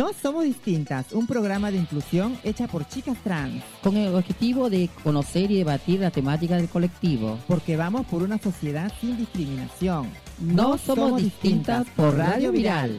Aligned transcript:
No 0.00 0.14
Somos 0.14 0.44
Distintas, 0.44 1.12
un 1.12 1.26
programa 1.26 1.70
de 1.70 1.76
inclusión 1.76 2.38
hecha 2.42 2.66
por 2.66 2.88
chicas 2.88 3.18
trans. 3.22 3.62
Con 3.82 3.98
el 3.98 4.14
objetivo 4.14 4.70
de 4.70 4.88
conocer 5.04 5.50
y 5.50 5.58
debatir 5.58 6.00
la 6.00 6.10
temática 6.10 6.56
del 6.56 6.70
colectivo. 6.70 7.38
Porque 7.46 7.76
vamos 7.76 8.06
por 8.06 8.22
una 8.22 8.38
sociedad 8.38 8.90
sin 8.98 9.18
discriminación. 9.18 10.10
No, 10.38 10.78
somos, 10.78 11.22
distintas 11.22 11.86
por 11.90 12.16
Radio 12.16 12.50
Viral. 12.50 12.98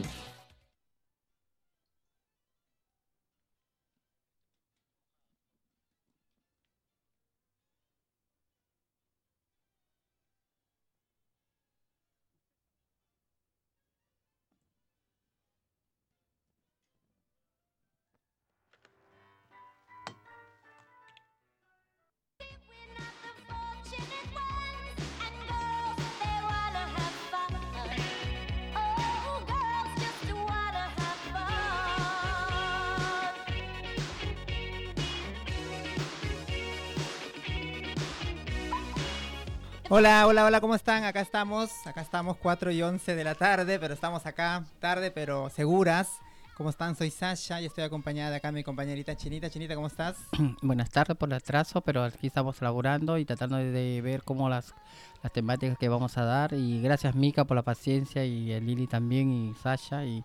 Hola, 39.94 40.26
hola, 40.26 40.46
hola, 40.46 40.62
¿cómo 40.62 40.74
están? 40.74 41.04
Acá 41.04 41.20
estamos, 41.20 41.86
acá 41.86 42.00
estamos 42.00 42.38
4 42.38 42.70
y 42.70 42.80
11 42.80 43.14
de 43.14 43.24
la 43.24 43.34
tarde, 43.34 43.78
pero 43.78 43.92
estamos 43.92 44.24
acá 44.24 44.64
tarde, 44.80 45.10
pero 45.10 45.50
seguras. 45.50 46.08
¿Cómo 46.56 46.70
están? 46.70 46.96
Soy 46.96 47.10
Sasha 47.10 47.60
y 47.60 47.66
estoy 47.66 47.84
acompañada 47.84 48.30
de 48.30 48.36
acá 48.36 48.50
mi 48.52 48.64
compañerita 48.64 49.14
Chinita. 49.14 49.50
Chinita, 49.50 49.74
¿cómo 49.74 49.88
estás? 49.88 50.16
Buenas 50.62 50.88
tardes 50.88 51.14
por 51.18 51.28
el 51.28 51.34
atraso, 51.34 51.82
pero 51.82 52.04
aquí 52.04 52.28
estamos 52.28 52.62
laborando 52.62 53.18
y 53.18 53.26
tratando 53.26 53.58
de, 53.58 54.00
ver 54.00 54.22
cómo 54.22 54.48
las, 54.48 54.74
las 55.22 55.30
temáticas 55.30 55.76
que 55.76 55.90
vamos 55.90 56.16
a 56.16 56.24
dar. 56.24 56.54
Y 56.54 56.80
gracias 56.80 57.14
Mika 57.14 57.44
por 57.44 57.58
la 57.58 57.62
paciencia 57.62 58.24
y 58.24 58.58
Lili 58.60 58.86
también 58.86 59.30
y 59.30 59.54
Sasha 59.62 60.06
y... 60.06 60.24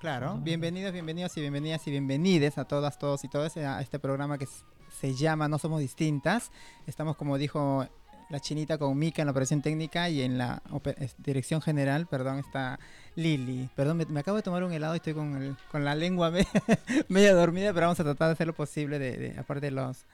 Claro, 0.00 0.38
bienvenidos, 0.38 0.92
bienvenidos 0.92 1.36
y 1.36 1.40
bienvenidas 1.40 1.86
y 1.86 1.92
bienvenides 1.92 2.58
a 2.58 2.64
todas, 2.64 2.98
todos 2.98 3.22
y 3.22 3.28
todas 3.28 3.56
a 3.58 3.80
este 3.80 4.00
programa 4.00 4.38
que 4.38 4.48
se 4.90 5.14
llama 5.14 5.46
No 5.46 5.58
Somos 5.58 5.78
Distintas. 5.78 6.50
Estamos, 6.88 7.16
como 7.16 7.38
dijo 7.38 7.86
la 8.30 8.40
chinita 8.40 8.78
con 8.78 8.98
Mika 8.98 9.22
en 9.22 9.26
la 9.26 9.32
operación 9.32 9.62
técnica 9.62 10.08
y 10.08 10.22
en 10.22 10.38
la 10.38 10.62
dirección 11.18 11.60
general, 11.60 12.06
perdón, 12.06 12.38
está 12.38 12.78
Lili. 13.14 13.68
Perdón, 13.74 14.04
me, 14.08 14.20
acabo 14.20 14.36
de 14.36 14.42
tomar 14.42 14.64
un 14.64 14.72
helado 14.72 14.94
y 14.94 14.96
estoy 14.96 15.14
con, 15.14 15.56
con 15.70 15.84
la 15.84 15.94
lengua 15.94 16.30
media 17.08 17.34
dormida, 17.34 17.72
pero 17.72 17.86
vamos 17.86 18.00
a 18.00 18.04
tratar 18.04 18.28
de 18.28 18.32
hacer 18.32 18.46
lo 18.46 18.54
posible, 18.54 18.98
de, 18.98 19.34
aparte 19.38 19.66
de 19.66 19.72
los, 19.72 20.04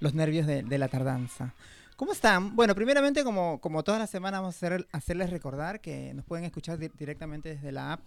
los 0.00 0.14
nervios 0.14 0.46
de, 0.46 0.78
la 0.78 0.88
tardanza. 0.88 1.54
¿Cómo 1.96 2.12
están? 2.12 2.54
Bueno, 2.54 2.74
primeramente, 2.74 3.24
como, 3.24 3.60
como 3.60 3.82
todas 3.82 4.00
las 4.00 4.10
semanas, 4.10 4.40
vamos 4.40 4.54
a 4.54 4.58
hacer, 4.58 4.86
hacerles 4.92 5.30
recordar 5.30 5.80
que 5.80 6.12
nos 6.14 6.24
pueden 6.24 6.44
escuchar 6.44 6.78
directamente 6.78 7.48
desde 7.48 7.72
la 7.72 7.94
app, 7.94 8.00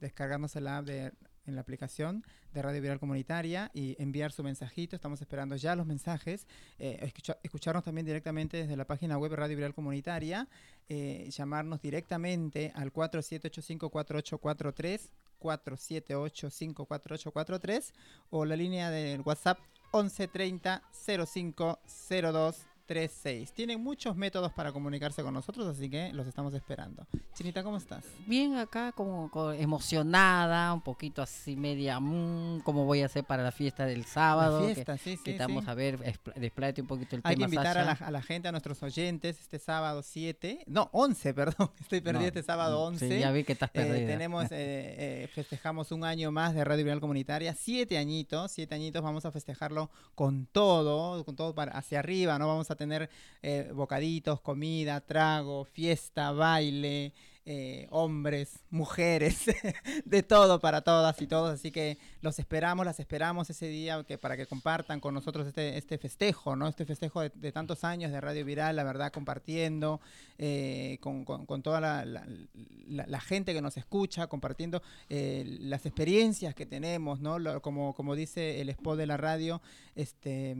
descargándose 0.00 0.60
la 0.60 0.78
app 0.78 0.86
de 0.86 1.12
en 1.46 1.54
la 1.54 1.62
aplicación 1.62 2.24
de 2.52 2.60
Radio 2.62 2.80
Viral 2.80 2.98
Comunitaria 2.98 3.70
y 3.74 3.94
enviar 4.02 4.32
su 4.32 4.42
mensajito. 4.42 4.96
Estamos 4.96 5.20
esperando 5.20 5.54
ya 5.56 5.76
los 5.76 5.84
mensajes. 5.86 6.46
Eh, 6.78 7.12
escucharnos 7.42 7.84
también 7.84 8.06
directamente 8.06 8.56
desde 8.58 8.76
la 8.76 8.86
página 8.86 9.18
web 9.18 9.34
Radio 9.34 9.56
Viral 9.56 9.74
Comunitaria. 9.74 10.48
Eh, 10.88 11.28
llamarnos 11.30 11.82
directamente 11.82 12.70
al 12.74 12.92
4785-4843, 12.92 15.10
4785-4843 15.40 17.92
o 18.30 18.44
la 18.44 18.56
línea 18.56 18.90
del 18.90 19.20
WhatsApp 19.22 19.58
1130 19.92 20.82
0502 21.26 22.66
36. 22.86 23.52
Tienen 23.52 23.82
muchos 23.82 24.16
métodos 24.16 24.52
para 24.52 24.72
comunicarse 24.72 25.22
con 25.22 25.34
nosotros, 25.34 25.66
así 25.66 25.90
que 25.90 26.12
los 26.12 26.26
estamos 26.26 26.54
esperando. 26.54 27.06
Chinita, 27.34 27.62
¿cómo 27.62 27.76
estás? 27.76 28.04
Bien, 28.26 28.56
acá 28.56 28.92
como, 28.92 29.30
emocionada, 29.52 30.72
un 30.72 30.80
poquito 30.80 31.20
así 31.20 31.56
media, 31.56 31.98
mmm, 32.00 32.60
¿cómo 32.60 32.84
voy 32.84 33.02
a 33.02 33.06
hacer 33.06 33.24
para 33.24 33.42
la 33.42 33.52
fiesta 33.52 33.86
del 33.86 34.04
sábado? 34.04 34.60
La 34.60 34.74
fiesta, 34.74 34.96
sí, 34.98 35.18
sí. 35.22 35.32
estamos 35.32 35.66
a 35.66 35.74
ver, 35.74 35.98
despláyate 36.36 36.80
un 36.80 36.86
poquito 36.86 37.16
el 37.16 37.22
Hay 37.24 37.34
tema. 37.34 37.46
Hay 37.46 37.50
que 37.50 37.56
invitar 37.56 37.78
a 37.78 38.10
la, 38.10 38.22
gente, 38.22 38.48
a 38.48 38.52
nuestros 38.52 38.82
oyentes, 38.82 39.40
este 39.40 39.58
sábado 39.58 40.02
7, 40.02 40.64
no, 40.66 40.88
11, 40.92 41.34
perdón, 41.34 41.70
estoy 41.80 42.00
perdido 42.00 42.26
este 42.26 42.42
sábado 42.42 42.82
11. 42.84 43.08
Sí, 43.08 43.18
ya 43.18 43.32
vi 43.32 43.44
que 43.44 43.52
estás 43.52 43.70
eh, 43.70 43.72
perdida. 43.72 44.06
tenemos, 44.06 44.44
eh, 44.50 44.50
eh, 44.52 45.28
festejamos 45.34 45.90
un 45.90 46.04
año 46.04 46.30
más 46.30 46.54
de 46.54 46.64
Radio 46.64 46.84
Viral 46.84 47.00
Comunitaria, 47.00 47.54
siete 47.54 47.98
añitos, 47.98 48.52
siete 48.52 48.74
añitos, 48.74 49.02
vamos 49.02 49.24
a 49.24 49.32
festejarlo 49.32 49.90
con 50.14 50.46
todo, 50.46 51.24
con 51.24 51.34
todo 51.34 51.54
para 51.54 51.72
hacia 51.72 51.98
arriba, 51.98 52.38
¿no? 52.38 52.46
Vamos 52.46 52.70
a 52.70 52.75
tener 52.76 53.08
eh, 53.42 53.70
bocaditos, 53.74 54.40
comida, 54.40 55.00
trago, 55.00 55.64
fiesta, 55.64 56.32
baile, 56.32 57.12
eh, 57.48 57.86
hombres, 57.90 58.58
mujeres, 58.70 59.44
de 60.04 60.22
todo 60.24 60.58
para 60.58 60.80
todas 60.80 61.22
y 61.22 61.28
todos. 61.28 61.54
Así 61.54 61.70
que 61.70 61.96
los 62.20 62.40
esperamos, 62.40 62.84
las 62.84 62.98
esperamos 62.98 63.48
ese 63.50 63.68
día 63.68 64.04
para 64.20 64.36
que 64.36 64.46
compartan 64.46 64.98
con 64.98 65.14
nosotros 65.14 65.46
este, 65.46 65.78
este 65.78 65.96
festejo, 65.96 66.56
¿no? 66.56 66.66
Este 66.66 66.84
festejo 66.84 67.20
de, 67.22 67.52
tantos 67.52 67.84
años 67.84 68.10
de 68.10 68.20
Radio 68.20 68.44
Viral, 68.44 68.74
la 68.74 68.82
verdad, 68.82 69.12
compartiendo 69.12 70.00
eh, 70.38 70.98
con, 71.00 71.24
con, 71.24 71.62
toda 71.62 71.80
la, 71.80 72.04
la, 72.04 73.20
gente 73.20 73.54
que 73.54 73.62
nos 73.62 73.76
escucha, 73.76 74.26
compartiendo 74.26 74.82
eh, 75.08 75.44
las 75.60 75.86
experiencias 75.86 76.52
que 76.52 76.66
tenemos, 76.66 77.20
¿no? 77.20 77.62
como, 77.62 77.94
como 77.94 78.16
dice 78.16 78.60
el 78.60 78.70
spot 78.70 78.98
de 78.98 79.06
la 79.06 79.16
radio, 79.16 79.62
este 79.94 80.56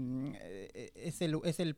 es, 0.95 1.21
el, 1.21 1.41
es 1.45 1.61
el, 1.61 1.77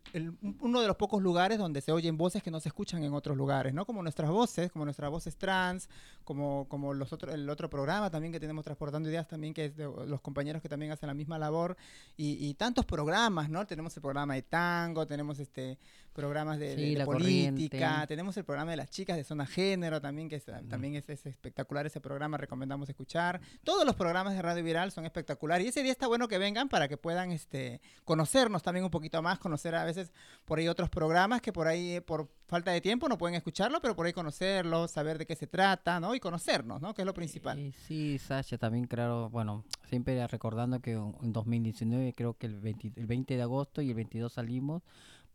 uno 0.61 0.81
de 0.81 0.87
los 0.87 0.97
pocos 0.97 1.23
lugares 1.23 1.59
donde 1.59 1.81
se 1.81 1.93
oyen 1.93 2.19
voces 2.19 2.43
que 2.43 2.51
no 2.51 2.61
se 2.61 2.69
escuchan 2.69 3.03
en 3.05 3.15
otros 3.15 3.37
lugares, 3.37 3.73
¿no? 3.73 3.87
Como 3.87 4.03
nuestras 4.03 4.31
voces, 4.31 4.71
como 4.71 4.85
nuestras 4.85 4.98
nuestras 4.99 5.11
voces 5.11 5.37
trans, 5.37 5.89
como, 6.25 6.67
como 6.69 6.93
los 6.93 7.13
otros, 7.13 7.33
el 7.33 7.49
otro 7.49 7.71
programa 7.71 8.11
también 8.11 8.33
que 8.33 8.41
tenemos 8.41 8.65
Transportando 8.65 9.09
Ideas 9.09 9.29
también, 9.29 9.55
que 9.55 9.67
es 9.67 9.77
de 9.77 9.85
los 9.85 10.21
compañeros 10.21 10.61
que 10.61 10.69
también 10.69 10.91
hacen 10.91 11.07
la 11.07 11.15
misma 11.15 11.39
labor, 11.39 11.77
y, 12.17 12.53
tantos 12.55 12.85
programas, 12.85 13.49
¿no? 13.49 13.65
Tenemos 13.67 13.97
el 13.97 14.03
programa 14.03 14.35
de 14.35 14.43
tango, 14.43 15.07
tenemos 15.07 15.39
este 15.39 15.79
programas 16.19 16.59
de, 16.59 17.01
política, 17.05 18.05
tenemos 18.09 18.37
el 18.37 18.45
programa 18.45 18.73
de 18.73 18.77
las 18.77 18.91
chicas 18.91 19.17
de 19.17 19.23
zona 19.23 19.47
género 19.47 20.01
también, 20.01 20.29
que 20.29 20.41
también 20.69 20.97
es, 20.97 21.09
espectacular 21.09 21.87
ese 21.87 22.01
programa, 22.01 22.37
recomendamos 22.37 22.89
escuchar. 22.89 23.41
Todos 23.63 23.87
los 23.87 23.95
programas 23.95 24.35
de 24.35 24.43
Radio 24.43 24.65
Viral 24.65 24.91
son 24.91 25.05
espectaculares, 25.05 25.65
y 25.65 25.69
ese 25.69 25.85
día 25.85 25.93
está 25.93 26.09
bueno 26.09 26.27
que 26.27 26.39
vengan 26.39 26.69
para 26.69 26.89
que 26.89 26.97
puedan 26.97 27.31
este, 27.31 27.81
conocernos 28.05 28.65
también 28.65 28.85
un 28.85 28.91
poquito 28.91 29.23
más, 29.23 29.39
conocer 29.39 29.77
a 29.77 29.85
veces 29.85 30.11
por 30.45 30.59
ahí 30.59 30.67
otros 30.67 30.91
programas 30.91 31.41
que 31.41 31.53
por 31.53 31.69
ahí, 31.69 32.01
por 32.01 32.29
falta 32.49 32.73
de 32.73 32.81
tiempo, 32.81 33.09
no 33.09 33.17
pueden 33.17 33.37
escucharlo, 33.37 33.81
pero 33.81 33.95
por 33.95 34.07
ahí 34.07 34.13
conocerlo, 34.13 34.89
saber 34.89 35.19
de 35.19 35.27
qué 35.27 35.37
se 35.37 35.47
trata, 35.47 36.01
¿no? 36.01 36.17
Y 36.17 36.21
conocernos, 36.21 36.81
¿no? 36.81 36.95
Que 36.95 37.03
es 37.03 37.07
lo 37.07 37.15
principal. 37.15 37.73
sí, 37.87 38.19
Sasha, 38.19 38.59
también 38.59 38.87
claro, 38.89 39.31
bueno, 39.31 39.65
siempre 39.89 40.27
recordando 40.27 40.81
que 40.81 40.95
en 40.95 41.33
2019 41.33 42.13
creo 42.15 42.35
que 42.35 42.47
el 42.47 42.59
20, 42.59 42.95
el 42.97 43.07
20 43.07 43.37
de 43.37 43.43
agosto 43.43 43.83
y 43.83 43.91
el 43.91 43.95
22 43.95 44.33
salimos 44.33 44.83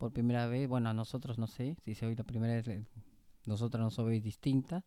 por 0.03 0.11
primera 0.11 0.47
vez, 0.47 0.67
bueno, 0.67 0.89
a 0.89 0.93
nosotros 0.93 1.37
no 1.39 1.47
sé, 1.47 1.77
si 1.85 1.95
se 1.95 2.05
oye 2.05 2.17
la 2.17 2.25
primera 2.25 2.61
vez, 2.61 2.85
nosotros 3.45 3.81
no 3.81 3.89
somos 3.89 4.11
distintas 4.21 4.83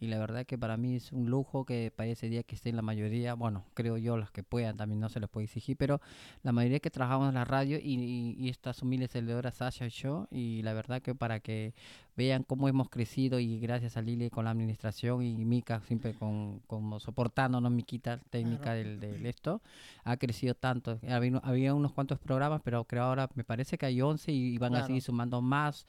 y 0.00 0.06
la 0.06 0.18
verdad 0.18 0.46
que 0.46 0.56
para 0.56 0.76
mí 0.76 0.96
es 0.96 1.12
un 1.12 1.28
lujo 1.30 1.64
que 1.64 1.92
para 1.94 2.08
ese 2.08 2.28
día 2.28 2.42
que 2.42 2.54
estén 2.54 2.76
la 2.76 2.82
mayoría, 2.82 3.34
bueno, 3.34 3.64
creo 3.74 3.96
yo, 3.96 4.16
las 4.16 4.30
que 4.30 4.42
puedan, 4.42 4.76
también 4.76 5.00
no 5.00 5.08
se 5.08 5.20
les 5.20 5.28
puede 5.28 5.46
exigir, 5.46 5.76
pero 5.76 6.00
la 6.42 6.52
mayoría 6.52 6.80
que 6.80 6.90
trabajamos 6.90 7.28
en 7.28 7.34
la 7.34 7.44
radio 7.44 7.78
y, 7.78 8.36
y, 8.38 8.48
estas 8.48 8.82
humildes 8.82 9.10
seguidoras, 9.10 9.56
Sasha 9.56 9.86
y 9.86 9.90
yo, 9.90 10.28
y 10.30 10.62
la 10.62 10.72
verdad 10.72 11.02
que 11.02 11.14
para 11.14 11.40
que 11.40 11.74
vean 12.18 12.42
cómo 12.42 12.68
hemos 12.68 12.88
crecido 12.90 13.38
y 13.38 13.60
gracias 13.60 13.96
a 13.96 14.02
Lili 14.02 14.28
con 14.28 14.44
la 14.44 14.50
administración 14.50 15.22
y 15.22 15.44
Mica 15.44 15.80
siempre 15.82 16.14
con, 16.14 16.58
como 16.66 16.98
soportándonos, 16.98 17.70
Miquita, 17.70 18.18
técnica 18.30 18.74
del, 18.74 18.98
del, 18.98 19.24
esto, 19.24 19.62
ha 20.02 20.16
crecido 20.16 20.54
tanto. 20.54 20.98
Había, 21.08 21.38
había, 21.44 21.74
unos 21.74 21.92
cuantos 21.92 22.18
programas, 22.18 22.60
pero 22.64 22.84
creo 22.84 23.04
ahora 23.04 23.28
me 23.34 23.44
parece 23.44 23.78
que 23.78 23.86
hay 23.86 24.02
11 24.02 24.32
y, 24.32 24.58
van 24.58 24.74
a 24.74 24.84
seguir 24.84 25.00
sumando 25.00 25.40
más 25.40 25.86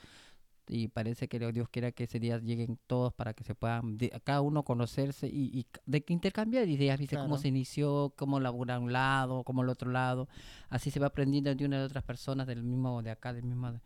y 0.69 0.88
parece 0.88 1.27
que 1.27 1.39
Dios 1.51 1.68
quiera 1.69 1.92
que 1.92 2.04
ese 2.04 2.19
día 2.19 2.38
lleguen 2.38 2.77
todos 2.86 3.12
para 3.12 3.33
que 3.33 3.44
se 3.44 3.56
puedan 3.56 3.98
cada 4.24 4.42
uno 4.42 4.63
conocerse 4.63 5.27
y, 5.27 5.66
de 5.88 6.04
intercambiar 6.07 6.69
ideas, 6.69 7.00
¿viste? 7.00 7.18
Cómo 7.18 7.39
se 7.39 7.48
inició, 7.48 8.13
cómo 8.16 8.39
labura 8.39 8.80
un 8.80 8.94
lado, 8.94 9.44
cómo 9.44 9.63
el 9.63 9.69
otro 9.69 9.89
lado. 9.89 10.30
Así 10.69 10.92
se 10.92 11.00
va 11.00 11.07
aprendiendo 11.07 11.54
de 11.54 11.66
una 11.66 11.80
de 11.80 11.86
otras 11.86 12.04
personas 12.04 12.45
del 12.45 12.63
mismo, 12.63 13.01
de 13.01 13.10
acá, 13.10 13.33
del 13.33 13.45
mismo... 13.45 13.80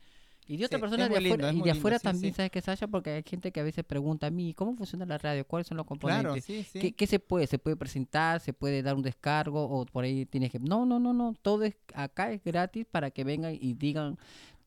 Y 0.46 0.58
de 0.58 0.66
otras 0.66 0.82
personas 0.82 1.10
de 1.10 1.16
afuera, 1.16 1.54
y 1.54 1.62
de 1.62 1.72
afuera 1.72 2.00
también, 2.00 2.34
¿sabes 2.34 2.52
qué, 2.52 2.60
Sasha? 2.60 2.88
Porque 2.88 3.12
hay 3.12 3.24
gente 3.26 3.54
que 3.54 3.62
a 3.62 3.64
veces 3.64 3.86
pregunta 3.86 4.28
a 4.28 4.30
mí, 4.30 4.54
¿cómo 4.54 4.76
funciona 4.76 5.06
la 5.06 5.18
radio? 5.18 5.48
¿Cuáles 5.48 5.68
son 5.68 5.78
los 5.78 5.86
componentes? 5.86 6.46
¿Qué, 6.74 6.92
¿Qué, 6.92 7.08
se 7.08 7.20
puede? 7.20 7.48
¿Se 7.48 7.60
puede 7.60 7.78
presentar? 7.78 8.42
¿Se 8.42 8.52
puede 8.52 8.84
dar 8.84 8.96
un 8.96 9.04
descargo? 9.04 9.64
¿O 9.64 9.86
por 9.86 10.04
ahí 10.04 10.26
tienes 10.26 10.52
que...? 10.52 10.60
No, 10.60 10.86
no, 10.86 11.00
no, 11.00 11.14
no. 11.14 11.34
Todo 11.42 11.64
es 11.64 11.76
acá 11.94 12.34
es 12.34 12.44
gratis 12.44 12.86
para 12.86 13.10
que 13.12 13.24
vengan 13.24 13.58
y 13.58 13.74
digan 13.74 14.18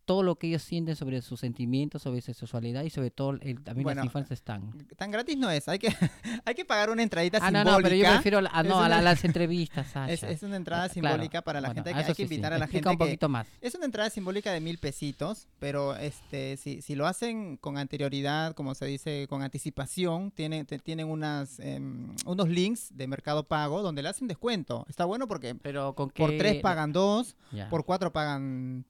todo 0.07 0.23
lo 0.23 0.37
que 0.37 0.47
ellos 0.47 0.63
sienten 0.63 0.97
sobre 0.97 1.21
sus 1.21 1.41
sentimientos, 1.41 2.01
sobre 2.03 2.23
su 2.23 2.33
sexualidad 2.33 2.83
y 2.85 2.91
sobre 2.91 3.11
todo 3.11 3.33
el, 3.33 3.63
también 3.63 3.83
Bueno, 3.85 3.99
las 4.01 4.07
infancias 4.07 4.39
están. 4.39 4.73
Tan 4.97 5.11
gratis 5.11 5.37
no 5.37 5.51
es, 5.51 5.69
hay 5.69 5.79
que, 5.79 5.89
hay 6.47 6.55
que 6.55 6.65
pagar 6.65 6.89
una 6.91 7.03
entradita 7.03 7.39
Ah, 7.43 7.51
no, 7.51 7.59
simbólica. 7.59 7.77
no, 7.77 7.83
pero 7.83 7.97
yo 7.97 8.13
prefiero 8.15 8.39
ah, 8.39 8.43
no, 8.43 8.49
a, 8.49 8.63
la- 8.63 8.87
una- 8.87 8.99
a 8.99 9.03
las 9.03 9.25
entrevistas, 9.25 9.89
Sasha. 9.89 10.13
Es, 10.13 10.23
es 10.23 10.43
una 10.43 10.57
entrada 10.57 10.85
Ah, 10.85 10.89
claro. 10.89 11.09
simbólica 11.17 11.43
para 11.43 11.61
la 11.61 11.69
Bueno, 11.69 11.83
gente. 11.85 11.91
a 11.91 11.99
Hay, 11.99 12.05
que 12.07 12.15
sí, 12.15 12.17
sí. 12.17 12.23
invitar 12.35 12.53
a 12.55 12.59
la 12.59 12.65
Explica 12.65 12.91
gente 12.91 13.05
un 13.05 13.17
que, 13.19 13.29
más. 13.29 13.47
Es 13.61 13.75
una 13.75 13.85
entrada 13.85 14.09
simbólica 14.09 14.53
de 14.53 14.61
mil 14.61 14.79
pesitos, 14.79 15.49
pero 15.59 15.97
este, 15.97 16.57
si, 16.57 16.81
si 16.81 16.95
lo 16.95 17.07
hacen 17.07 17.57
con 17.57 17.77
anterioridad, 17.77 18.55
como 18.55 18.75
se 18.77 18.87
dice, 18.87 19.27
con 19.29 19.43
anticipación, 19.43 20.31
tienen, 20.31 20.65
te- 20.67 20.79
tienen 20.79 21.09
unas, 21.09 21.59
em, 21.59 22.15
unos 22.25 22.49
links 22.49 22.97
de 22.97 23.07
Mercado 23.09 23.43
Pago 23.43 23.83
donde 23.83 24.03
le 24.03 24.09
hacen 24.09 24.29
descuento. 24.29 24.87
Está 24.89 25.05
bueno 25.05 25.27
porque 25.27 25.57
Pero 25.57 25.95
con 25.97 26.11
por 26.11 26.31
tres 26.39 26.63
pagan 26.63 26.93
dos, 26.93 27.35
por 27.71 27.85
cuatro 27.85 28.13
pagan 28.13 28.85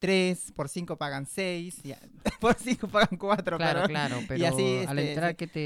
tres, 0.00 0.50
por 0.56 0.68
cinco 0.68 0.96
pagan 0.96 1.26
seis, 1.26 1.78
y 1.84 1.92
por 2.40 2.54
cinco 2.54 2.88
pagan 2.88 3.16
cuatro, 3.18 3.56
Claro, 3.58 3.82
pero- 3.82 3.88
claro, 3.88 4.16
pero 4.26 4.46
así, 4.48 4.78
al 4.88 4.98
este, 4.98 5.12
entrar 5.12 5.36
que 5.36 5.46
te... 5.46 5.60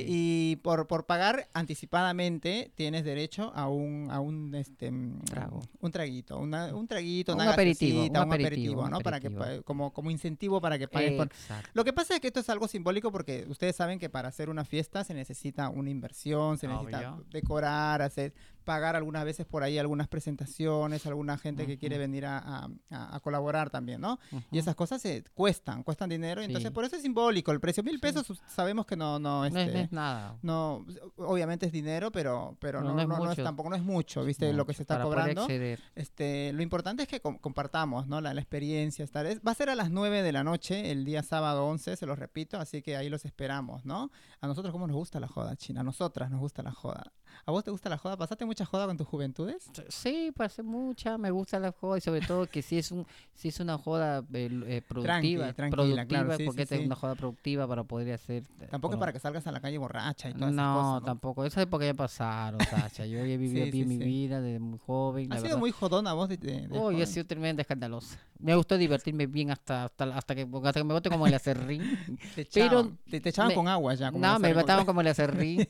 eh, 0.00 0.04
y 0.08 0.56
por, 0.56 0.86
por 0.88 1.06
pagar 1.06 1.48
anticipadamente 1.54 2.72
tienes 2.74 3.04
derecho 3.04 3.52
a 3.54 3.68
un 3.68 4.08
a 4.10 4.20
un 4.20 4.54
este 4.54 4.90
mm, 4.90 5.20
Trago. 5.26 5.60
un 5.80 5.92
traguito, 5.92 6.38
una- 6.38 6.74
un 6.74 6.88
traguito, 6.88 7.34
Un 7.34 7.40
una 7.42 7.52
aperitivo, 7.52 8.02
un 8.04 8.10
un 8.10 8.16
aperitivo, 8.16 8.82
un 8.82 8.90
¿no? 8.90 8.98
Para 9.00 9.20
que 9.20 9.30
como 9.64 9.92
como 9.92 10.10
incentivo 10.10 10.60
para 10.60 10.78
que 10.78 10.88
pagues 10.88 11.12
por 11.12 11.28
lo 11.74 11.84
que 11.84 11.92
pasa 11.92 12.14
es 12.14 12.20
que 12.20 12.28
esto 12.28 12.40
es 12.40 12.48
algo 12.48 12.66
simbólico 12.68 13.12
porque 13.12 13.46
ustedes 13.48 13.76
saben 13.76 13.98
que 13.98 14.08
para 14.08 14.28
hacer 14.28 14.48
una 14.48 14.64
fiesta 14.64 15.04
se 15.04 15.14
necesita 15.14 15.68
una 15.68 15.90
inversión, 15.90 16.58
se 16.58 16.66
necesita 16.66 17.12
Obvio. 17.14 17.24
decorar, 17.30 18.02
hacer, 18.02 18.32
pagar 18.66 18.96
algunas 18.96 19.24
veces 19.24 19.46
por 19.46 19.62
ahí 19.62 19.78
algunas 19.78 20.08
presentaciones, 20.08 21.06
alguna 21.06 21.38
gente 21.38 21.66
que 21.66 21.78
quiere 21.78 21.96
venir 21.98 22.26
a, 22.26 22.38
a- 22.38 22.68
a- 23.14 23.20
colaborar 23.20 23.70
también, 23.70 24.00
¿no? 24.00 24.18
Y 24.32 24.36
Ujú. 24.36 24.44
esas 24.58 24.74
cosas 24.74 25.00
se 25.00 25.22
cuestan, 25.34 25.82
cuestan 25.84 26.10
dinero, 26.10 26.42
entonces 26.42 26.68
Sí. 26.70 26.74
por 26.74 26.84
eso 26.84 26.96
es 26.96 27.02
simbólico 27.02 27.52
el 27.52 27.60
precio. 27.60 27.82
Mil 27.84 28.00
pesos 28.00 28.26
sabemos 28.48 28.84
que 28.84 28.96
no, 28.96 29.18
no, 29.18 29.38
No 29.40 29.44
es, 29.46 29.52
no 29.54 29.60
este, 29.60 29.80
es 29.82 29.92
nada. 29.92 30.36
no, 30.42 30.84
obviamente 31.16 31.66
es 31.66 31.72
dinero, 31.72 32.10
pero, 32.12 32.56
pero 32.60 32.80
No, 32.82 32.88
no, 32.88 32.94
no 32.94 33.00
es 33.02 33.08
no- 33.08 33.14
es 33.14 33.20
mucho. 33.30 33.42
tampoco 33.44 33.70
no 33.70 33.76
es 33.76 33.82
mucho, 33.82 34.24
¿viste? 34.24 34.52
lo 34.52 34.66
que 34.66 34.70
Mucho 34.72 34.76
se 34.78 34.82
está 34.82 35.00
cobrando. 35.02 35.46
Este, 35.94 36.52
lo 36.52 36.62
importante 36.62 37.02
es 37.04 37.08
que 37.08 37.20
com- 37.20 37.38
compartamos, 37.38 38.06
¿no? 38.08 38.20
La, 38.20 38.34
la 38.34 38.40
experiencia, 38.40 39.04
estar. 39.04 39.26
es- 39.26 39.40
va 39.46 39.52
a 39.52 39.54
ser 39.54 39.70
a 39.70 39.74
las 39.76 39.90
9 39.90 40.22
de 40.22 40.32
la 40.32 40.42
noche, 40.44 40.90
el 40.90 41.04
día 41.04 41.22
sábado 41.22 41.66
11, 41.66 41.96
se 41.96 42.04
los 42.06 42.18
repito, 42.18 42.58
así 42.58 42.82
que 42.82 42.96
ahí 42.96 43.08
los 43.08 43.24
esperamos, 43.24 43.84
¿no? 43.84 44.10
A 44.40 44.46
nosotros 44.48 44.72
cómo 44.72 44.86
nos 44.88 44.96
gusta 44.96 45.20
la 45.20 45.28
joda, 45.28 45.54
China, 45.56 45.82
a 45.82 45.84
nosotras 45.84 46.30
nos 46.30 46.40
gusta 46.40 46.62
la 46.62 46.72
joda. 46.72 47.12
¿A 47.44 47.50
vos 47.52 47.62
te 47.64 47.70
gusta 47.70 47.88
la 47.90 47.98
joda? 47.98 48.16
¿Pasaste 48.16 48.44
mucha 48.56 48.64
joda 48.64 48.86
con 48.86 48.96
tus 48.96 49.06
juventudes? 49.06 49.70
Sí, 49.88 50.32
pasé 50.34 50.62
mucha, 50.62 51.18
me 51.18 51.30
gusta 51.30 51.60
la 51.60 51.72
joda 51.72 51.98
y 51.98 52.00
sobre 52.00 52.22
todo 52.22 52.46
que 52.46 52.62
si 52.62 52.78
es 52.78 52.90
un 52.90 53.06
si 53.34 53.48
es 53.48 53.60
una 53.60 53.76
joda 53.76 54.24
eh, 54.32 54.48
eh, 54.66 54.82
productiva, 54.88 55.52
tranquila, 55.52 55.54
productiva, 55.76 56.06
claro, 56.06 56.36
sí, 56.38 56.44
porque 56.46 56.64
sí, 56.64 56.74
es 56.74 56.80
sí. 56.80 56.86
una 56.86 56.96
joda 56.96 57.14
productiva 57.16 57.68
para 57.68 57.84
poder 57.84 58.14
hacer. 58.14 58.44
eh, 58.62 58.68
Tampoco 58.70 58.94
es 58.94 59.00
para 59.00 59.12
que 59.12 59.18
salgas 59.20 59.46
a 59.46 59.52
la 59.52 59.60
calle 59.60 59.76
borracha 59.76 60.30
y 60.30 60.32
todas 60.32 60.54
esas 60.54 60.64
No, 60.64 60.72
cosas, 60.74 61.00
¿no? 61.00 61.02
tampoco. 61.02 61.44
Esa 61.44 61.60
época 61.60 61.84
ya 61.84 61.92
pasaron, 61.92 62.58
Sacha. 62.64 63.04
Yo 63.04 63.18
he 63.18 63.36
vivido 63.36 63.66
sí, 63.70 63.84
mi 63.84 63.98
vida 63.98 64.40
desde 64.40 64.58
muy 64.58 64.78
joven. 64.78 65.30
¿Has 65.32 65.40
sido 65.40 65.48
verdad. 65.50 65.58
muy 65.60 65.70
jodona 65.70 66.14
vos 66.14 66.30
de, 66.30 66.38
de- 66.38 66.66
de 66.66 66.78
Oh, 66.78 66.90
yo 66.92 67.02
he 67.02 67.06
sido 67.06 67.26
tremenda 67.26 67.60
escandalosa. 67.60 68.18
Me 68.38 68.54
gustó 68.54 68.78
divertirme 68.78 69.26
bien 69.26 69.50
hasta 69.50 69.84
hasta, 69.84 70.04
hasta 70.16 70.34
que 70.34 70.48
hasta 70.64 70.80
que 70.80 70.84
me 70.84 70.94
bote 70.94 71.10
como 71.10 71.26
el 71.26 71.34
acerrín. 71.34 71.82
Te 72.34 72.46
pero 72.54 72.66
echaban, 72.80 72.98
te, 73.10 73.20
te 73.20 73.28
echaban 73.28 73.48
me- 73.48 73.54
con 73.54 73.68
agua 73.68 73.94
ya. 73.94 74.10
como 74.10 74.24
No, 74.26 74.38
me 74.38 74.54
qué. 74.54 74.64
como 74.86 75.00
el 75.02 75.06
acerrín. 75.08 75.66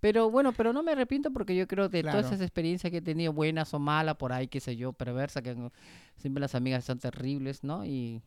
pero 0.00 0.30
bueno, 0.30 0.52
pero 0.52 0.72
no 0.74 0.82
me 0.82 0.92
arrepiento 0.92 1.30
porque 1.32 1.56
yo 1.56 1.66
creo 1.66 1.88
que 1.88 2.02
Claro. 2.02 2.18
todas 2.18 2.25
esas 2.26 2.40
experiencias 2.40 2.90
que 2.90 2.98
he 2.98 3.02
tenido, 3.02 3.32
buenas 3.32 3.72
o 3.74 3.78
malas, 3.78 4.16
por 4.16 4.32
ahí, 4.32 4.48
qué 4.48 4.60
sé 4.60 4.76
yo, 4.76 4.92
perversa, 4.92 5.42
que 5.42 5.56
siempre 6.16 6.40
las 6.40 6.54
amigas 6.54 6.84
son 6.84 6.98
terribles, 6.98 7.64
¿no? 7.64 7.84
Y 7.84 8.22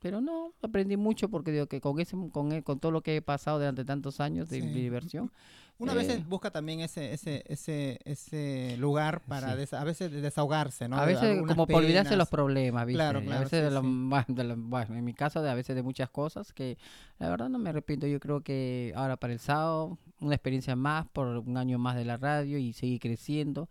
pero 0.00 0.20
no, 0.20 0.52
aprendí 0.62 0.96
mucho 0.98 1.30
porque 1.30 1.50
digo 1.50 1.66
que 1.66 1.80
con 1.80 1.98
ese 1.98 2.14
con, 2.30 2.52
e- 2.52 2.62
con 2.62 2.78
todo 2.78 2.92
lo 2.92 3.02
que 3.02 3.16
he 3.16 3.22
pasado 3.22 3.58
durante 3.58 3.84
tantos 3.86 4.20
años 4.20 4.50
de, 4.50 4.60
Sí. 4.60 4.68
de 4.68 4.74
diversión. 4.74 5.32
Una 5.78 5.92
Eh, 5.92 5.96
vez 5.96 6.26
busca 6.28 6.50
también 6.52 6.80
ese, 6.80 7.12
ese, 7.12 7.42
ese, 7.48 7.98
ese 8.04 8.76
lugar 8.78 9.20
para 9.22 9.56
Sí. 9.56 9.74
a 9.74 9.82
veces 9.84 10.12
de 10.12 10.20
desahogarse, 10.20 10.88
¿no? 10.88 10.96
a 10.96 11.04
veces 11.04 11.42
como 11.48 11.66
por 11.66 11.82
olvidarse 11.82 12.10
de 12.10 12.16
los 12.16 12.28
problemas, 12.28 12.86
¿viste? 12.86 12.98
Claro, 12.98 13.20
claro, 13.20 13.36
a 13.40 13.42
veces 13.44 13.58
sí, 13.58 13.64
de 13.64 13.70
lo- 13.72 13.80
sí. 13.82 13.86
bueno, 13.90 14.24
de 14.28 14.44
lo- 14.44 14.56
bueno, 14.56 14.94
en 14.94 15.04
mi 15.04 15.14
caso 15.14 15.42
de 15.42 15.50
a 15.50 15.54
veces 15.54 15.74
de 15.74 15.82
muchas 15.82 16.10
cosas 16.10 16.52
que 16.52 16.78
la 17.18 17.28
verdad 17.28 17.48
no 17.48 17.58
me 17.58 17.70
arrepiento. 17.70 18.06
Yo 18.06 18.20
creo 18.20 18.40
que 18.42 18.92
ahora 18.94 19.16
para 19.16 19.32
el 19.32 19.40
sábado 19.40 19.98
una 20.20 20.36
experiencia 20.36 20.76
más 20.76 21.06
por 21.08 21.26
un 21.26 21.56
año 21.56 21.76
más 21.78 21.96
de 21.96 22.04
la 22.04 22.16
radio 22.18 22.56
y 22.58 22.72
seguir 22.72 23.00
creciendo. 23.00 23.68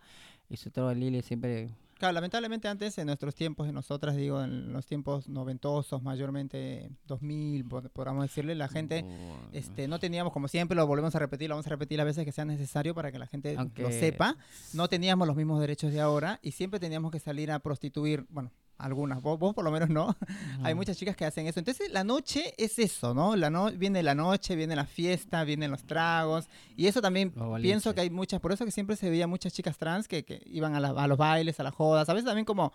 Y 0.50 0.58
sobre 0.58 0.72
todo 0.72 0.94
Lili 0.94 1.22
siempre 1.22 1.70
Claro, 2.04 2.16
lamentablemente 2.16 2.68
antes, 2.68 2.98
en 2.98 3.06
nuestros 3.06 3.34
tiempos, 3.34 3.66
en 3.66 3.76
nosotras, 3.76 4.18
digo, 4.18 4.44
en 4.44 4.74
los 4.74 4.86
tiempos 4.86 5.30
noventosos, 5.30 6.04
mayormente 6.04 6.90
2000, 7.08 7.64
pod- 7.66 7.90
podríamos 7.92 8.24
decirle, 8.26 8.56
la 8.56 8.68
gente... 8.68 9.06
Este, 9.54 9.88
no 9.88 10.00
teníamos, 10.00 10.34
como 10.34 10.50
siempre, 10.50 10.76
lo 10.76 10.86
volvemos 10.86 11.16
a 11.16 11.20
repetir, 11.20 11.48
lo 11.48 11.56
vamos 11.56 11.68
a 11.68 11.70
repetir 11.70 11.96
las 11.98 12.06
veces 12.06 12.26
que 12.26 12.34
sea 12.34 12.44
necesario 12.44 12.94
para 12.94 13.10
que 13.14 13.20
la 13.20 13.28
gente 13.28 13.56
lo 13.84 13.90
sepa. 13.92 14.36
No 14.74 14.90
teníamos 14.90 15.26
los 15.28 15.38
mismos 15.38 15.62
derechos 15.62 15.94
de 15.94 16.02
ahora 16.02 16.40
y 16.42 16.52
siempre 16.52 16.78
teníamos 16.78 17.10
que 17.10 17.20
salir 17.22 17.50
a 17.52 17.60
prostituir, 17.60 18.26
bueno, 18.30 18.52
algunas, 18.78 19.22
vos, 19.22 19.40
vos 19.40 19.54
por 19.54 19.64
lo 19.64 19.72
menos 19.72 19.90
no. 19.90 20.16
Hay 20.64 20.74
muchas 20.76 20.98
chicas 20.98 21.16
que 21.16 21.26
hacen 21.26 21.48
eso. 21.48 21.60
Entonces, 21.60 21.92
la 21.92 22.04
noche 22.04 22.54
es 22.58 22.80
eso, 22.80 23.14
¿no? 23.14 23.36
La 23.36 23.50
no 23.50 23.72
viene 23.72 24.04
la 24.04 24.16
noche, 24.16 24.56
viene 24.56 24.76
la 24.76 24.86
fiesta, 24.86 25.44
vienen 25.44 25.72
los 25.72 25.84
tragos. 25.84 26.50
Y 26.76 26.88
eso 26.88 27.02
también 27.02 27.32
pienso 27.70 27.94
que 27.96 28.02
hay 28.02 28.10
muchas, 28.10 28.40
por 28.42 28.52
eso 28.52 28.66
que 28.66 28.72
siempre 28.72 28.96
se 28.96 29.10
veía 29.10 29.28
muchas 29.28 29.54
chicas 29.54 29.78
trans 29.78 30.08
que, 30.08 30.24
que 30.26 30.42
iban 30.48 30.76
a, 30.76 30.80
la- 30.80 30.90
a 30.90 31.08
los 31.08 31.18
bailes, 31.18 31.60
a 31.60 31.64
las 31.64 31.74
jodas. 31.74 32.10
A 32.10 32.14
veces 32.14 32.26
también 32.26 32.46
como, 32.46 32.74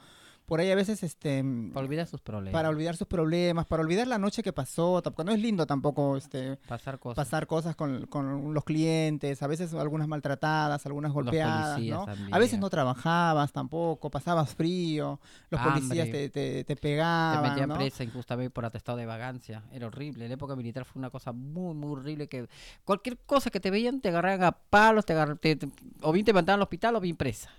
por 0.49 0.61
ahí 0.61 0.71
a 0.71 0.75
veces, 0.75 1.03
este... 1.03 1.45
Para 1.75 1.85
olvidar 1.85 2.07
sus 2.07 2.21
problemas. 2.23 2.53
Para 2.59 2.71
olvidar 2.71 2.97
sus 2.97 3.07
problemas, 3.07 3.67
para 3.67 3.83
olvidar 3.83 4.07
la 4.07 4.17
noche 4.19 4.43
que 4.43 4.53
pasó, 4.53 5.03
tampoco 5.03 5.25
no 5.25 5.33
es 5.33 5.41
lindo 5.41 5.67
tampoco 5.67 6.17
este 6.17 6.57
pasar 6.67 6.99
cosas. 6.99 7.17
pasar 7.17 7.47
cosas 7.47 7.77
con, 7.77 8.07
con 8.07 8.55
los 8.55 8.65
clientes, 8.65 9.43
a 9.43 9.47
veces 9.47 9.75
algunas 9.75 10.09
maltratadas, 10.09 10.85
algunas 10.87 11.13
golpeadas, 11.13 11.79
¿no? 11.81 12.07
A 12.33 12.39
veces 12.39 12.59
no 12.59 12.71
trabajabas 12.71 13.53
tampoco, 13.53 14.11
pasabas 14.11 14.55
frío, 14.55 15.21
los 15.51 15.61
policías 15.61 16.07
Hambre. 16.07 16.29
te, 16.31 16.31
te, 16.31 16.65
te 16.65 16.75
Te 16.75 16.77
pegaban, 16.81 17.43
metían 17.43 17.69
¿no? 17.69 17.75
presa 17.77 18.03
injustamente 18.03 18.51
por 18.51 18.65
atestado 18.65 18.97
de 18.99 19.05
vagancia. 19.07 19.63
Era 19.71 19.87
horrible. 19.89 20.27
La 20.29 20.35
época 20.35 20.57
militar 20.57 20.85
fue 20.87 20.99
una 20.99 21.11
cosa 21.11 21.33
muy, 21.33 21.75
muy 21.75 21.93
horrible. 21.93 22.27
que 22.27 22.49
Cualquier 22.85 23.19
cosa 23.19 23.51
que 23.51 23.61
te 23.61 23.71
veían 23.71 24.01
te 24.01 24.09
agarraban 24.09 24.43
a 24.45 24.53
palos, 24.53 25.05
te 25.05 25.13
agarra- 25.13 25.37
te- 25.37 25.57
te- 25.57 25.69
o 26.01 26.13
bien 26.13 26.25
te 26.25 26.33
mandaban 26.33 26.59
al 26.61 26.63
hospital 26.63 26.97
o 26.97 27.01
bien 27.01 27.17
presa. 27.17 27.51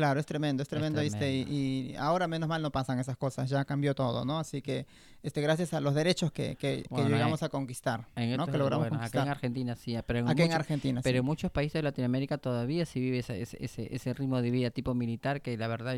Claro, 0.00 0.18
es 0.18 0.24
tremendo, 0.24 0.62
es 0.62 0.68
tremendo, 0.70 1.02
¿viste? 1.02 1.30
Y, 1.30 1.94
ahora 1.98 2.26
menos 2.26 2.48
mal 2.48 2.62
no 2.62 2.70
pasan 2.70 2.98
esas 2.98 3.18
cosas, 3.18 3.50
ya 3.50 3.66
cambió 3.66 3.94
todo, 3.94 4.24
¿no? 4.24 4.38
Así 4.38 4.62
que 4.62 4.86
este 5.22 5.42
gracias 5.42 5.74
a 5.74 5.80
los 5.82 5.94
derechos 5.94 6.32
que, 6.32 6.56
que, 6.56 6.84
que 6.88 7.02
llegamos 7.04 7.42
a 7.42 7.50
conquistar, 7.50 8.06
En 8.16 8.34
¿no? 8.34 8.46
Que 8.46 8.56
logramos 8.56 8.84
bueno, 8.88 8.96
acá 8.96 9.00
conquistar. 9.02 9.26
en 9.26 9.30
Argentina 9.30 9.76
sí, 9.76 9.94
pero 10.06 10.20
en, 10.20 10.28
Aquí 10.28 10.40
en 10.40 10.48
muchos- 10.48 10.58
Argentina, 10.60 11.00
pero 11.04 11.14
sí. 11.16 11.18
en 11.18 11.24
muchos 11.26 11.50
países 11.50 11.74
de 11.74 11.82
Latinoamérica 11.82 12.38
todavía 12.38 12.86
se 12.86 12.98
vive 12.98 13.18
ese, 13.18 13.42
ese, 13.42 13.94
ese, 13.94 14.14
ritmo 14.14 14.40
de 14.40 14.50
vida 14.50 14.70
tipo 14.70 14.94
militar 14.94 15.42
que 15.42 15.58
la 15.58 15.68
verdad 15.68 15.94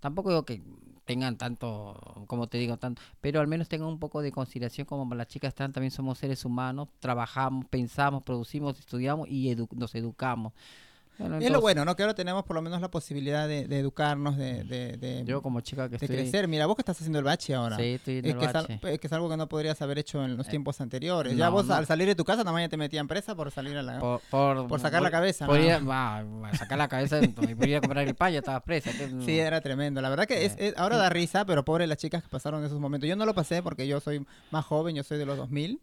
tampoco 0.00 0.30
digo 0.30 0.44
que 0.44 0.60
tengan 1.04 1.36
tanto, 1.38 2.24
como 2.26 2.48
te 2.48 2.58
digo, 2.58 2.76
tanto, 2.78 3.02
pero 3.20 3.40
al 3.40 3.46
menos 3.46 3.68
tengan 3.68 3.86
un 3.88 4.00
poco 4.00 4.20
de 4.20 4.32
consideración 4.32 4.86
como 4.86 5.14
las 5.14 5.28
chicas 5.28 5.50
están, 5.50 5.70
también 5.72 5.92
somos 5.92 6.18
seres 6.18 6.44
humanos, 6.44 6.88
trabajamos, 6.98 7.66
pensamos, 7.66 8.22
producimos, 8.24 8.78
estudiamos 8.80 9.28
y 9.28 9.54
edu- 9.54 9.68
nos 9.72 9.94
educamos. 9.94 10.52
Bueno, 11.18 11.40
Y 11.40 11.44
es 11.44 11.50
lo 11.52 11.60
bueno, 11.60 11.84
¿no? 11.84 11.94
Que 11.94 12.02
ahora 12.02 12.14
tenemos 12.14 12.44
por 12.44 12.56
lo 12.56 12.62
menos 12.62 12.80
la 12.80 12.90
posibilidad 12.90 13.46
de, 13.46 13.68
de 13.68 13.78
educarnos, 13.78 14.36
de, 14.36 14.64
de, 14.64 14.96
de- 14.96 15.24
Yo 15.24 15.42
como 15.42 15.60
chica 15.60 15.84
que 15.88 15.96
de 15.98 16.04
estoy... 16.06 16.16
crecer. 16.16 16.48
Mira, 16.48 16.66
vos 16.66 16.74
que 16.76 16.82
estás 16.82 16.96
haciendo 16.96 17.18
el 17.20 17.24
bache 17.24 17.54
ahora. 17.54 17.76
Sí, 17.76 17.82
estoy 17.94 18.18
en 18.18 18.24
Es 18.26 18.32
el 18.32 18.38
que, 18.38 18.44
es, 18.46 18.54
al- 18.54 18.62
bache. 18.66 18.80
es 18.94 18.98
que 18.98 19.06
es 19.06 19.12
algo 19.12 19.28
que 19.30 19.36
no 19.36 19.48
podrías 19.48 19.80
haber 19.82 19.98
hecho 19.98 20.24
en 20.24 20.36
los 20.36 20.46
Eh, 20.48 20.50
tiempos 20.50 20.80
anteriores. 20.80 21.36
ya 21.36 21.48
vos 21.50 21.66
no. 21.66 21.74
al 21.74 21.86
salir 21.86 22.06
de 22.08 22.14
tu 22.14 22.24
casa 22.24 22.42
ya 22.44 22.68
te 22.68 22.76
metían 22.76 23.06
presa 23.06 23.34
por 23.34 23.50
salir 23.50 23.76
a 23.76 23.82
la... 23.82 23.98
Por, 24.00 24.20
por, 24.30 24.66
por 24.66 24.80
sacar 24.80 25.02
la 25.02 25.10
cabeza, 25.10 25.46
¿no? 25.46 25.52
va, 25.86 26.24
sacar 26.58 26.78
la 26.78 26.88
cabeza 26.88 27.20
y 27.22 27.28
por 27.28 27.68
ir 27.68 27.76
a 27.76 27.80
comprar 27.80 28.06
el 28.08 28.14
pan 28.14 28.32
ya 28.32 28.38
estabas 28.40 28.62
presa. 28.62 28.90
Sí, 29.24 29.38
era 29.38 29.60
tremendo. 29.60 30.00
La 30.00 30.08
verdad 30.08 30.26
que 30.26 30.44
es, 30.46 30.52
Sí. 30.52 30.58
es- 30.60 30.74
ahora 30.76 30.96
da 30.96 31.10
risa, 31.10 31.44
pero 31.44 31.64
pobre 31.64 31.86
las 31.86 31.98
chicas 31.98 32.22
que 32.22 32.28
pasaron 32.28 32.64
esos 32.64 32.80
momentos. 32.80 33.08
Yo 33.08 33.16
no 33.16 33.24
lo 33.26 33.34
pasé 33.34 33.62
porque 33.62 33.86
yo 33.86 34.00
soy 34.00 34.26
más 34.50 34.64
joven, 34.64 34.94
yo 34.96 35.02
soy 35.02 35.18
de 35.18 35.26
los 35.26 35.36
2000. 35.36 35.80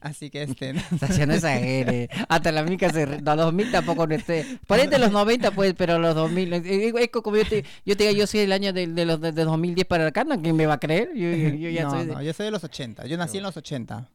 Así 0.00 0.30
que 0.30 0.42
este... 0.44 0.72
No 1.26 1.34
exagere. 1.34 2.08
Hasta 2.28 2.52
la 2.52 2.62
mica 2.62 2.90
se... 2.90 3.06
No, 3.06 3.36
los 3.36 3.46
2000 3.46 3.70
tampoco 3.70 4.06
no 4.06 4.14
esté. 4.14 4.58
De 4.90 4.98
los 4.98 5.12
90, 5.12 5.50
pues, 5.50 5.74
pero 5.76 5.98
los 5.98 6.14
2000... 6.14 6.52
Es, 6.54 7.08
como 7.10 7.36
yo 7.36 7.44
te, 7.44 7.64
yo 7.84 7.96
te 7.96 8.04
diga, 8.04 8.12
yo 8.18 8.26
soy 8.26 8.40
el 8.40 8.52
año 8.52 8.72
de, 8.72 8.86
de 8.86 9.04
los 9.04 9.20
de, 9.20 9.32
de 9.32 9.44
2010 9.44 9.86
para 9.86 10.06
acá, 10.06 10.24
¿no? 10.24 10.40
¿Quién 10.40 10.56
me 10.56 10.66
va 10.66 10.74
a 10.74 10.80
creer? 10.80 11.10
Yo, 11.14 11.28
yo- 11.30 11.54
yo 11.54 11.68
ya 11.70 11.82
no, 11.84 11.90
soy 11.90 12.06
de- 12.06 12.14
no, 12.14 12.22
yo 12.22 12.32
soy 12.32 12.46
de 12.46 12.50
los 12.52 12.64
80. 12.64 13.06
Yo 13.06 13.16
nací 13.18 13.36
en 13.38 13.42
los 13.42 13.56
80. 13.56 14.08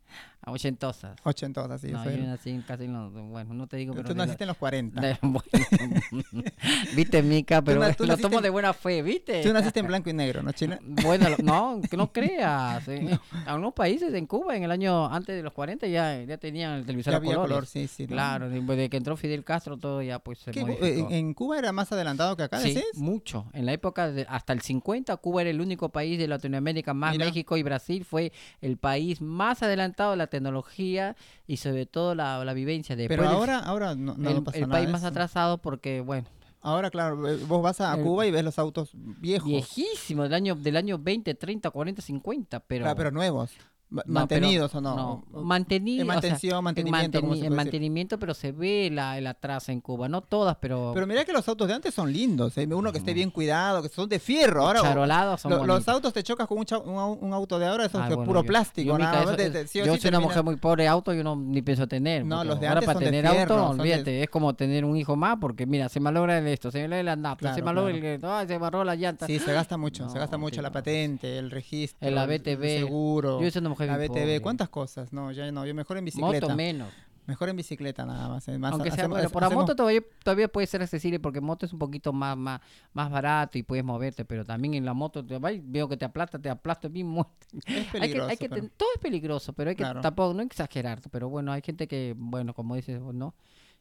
Ochentosas. 0.47 1.15
Ochentosas, 1.23 1.81
sí. 1.81 1.87
No, 1.91 2.03
yo 2.07 2.17
nací 2.23 2.51
en 2.51 2.61
casi 2.61 2.83
en 2.83 2.93
los, 2.93 3.11
bueno, 3.11 3.55
no 3.55 3.65
te 3.65 3.77
digo, 3.77 3.95
pero 3.95 4.07
Tú 4.09 4.13
naciste 4.15 4.43
en 4.43 4.49
los 4.49 4.57
40. 4.57 5.01
de- 5.01 5.17
bueno, 5.23 5.41
viste, 6.95 7.23
Mica, 7.23 7.61
pero 7.63 7.79
na- 7.79 7.93
tú 7.93 8.05
lo 8.05 8.15
tomo 8.17 8.37
en- 8.37 8.43
de 8.43 8.49
buena 8.51 8.73
fe, 8.73 9.01
¿viste? 9.01 9.41
Tú 9.41 9.51
naciste 9.53 9.79
en 9.79 9.87
blanco 9.87 10.09
y 10.09 10.13
negro, 10.13 10.43
¿no, 10.43 10.51
China? 10.51 10.79
Bueno, 11.05 11.29
no, 11.43 11.81
que 11.89 11.97
no 11.97 12.11
creas. 12.11 12.87
En 12.87 13.09
en 13.09 13.19
algunos 13.45 13.73
países, 13.73 14.13
en 14.13 14.27
Cuba, 14.27 14.55
en 14.55 14.63
el 14.63 14.71
año 14.71 15.07
antes 15.11 15.35
de 15.35 15.41
los 15.43 15.51
40, 15.53 15.87
ya, 15.87 16.21
ya 16.23 16.37
tenían 16.37 16.73
el 16.73 16.85
televisor 16.85 17.11
Ya 17.13 17.17
a 17.17 17.19
había 17.19 17.31
colores. 17.35 17.49
color, 17.49 17.65
sí, 17.65 17.87
sí. 17.87 18.03
¿no? 18.03 18.09
Claro, 18.09 18.49
desde 18.49 18.89
que 18.89 18.97
entró 18.97 19.17
Fidel 19.17 19.43
Castro, 19.43 19.77
todo 19.77 20.01
ya 20.01 20.19
pues 20.19 20.39
se 20.39 20.51
¿Qué, 20.51 20.59
eh, 20.61 20.63
modificó. 20.65 21.09
en, 21.09 21.11
en 21.11 21.33
Cuba 21.33 21.57
era 21.57 21.71
más 21.71 21.91
adelantado 21.91 22.35
que 22.37 22.43
acá, 22.43 22.59
Sí, 22.59 22.73
decís? 22.75 22.85
mucho. 22.95 23.45
En 23.53 23.65
la 23.65 23.73
época 23.73 24.11
de 24.11 24.25
hasta 24.29 24.53
el 24.53 24.61
50, 24.61 25.15
Cuba 25.17 25.41
era 25.41 25.49
el 25.49 25.59
único 25.61 25.89
país 25.89 26.17
de 26.19 26.27
Latinoamérica, 26.27 26.93
más 26.93 27.13
Mira. 27.13 27.25
México 27.25 27.57
y 27.57 27.63
Brasil 27.63 28.05
fue 28.05 28.31
el 28.61 28.77
país 28.77 29.21
más 29.21 29.63
adelantado 29.63 30.04
de 30.11 30.17
la 30.17 30.27
tecnología 30.27 31.15
y 31.47 31.57
sobre 31.57 31.85
todo 31.85 32.15
la, 32.15 32.43
la 32.45 32.53
vivencia. 32.53 32.95
Después 32.95 33.17
Pero 33.17 33.29
el- 33.29 33.35
ahora, 33.35 33.59
ahora 33.59 33.95
no, 33.95 34.15
no 34.17 34.29
el, 34.29 34.43
pasa 34.43 34.57
el 34.57 34.67
nada 34.67 34.73
país 34.79 34.89
más 34.89 35.01
eso. 35.01 35.07
atrasado 35.09 35.57
porque, 35.59 36.01
bueno, 36.01 36.27
Ahora, 36.61 36.89
claro, 36.89 37.27
eh, 37.29 37.37
vos 37.47 37.61
vas 37.61 37.79
a 37.79 37.95
Cuba 37.95 38.25
y 38.25 38.31
ves 38.31 38.43
los 38.43 38.57
autos 38.57 38.89
viejos. 38.93 39.47
viejísimo, 39.47 40.23
del 40.23 40.33
año, 40.33 40.55
del 40.55 40.77
año 40.77 40.97
20, 40.97 41.35
30, 41.35 41.69
40, 41.69 42.01
50, 42.01 42.59
pero... 42.61 42.85
Claro, 42.85 42.97
pero 42.97 43.11
nuevos. 43.11 43.51
No, 43.87 44.01
¿Mantenidos 44.07 44.71
pero- 44.71 44.79
o 44.79 44.81
no? 44.81 45.23
No, 45.31 45.43
mantenido. 45.43 46.01
En 46.03 46.09
o 46.09 46.13
sea, 46.13 46.21
mantención, 46.21 46.63
mantenimiento, 46.63 47.19
en, 47.19 47.25
manteni- 47.25 47.39
se 47.41 47.49
mantenimiento, 47.51 48.19
pero 48.19 48.33
se 48.33 48.51
ve 48.51 48.89
la, 48.91 49.17
el 49.17 49.27
atraso 49.27 49.71
en 49.71 49.79
Cuba. 49.79 50.09
No 50.09 50.21
todas, 50.21 50.57
pero, 50.59 50.91
Pero 50.93 51.05
mira 51.07 51.23
que 51.23 51.31
los 51.31 51.47
autos 51.47 51.67
de 51.67 51.75
antes 51.75 51.93
son 51.93 52.11
lindos. 52.11 52.57
¿eh? 52.57 52.67
Uno 52.69 52.91
que 52.91 52.97
esté 52.97 53.13
bien 53.13 53.29
cuidado, 53.29 53.81
que 53.83 53.89
son 53.89 54.09
de 54.09 54.19
fierro. 54.19 54.65
Ahora, 54.65 54.81
charolados 54.81 55.41
son 55.41 55.51
lo- 55.51 55.65
los 55.65 55.87
autos 55.87 56.11
te 56.13 56.23
chocas 56.23 56.47
con 56.47 56.57
un, 56.57 56.65
cha- 56.65 56.79
un 56.79 56.95
au- 56.97 57.17
un 57.21 57.31
auto 57.31 57.59
de 57.59 57.67
ahora, 57.67 57.85
eso 57.85 57.99
Ah, 57.99 58.07
es 58.09 58.15
bueno, 58.15 58.23
puro 58.27 58.41
yo- 58.41 58.47
plástico. 58.47 58.87
yo, 58.87 58.97
nada 58.97 59.21
eso 59.21 59.35
te- 59.35 59.67
sí 59.67 59.79
yo 59.79 59.93
sí 59.95 60.01
soy 60.01 60.09
una 60.09 60.19
mujer 60.19 60.43
muy 60.43 60.55
pobre, 60.57 60.87
auto 60.87 61.13
yo 61.13 61.23
no 61.23 61.35
ni 61.35 61.61
pienso 61.61 61.87
tener. 61.87 62.25
No, 62.25 62.43
los 62.43 62.59
de 62.59 62.67
ahora 62.67 62.79
antes 62.79 62.87
para 62.87 62.95
son 62.95 63.03
de 63.03 63.11
tener 63.11 63.31
fierro, 63.31 63.55
auto, 63.55 63.67
son 63.67 63.77
de- 63.77 63.81
olvídate, 63.83 64.23
es 64.23 64.29
como 64.29 64.55
tener 64.55 64.83
un 64.83 64.97
hijo 64.97 65.15
más, 65.15 65.37
porque 65.39 65.65
mira, 65.67 65.89
se 65.89 65.99
malogra 65.99 66.39
el 66.39 66.47
esto, 66.47 66.71
se 66.71 66.79
malogra 66.79 66.99
el 67.01 67.07
andapto, 67.07 67.45
se 67.47 67.53
Claro, 67.61 67.65
malogra 67.65 68.17
claro. 68.19 68.41
el 68.41 68.47
se 68.47 68.57
barró 68.57 68.83
la 68.83 68.95
llanta. 68.95 69.27
Sí, 69.27 69.37
se 69.39 69.53
gasta 69.53 69.77
mucho, 69.77 70.09
se 70.09 70.17
gasta 70.19 70.37
mucho 70.37 70.61
la 70.63 70.71
patente, 70.71 71.37
el 71.37 71.51
registro, 71.51 72.05
El 72.07 72.13
el 72.15 72.17
ABTV. 72.19 72.79
seguro, 72.79 73.41
Yo 73.41 73.51
soy 73.51 73.59
una 73.61 73.74
mujer 73.75 73.87
la 73.89 73.97
BTV. 73.97 74.41
¿cuántas 74.41 74.69
cosas? 74.69 75.11
No, 75.13 75.31
ya 75.31 75.51
no, 75.51 75.65
yo 75.65 75.73
mejor 75.75 75.97
en 75.97 76.05
bicicleta. 76.05 76.45
Moto 76.47 76.55
menos. 76.55 76.89
Mejor 77.27 77.49
en 77.49 77.55
bicicleta 77.55 78.05
nada 78.05 78.29
más. 78.29 78.47
eh, 78.47 78.57
más 78.59 78.71
Aunque 78.73 78.91
sea, 78.91 78.99
hacemos- 78.99 79.17
bueno, 79.17 79.29
por 79.31 79.41
la 79.41 79.49
moto 79.49 79.75
todavía, 79.75 80.01
todavía 80.23 80.47
puede 80.47 80.67
ser 80.67 80.83
accesible 80.83 81.19
porque 81.19 81.41
moto 81.41 81.65
es 81.65 81.73
un 81.73 81.79
poquito 81.79 82.13
más, 82.13 82.37
más, 82.37 82.61
más 82.93 83.09
barato 83.09 83.57
y 83.57 83.63
puedes 83.63 83.83
moverte, 83.83 84.25
pero 84.25 84.45
también 84.45 84.75
en 84.75 84.85
la 84.85 84.93
moto 84.93 85.25
te 85.25 85.39
veo 85.63 85.89
que 85.89 85.97
te 85.97 86.05
aplasta, 86.05 86.37
te 86.37 86.49
aplasta 86.51 86.87
bien 86.87 87.07
muerto. 87.07 87.33
Es 87.65 87.65
Hay 87.99 88.11
que, 88.13 88.21
hay 88.21 88.37
que 88.37 88.47
pero- 88.49 88.69
todo 88.77 88.89
es 88.93 89.01
peligroso, 89.01 89.53
pero 89.53 89.71
hay 89.71 89.75
que 89.75 89.81
Claro. 89.81 90.01
tampoco 90.01 90.35
no 90.35 90.43
exagerar, 90.43 91.01
pero 91.09 91.27
bueno, 91.27 91.51
hay 91.51 91.63
gente 91.63 91.87
que, 91.87 92.13
bueno, 92.15 92.53
como 92.53 92.75
dices, 92.75 93.01
¿no? 93.01 93.33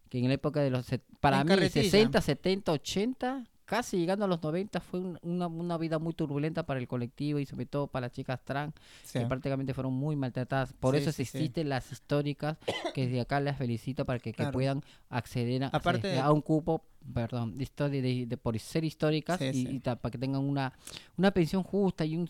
Que 0.08 0.18
en 0.20 0.28
la 0.28 0.34
época 0.34 0.60
de 0.60 0.70
los, 0.70 0.86
para 1.20 1.40
En 1.40 1.46
mí, 1.46 1.48
carretilla. 1.50 1.82
60, 1.84 2.20
70, 2.22 2.72
80, 2.72 3.44
casi 3.64 3.96
llegando 3.98 4.24
a 4.24 4.28
los 4.28 4.42
90, 4.42 4.80
fue 4.80 5.00
un- 5.00 5.18
una, 5.22 5.46
una 5.46 5.78
vida 5.78 5.98
muy 5.98 6.12
turbulenta 6.14 6.64
para 6.66 6.78
el 6.80 6.86
colectivo 6.88 7.38
y 7.38 7.46
sobre 7.46 7.66
todo 7.66 7.86
para 7.86 8.06
las 8.08 8.12
chicas 8.12 8.40
trans, 8.44 8.74
sí. 9.04 9.18
que 9.18 9.26
prácticamente 9.26 9.72
fueron 9.74 9.92
muy 9.94 10.16
maltratadas. 10.16 10.72
Por 10.74 10.94
Sí, 10.96 11.02
eso 11.02 11.12
sí, 11.12 11.22
existen 11.22 11.68
las 11.68 11.90
históricas, 11.90 12.58
que 12.94 13.06
desde 13.06 13.20
acá 13.20 13.40
las 13.40 13.56
felicito 13.56 14.04
para 14.04 14.18
que, 14.18 14.32
puedan 14.52 14.82
acceder 15.08 15.64
a, 15.64 15.68
Aparte 15.68 16.08
de- 16.08 16.18
a 16.20 16.30
un 16.30 16.42
cupo, 16.42 16.84
perdón, 17.12 17.56
de 17.56 17.64
historia 17.64 18.00
de, 18.02 18.26
de- 18.26 18.36
por 18.36 18.58
ser 18.58 18.84
históricas 18.84 19.38
Sí, 19.38 19.46
y, 19.46 19.52
sí. 19.52 19.68
y 19.76 19.80
ta- 19.80 19.96
para 19.96 20.10
que 20.12 20.18
tengan 20.18 20.42
una, 20.42 20.72
una 21.16 21.30
pensión 21.30 21.62
justa 21.62 22.04
y 22.04 22.16
un- 22.16 22.28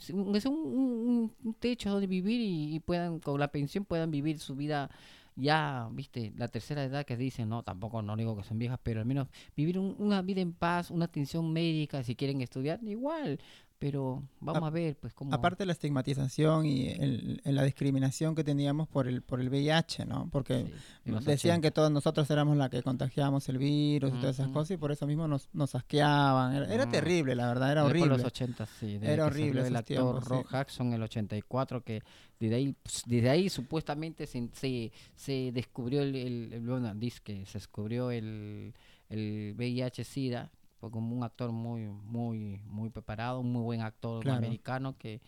un 1.45 1.55
techo 1.59 1.91
donde 1.91 2.07
vivir 2.07 2.41
y, 2.41 2.77
y 2.77 2.81
puedan, 2.81 3.19
con 3.21 3.39
la 3.41 3.49
pensión 3.49 3.85
puedan 3.85 4.11
vivir 4.11 4.39
su 4.39 4.55
vida 4.55 4.91
ya, 5.37 5.89
viste, 5.93 6.33
la 6.37 6.49
tercera 6.49 6.85
edad 6.85 7.05
que 7.05 7.17
dicen, 7.17 7.49
no, 7.49 7.63
tampoco 7.63 8.03
no 8.03 8.17
digo 8.17 8.37
que 8.37 8.45
son 8.45 8.59
viejas, 8.59 8.79
pero 8.83 9.01
al 9.01 9.07
menos 9.07 9.29
vivir 9.57 9.79
un- 9.79 9.97
una 9.99 10.23
vida 10.23 10.41
en 10.41 10.53
paz, 10.53 10.91
una 10.91 11.07
atención 11.07 11.53
médica, 11.53 12.03
si 12.05 12.15
quieren 12.17 12.41
estudiar, 12.41 12.81
igual, 12.85 13.41
pero 13.79 14.23
vamos 14.41 14.63
A- 14.63 14.67
a 14.69 14.71
ver, 14.71 14.97
pues 14.97 15.13
cómo... 15.13 15.35
Aparte 15.35 15.63
de 15.65 15.67
la 15.67 15.73
estigmatización 15.73 16.65
y 16.65 16.89
el- 16.89 17.43
el- 17.45 17.55
la 17.55 17.65
discriminación 17.65 18.35
que 18.35 18.43
teníamos 18.45 18.89
por 18.89 19.07
el 19.09 19.21
por 19.21 19.41
el 19.41 19.49
VIH, 19.51 20.07
¿no? 20.07 20.29
Porque 20.31 20.65
Sí, 21.05 21.11
decían 21.11 21.57
80. 21.59 21.61
que 21.61 21.71
todos 21.71 21.91
nosotros 21.91 22.31
éramos 22.31 22.57
la 22.57 22.71
que 22.71 22.83
contagiábamos 22.83 23.49
el 23.51 23.59
virus 23.59 24.11
y 24.15 24.21
todas 24.21 24.37
esas 24.39 24.49
cosas 24.53 24.71
y 24.73 24.77
por 24.79 24.91
eso 24.93 25.07
mismo 25.07 25.29
nos, 25.29 25.49
nos 25.53 25.75
asqueaban. 25.75 26.55
Era, 26.55 26.73
era 26.73 26.87
Mm. 26.87 26.91
terrible, 26.91 27.35
la 27.35 27.49
verdad, 27.49 27.73
era 27.73 27.83
de 27.83 27.89
horrible. 27.91 28.09
los 28.17 28.25
80, 28.25 28.65
sí. 28.67 28.99
Era 29.03 29.27
horrible 29.27 29.67
El 29.67 29.77
actor 29.77 29.85
tiempos, 29.85 30.25
sí. 30.25 30.31
Rock 30.31 30.51
Jackson 30.53 30.87
en 30.89 30.93
el 30.95 31.03
84, 31.03 31.83
que 31.83 32.03
desde 32.41 32.55
ahí, 32.55 32.75
pues, 32.83 33.03
desde 33.07 33.29
ahí 33.31 33.49
supuestamente 33.51 34.27
se, 34.27 34.49
se, 34.53 34.93
se 35.15 35.51
descubrió 35.53 36.01
el, 36.03 36.15
el, 36.15 36.53
el- 36.55 36.67
bueno, 36.67 36.95
dice 36.95 37.21
que 37.23 37.45
se 37.47 37.59
descubrió 37.59 38.11
el, 38.11 38.73
el 39.11 39.55
VIH-Sida, 39.57 40.51
fue 40.85 40.91
como 40.91 41.17
un 41.17 41.25
actor 41.25 41.51
muy, 41.51 41.87
muy, 41.87 42.61
muy 42.67 42.91
preparado, 42.91 43.41
un 43.41 43.51
muy 43.51 43.63
buen 43.63 43.81
actor 43.81 44.23
Claro. 44.23 44.37
americano 44.37 44.99
que, 44.99 45.23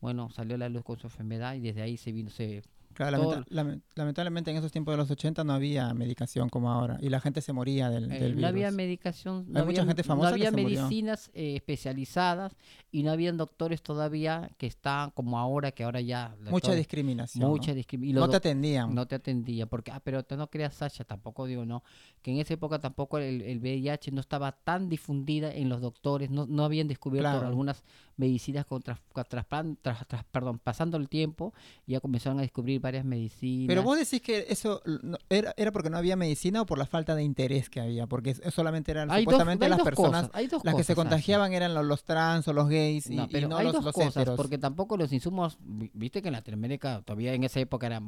bueno, 0.00 0.30
salió 0.30 0.54
a 0.54 0.58
la 0.58 0.68
luz 0.68 0.84
con 0.84 0.98
su 1.00 1.08
enfermedad 1.08 1.54
y 1.54 1.60
desde 1.60 1.82
ahí 1.82 1.96
se 1.96 2.12
vino, 2.12 2.30
se 2.30 2.62
Claro, 2.94 3.18
lamenta- 3.18 3.44
lame- 3.50 3.80
lamentablemente 3.94 4.50
en 4.50 4.56
esos 4.58 4.72
tiempos 4.72 4.92
de 4.92 4.98
los 4.98 5.10
80 5.10 5.44
no 5.44 5.52
había 5.52 5.94
medicación 5.94 6.48
como 6.48 6.70
ahora 6.70 6.98
y 7.00 7.08
la 7.08 7.20
gente 7.20 7.40
se 7.40 7.52
moría 7.52 7.88
del, 7.88 8.10
Eh, 8.10 8.18
del 8.18 8.40
no 8.40 8.46
había 8.46 8.70
medicación, 8.70 9.44
no 9.48 9.58
Hay 9.58 9.62
había, 9.62 9.80
mucha 9.80 9.86
gente 9.86 10.02
famosa 10.02 10.30
no 10.30 10.36
que 10.36 10.46
había 10.46 10.50
se 10.50 10.56
medicinas 10.56 11.30
eh, 11.32 11.54
especializadas 11.56 12.56
y 12.90 13.02
no 13.02 13.10
habían 13.12 13.36
doctores 13.36 13.82
todavía 13.82 14.50
que 14.58 14.66
están 14.66 15.10
como 15.12 15.38
ahora, 15.38 15.70
que 15.72 15.84
ahora 15.84 16.00
ya... 16.00 16.34
Mucha 16.50 16.72
discriminación. 16.74 17.48
Mucha 17.48 17.70
¿no? 17.70 17.76
discriminación. 17.76 18.20
No 18.26 18.30
te 18.30 18.36
atendían. 18.36 18.94
No 18.94 19.06
te 19.06 19.14
atendía, 19.14 19.66
porque, 19.66 19.92
ah, 19.92 20.00
pero 20.02 20.22
te 20.24 20.36
no 20.36 20.48
creas, 20.50 20.74
Sasha, 20.74 21.04
tampoco 21.04 21.46
digo, 21.46 21.64
no, 21.64 21.82
que 22.22 22.32
en 22.32 22.38
esa 22.38 22.54
época 22.54 22.80
tampoco 22.80 23.18
el, 23.18 23.42
el 23.42 23.58
VIH 23.60 24.10
no 24.12 24.20
estaba 24.20 24.52
tan 24.52 24.88
difundida 24.88 25.52
en 25.54 25.68
los 25.68 25.80
doctores, 25.80 26.30
no, 26.30 26.46
no 26.46 26.64
habían 26.64 26.88
descubierto 26.88 27.30
Claro. 27.30 27.46
algunas 27.46 27.82
medicinas 28.16 28.66
contra, 28.66 29.00
tras, 29.28 29.46
tras- 29.48 30.06
tras- 30.06 30.24
perdón, 30.30 30.58
pasando 30.58 30.96
el 30.96 31.08
tiempo, 31.08 31.54
ya 31.86 32.00
comenzaron 32.00 32.38
a 32.38 32.42
descubrir 32.42 32.79
varias 32.80 33.04
medicinas. 33.04 33.68
Pero 33.68 33.82
vos 33.82 33.98
decís 33.98 34.20
que 34.22 34.46
eso 34.48 34.82
no- 35.02 35.18
era, 35.28 35.54
era 35.56 35.72
porque 35.72 35.90
no 35.90 35.98
había 35.98 36.16
medicina 36.16 36.62
o 36.62 36.66
por 36.66 36.78
la 36.78 36.86
falta 36.86 37.14
de 37.14 37.22
interés 37.22 37.70
que 37.70 37.80
había, 37.80 38.06
porque 38.06 38.34
solamente 38.50 38.90
eran 38.90 39.10
hay 39.10 39.24
dos, 39.24 39.32
supuestamente 39.32 39.64
hay 39.64 39.70
las 39.70 39.78
dos 39.78 39.84
personas 39.84 40.22
cosas, 40.22 40.30
hay 40.36 40.46
dos 40.46 40.64
las 40.64 40.74
que 40.74 40.84
se 40.84 40.94
cosas, 40.94 41.04
contagiaban 41.10 41.52
eran 41.52 41.74
los, 41.74 41.84
los 41.84 42.04
trans 42.04 42.48
o 42.48 42.52
los 42.52 42.68
gays 42.68 43.08
y 43.10 43.16
No, 43.16 43.24
y 43.24 43.28
pero 43.28 43.48
no 43.48 43.56
hay 43.56 43.64
los, 43.64 43.74
dos 43.74 43.84
los 43.84 43.94
cosas, 43.94 44.16
heteros. 44.16 44.36
porque 44.36 44.58
tampoco 44.58 44.96
los 44.96 45.12
insumos, 45.12 45.58
vi- 45.60 45.90
viste 45.94 46.22
que 46.22 46.28
en 46.28 46.32
Latinoamérica 46.32 47.02
todavía 47.04 47.34
en 47.34 47.44
esa 47.44 47.60
época 47.60 47.86
era, 47.86 48.00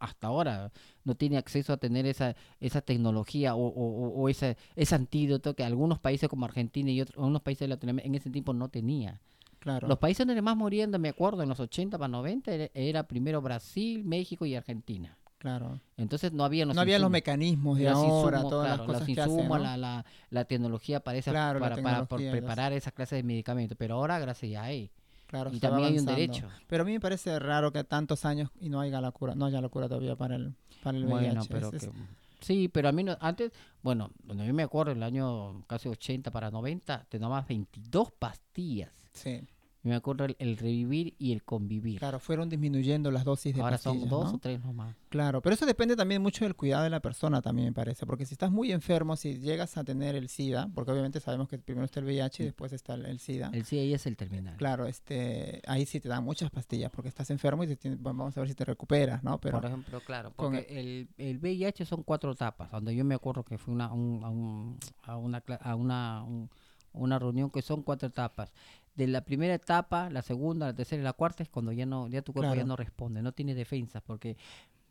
hasta 0.00 0.26
ahora, 0.28 0.72
no 1.04 1.14
tiene 1.14 1.36
acceso 1.36 1.72
a 1.72 1.76
tener 1.76 2.06
esa 2.06 2.34
esa 2.60 2.80
tecnología 2.80 3.54
o, 3.54 3.66
o, 3.66 4.06
o- 4.08 4.22
o 4.22 4.28
ese, 4.28 4.56
ese 4.76 4.94
antídoto 4.94 5.54
que 5.54 5.64
algunos 5.64 5.98
países 5.98 6.28
como 6.28 6.44
Argentina 6.44 6.90
y 6.90 7.00
otros, 7.00 7.18
algunos 7.18 7.42
países 7.42 7.60
de 7.60 7.68
Latinoamérica 7.68 8.08
en 8.08 8.14
ese 8.14 8.30
tiempo 8.30 8.52
no 8.54 8.68
tenía. 8.68 9.20
Claro. 9.64 9.88
Los 9.88 9.98
países 9.98 10.26
donde 10.26 10.40
más 10.42 10.56
morían, 10.56 10.90
me 11.00 11.08
acuerdo, 11.08 11.42
en 11.42 11.48
los 11.48 11.58
80 11.58 11.96
para 11.98 12.08
90, 12.08 12.52
era, 12.74 13.02
primero 13.08 13.40
Brasil, 13.42 14.04
México 14.04 14.44
y 14.46 14.54
Argentina. 14.54 15.16
claro. 15.38 15.80
Entonces 15.96 16.32
no 16.32 16.44
había 16.44 16.64
los 16.66 16.74
no 16.76 16.82
había 16.82 16.94
los 16.98 17.04
insumos. 17.06 17.12
mecanismos 17.12 17.78
de 17.78 17.84
Los 17.84 17.94
ahora, 17.96 18.36
insumos, 18.38 18.50
todas 18.50 18.66
claro, 18.66 18.76
las 18.82 18.86
cosas 18.86 19.00
los 19.00 19.06
que 19.16 19.20
hacen, 19.22 19.32
insumos, 19.34 19.58
¿no? 19.58 19.64
la, 19.64 19.76
la, 19.78 20.04
la 20.30 20.44
tecnología 20.44 21.00
para, 21.00 21.18
esas, 21.18 21.32
Claro, 21.32 21.58
la 21.60 21.68
para, 21.70 21.82
para 21.82 21.98
por 22.04 22.18
tecnología, 22.18 22.30
los- 22.32 22.40
preparar 22.40 22.72
esas 22.74 22.92
clases 22.92 23.16
de 23.18 23.22
medicamentos. 23.24 23.76
Pero 23.78 23.94
ahora, 23.96 24.18
gracias 24.18 24.52
ya 24.52 24.62
hay. 24.64 24.90
Claro, 25.26 25.50
y 25.52 25.58
también 25.58 25.86
hay 25.88 25.92
un 25.98 25.98
avanzando. 26.08 26.20
derecho. 26.20 26.48
Pero 26.68 26.82
a 26.82 26.86
mí 26.86 26.92
me 26.92 27.00
parece 27.00 27.38
raro 27.38 27.72
que 27.72 27.82
tantos 27.84 28.24
años 28.26 28.50
y 28.60 28.68
no 28.68 28.80
haya 28.80 29.00
la 29.00 29.10
cura, 29.12 29.34
no 29.34 29.46
haya 29.46 29.60
la 29.62 29.68
cura 29.70 29.88
todavía 29.88 30.14
para 30.14 30.36
el 30.36 30.54
para 30.82 30.98
el 30.98 31.04
Bueno, 31.06 31.40
VIH. 31.40 31.48
pero 31.50 31.68
Es- 31.68 31.74
es- 31.74 31.88
que- 31.88 31.96
sí, 32.40 32.68
pero 32.68 32.88
a 32.90 32.92
mí 32.92 33.02
no- 33.02 33.16
antes, 33.20 33.50
bueno, 33.82 34.10
donde 34.22 34.46
yo 34.46 34.52
me 34.54 34.62
acuerdo, 34.62 34.92
en 34.92 34.98
el 34.98 35.02
año 35.04 35.64
casi 35.66 35.88
80 35.88 36.30
para 36.30 36.50
90, 36.50 37.06
te 37.08 37.18
tomabas 37.18 37.48
22 37.48 38.12
pastillas. 38.12 38.92
sí, 39.12 39.40
me 39.88 39.94
acuerdo 39.94 40.24
el, 40.24 40.34
el 40.38 40.56
revivir 40.56 41.14
y 41.18 41.32
el 41.32 41.42
convivir. 41.42 41.98
claro, 41.98 42.18
fueron 42.18 42.48
disminuyendo 42.48 43.10
las 43.10 43.24
dosis 43.24 43.54
de 43.54 43.60
Ahora 43.60 43.78
son 43.78 44.08
dos 44.08 44.30
¿no? 44.32 44.36
o 44.36 44.38
tres 44.38 44.60
nomás. 44.64 44.96
Claro, 45.10 45.40
pero 45.42 45.54
eso 45.54 45.66
depende 45.66 45.94
también 45.94 46.20
mucho 46.22 46.44
del 46.44 46.56
cuidado 46.56 46.84
de 46.84 46.90
la 46.90 47.00
persona, 47.00 47.40
también 47.42 47.68
me 47.68 47.72
parece, 47.72 48.04
porque 48.06 48.26
si 48.26 48.34
estás 48.34 48.50
muy 48.50 48.72
enfermo, 48.72 49.14
si 49.16 49.38
llegas 49.38 49.76
a 49.76 49.84
tener 49.84 50.16
el 50.16 50.28
SIDA, 50.28 50.68
porque 50.74 50.90
obviamente 50.90 51.20
sabemos 51.20 51.48
que 51.48 51.58
primero 51.58 51.84
está 51.84 52.00
el 52.00 52.06
VIH 52.06 52.42
y 52.42 52.46
después 52.46 52.72
está 52.72 52.94
el, 52.94 53.06
el 53.06 53.20
SIDA. 53.20 53.50
El 53.52 53.64
sí 53.64 53.78
ahí 53.78 53.94
es 53.94 54.06
el 54.06 54.16
terminal. 54.16 54.56
Claro, 54.56 54.86
este, 54.86 55.62
ahí 55.66 55.86
sí 55.86 56.00
te 56.00 56.08
dan 56.08 56.24
muchas 56.24 56.50
pastillas 56.50 56.90
porque 56.90 57.08
estás 57.08 57.30
enfermo 57.30 57.62
y 57.64 57.66
te 57.68 57.76
tiene- 57.76 57.96
vamos 58.00 58.36
a 58.36 58.40
ver 58.40 58.48
si 58.48 58.54
te 58.54 58.64
recuperas, 58.64 59.22
¿no? 59.22 59.38
Pero 59.40 59.60
Por 59.60 59.66
ejemplo, 59.66 60.00
claro, 60.00 60.32
con 60.34 60.52
porque 60.54 60.66
el, 60.80 61.08
el 61.18 61.38
VIH 61.38 61.84
son 61.84 62.02
cuatro 62.02 62.32
etapas, 62.32 62.70
donde 62.70 62.96
yo 62.96 63.04
me 63.04 63.14
acuerdo 63.14 63.44
que 63.44 63.58
fue 63.58 63.72
una, 63.74 63.92
un- 63.92 64.24
a, 64.24 64.30
un- 64.30 64.78
a 65.02 65.16
una, 65.16 65.42
a 65.60 65.74
una, 65.76 66.22
un- 66.24 66.50
una 66.92 67.18
reunión 67.18 67.50
que 67.50 67.60
son 67.62 67.82
cuatro 67.82 68.08
etapas. 68.08 68.52
De 68.94 69.06
la 69.08 69.22
primera 69.24 69.54
etapa, 69.54 70.08
la 70.10 70.22
segunda, 70.22 70.66
la 70.66 70.74
tercera 70.74 71.00
y 71.00 71.04
la 71.04 71.12
cuarta 71.14 71.42
es 71.42 71.48
cuando 71.48 71.72
ya 71.72 71.84
no 71.86 72.06
ya 72.08 72.22
tu 72.22 72.32
cuerpo 72.32 72.54
ya 72.54 72.64
no 72.64 72.76
responde, 72.76 73.22
no 73.22 73.32
tiene 73.32 73.54
defensas, 73.54 74.02
porque, 74.02 74.36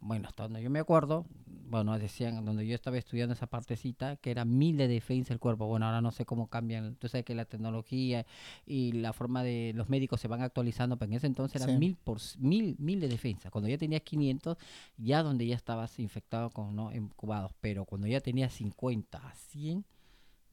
bueno, 0.01 0.27
hasta 0.27 0.43
donde 0.43 0.62
yo 0.62 0.69
me 0.69 0.79
acuerdo, 0.79 1.25
bueno, 1.69 1.98
decían, 1.98 2.43
donde 2.43 2.67
yo 2.67 2.75
estaba 2.75 2.98
estudiando 2.98 3.33
esa 3.33 3.48
partecita, 3.48 4.17
que 4.17 4.29
era 4.31 4.43
mil 4.43 4.75
de 4.75 4.89
defensa 4.89 5.33
el 5.33 5.39
cuerpo. 5.39 5.65
Bueno, 5.67 5.86
ahora 5.86 6.01
no 6.01 6.12
sé 6.12 6.25
cómo 6.25 6.48
cambian, 6.48 6.95
tú 6.95 7.07
sabes 7.07 7.24
que 7.25 7.33
la 7.33 7.45
tecnología 7.45 8.25
y 8.65 8.91
la 8.91 9.13
forma 9.13 9.41
de 9.41 9.72
los 9.74 9.88
médicos 9.89 10.19
se 10.19 10.27
van 10.27 10.41
actualizando, 10.41 10.98
pero 10.98 11.10
en 11.12 11.17
ese 11.17 11.27
entonces 11.27 11.62
eran 11.62 11.75
Sí. 11.75 11.79
mil 11.79 11.95
por 11.95 12.19
mil, 12.39 12.75
mil 12.79 13.00
de 13.00 13.07
defensa. 13.07 13.50
Cuando 13.50 13.69
ya 13.69 13.77
tenías 13.77 14.01
500, 14.01 14.57
ya 14.98 15.24
donde 15.24 15.48
ya 15.48 15.55
estabas 15.55 15.98
infectado 15.98 16.50
con 16.50 16.75
no 16.75 16.93
incubados, 16.93 17.53
pero 17.62 17.86
cuando 17.86 18.05
ya 18.07 18.19
tenías 18.19 18.53
50 18.53 19.17
a 19.25 19.33
100, 19.33 19.86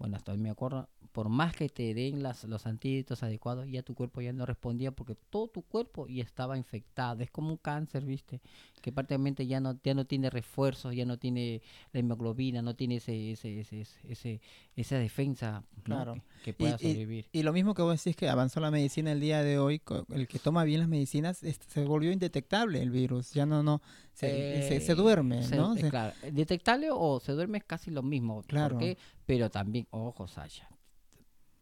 bueno, 0.01 0.17
hasta 0.17 0.33
hoy 0.33 0.39
me 0.39 0.49
acuerdo, 0.49 0.89
por 1.13 1.29
más 1.29 1.55
que 1.55 1.69
te 1.69 1.93
den 1.93 2.23
las, 2.23 2.45
los 2.45 2.67
antídotos 2.67 3.23
adecuados, 3.23 3.69
ya 3.69 3.83
tu 3.83 3.95
cuerpo 3.95 4.23
ya 4.23 4.33
no 4.33 4.47
respondía 4.47 4.93
porque 4.93 5.15
todo 5.15 5.49
tu 5.49 5.61
cuerpo 5.61 6.07
ya 6.09 6.25
estaba 6.25 6.57
infectado. 6.57 7.23
Es 7.23 7.31
como 7.31 7.51
un 7.51 7.59
cáncer, 7.59 8.07
¿viste? 8.07 8.41
Que 8.81 8.93
prácticamente 8.93 9.47
ya 9.47 9.61
no, 9.61 9.79
ya 9.85 9.95
no 9.95 10.05
tiene 10.07 10.31
refuerzos, 10.31 10.95
ya 10.95 11.05
no 11.05 11.19
tiene 11.19 11.63
la 11.93 12.01
hemoglobina, 12.01 12.63
no 12.63 12.75
tiene 12.75 12.97
ese, 12.97 13.33
ese, 13.33 13.61
ese, 13.61 13.81
ese- 13.83 13.99
ese- 14.09 14.41
esa 14.77 14.99
defensa 14.99 15.63
¿no? 15.77 15.83
Claro. 15.83 16.15
que, 16.15 16.23
que 16.45 16.55
pueda 16.55 16.77
y- 16.77 16.79
sobrevivir. 16.79 17.29
Y 17.33 17.43
lo 17.43 17.53
mismo 17.53 17.75
que 17.75 17.83
vos 17.83 18.03
decís 18.03 18.17
que 18.17 18.29
avanzó 18.29 18.61
la 18.61 18.71
medicina 18.71 19.13
el 19.13 19.21
día 19.21 19.43
de 19.43 19.59
hoy, 19.59 19.83
el 20.15 20.27
que 20.29 20.39
toma 20.39 20.65
bien 20.65 20.81
las 20.81 20.89
medicinas, 20.89 21.43
es- 21.43 21.61
se 21.69 21.85
volvió 21.85 22.11
indetectable 22.13 22.81
el 22.83 22.91
virus, 22.91 23.33
ya 23.33 23.47
no, 23.47 23.63
no, 23.63 23.83
se, 24.15 24.67
se, 24.69 24.81
se 24.81 24.93
Eh, 24.93 24.95
duerme, 24.95 25.43
se- 25.43 25.57
¿no? 25.57 25.77
eh, 25.77 25.89
claro, 25.91 26.15
detectable 26.33 26.89
o 26.93 27.21
se 27.21 27.33
duerme 27.33 27.59
es 27.59 27.65
casi 27.65 27.91
lo 27.91 28.03
mismo. 28.03 28.43
Claro. 28.45 28.77
¿por 28.77 28.85
qué? 28.85 28.99
Pero 29.27 29.51
también, 29.51 29.87
ojo, 29.91 30.27
Sasha. 30.27 30.69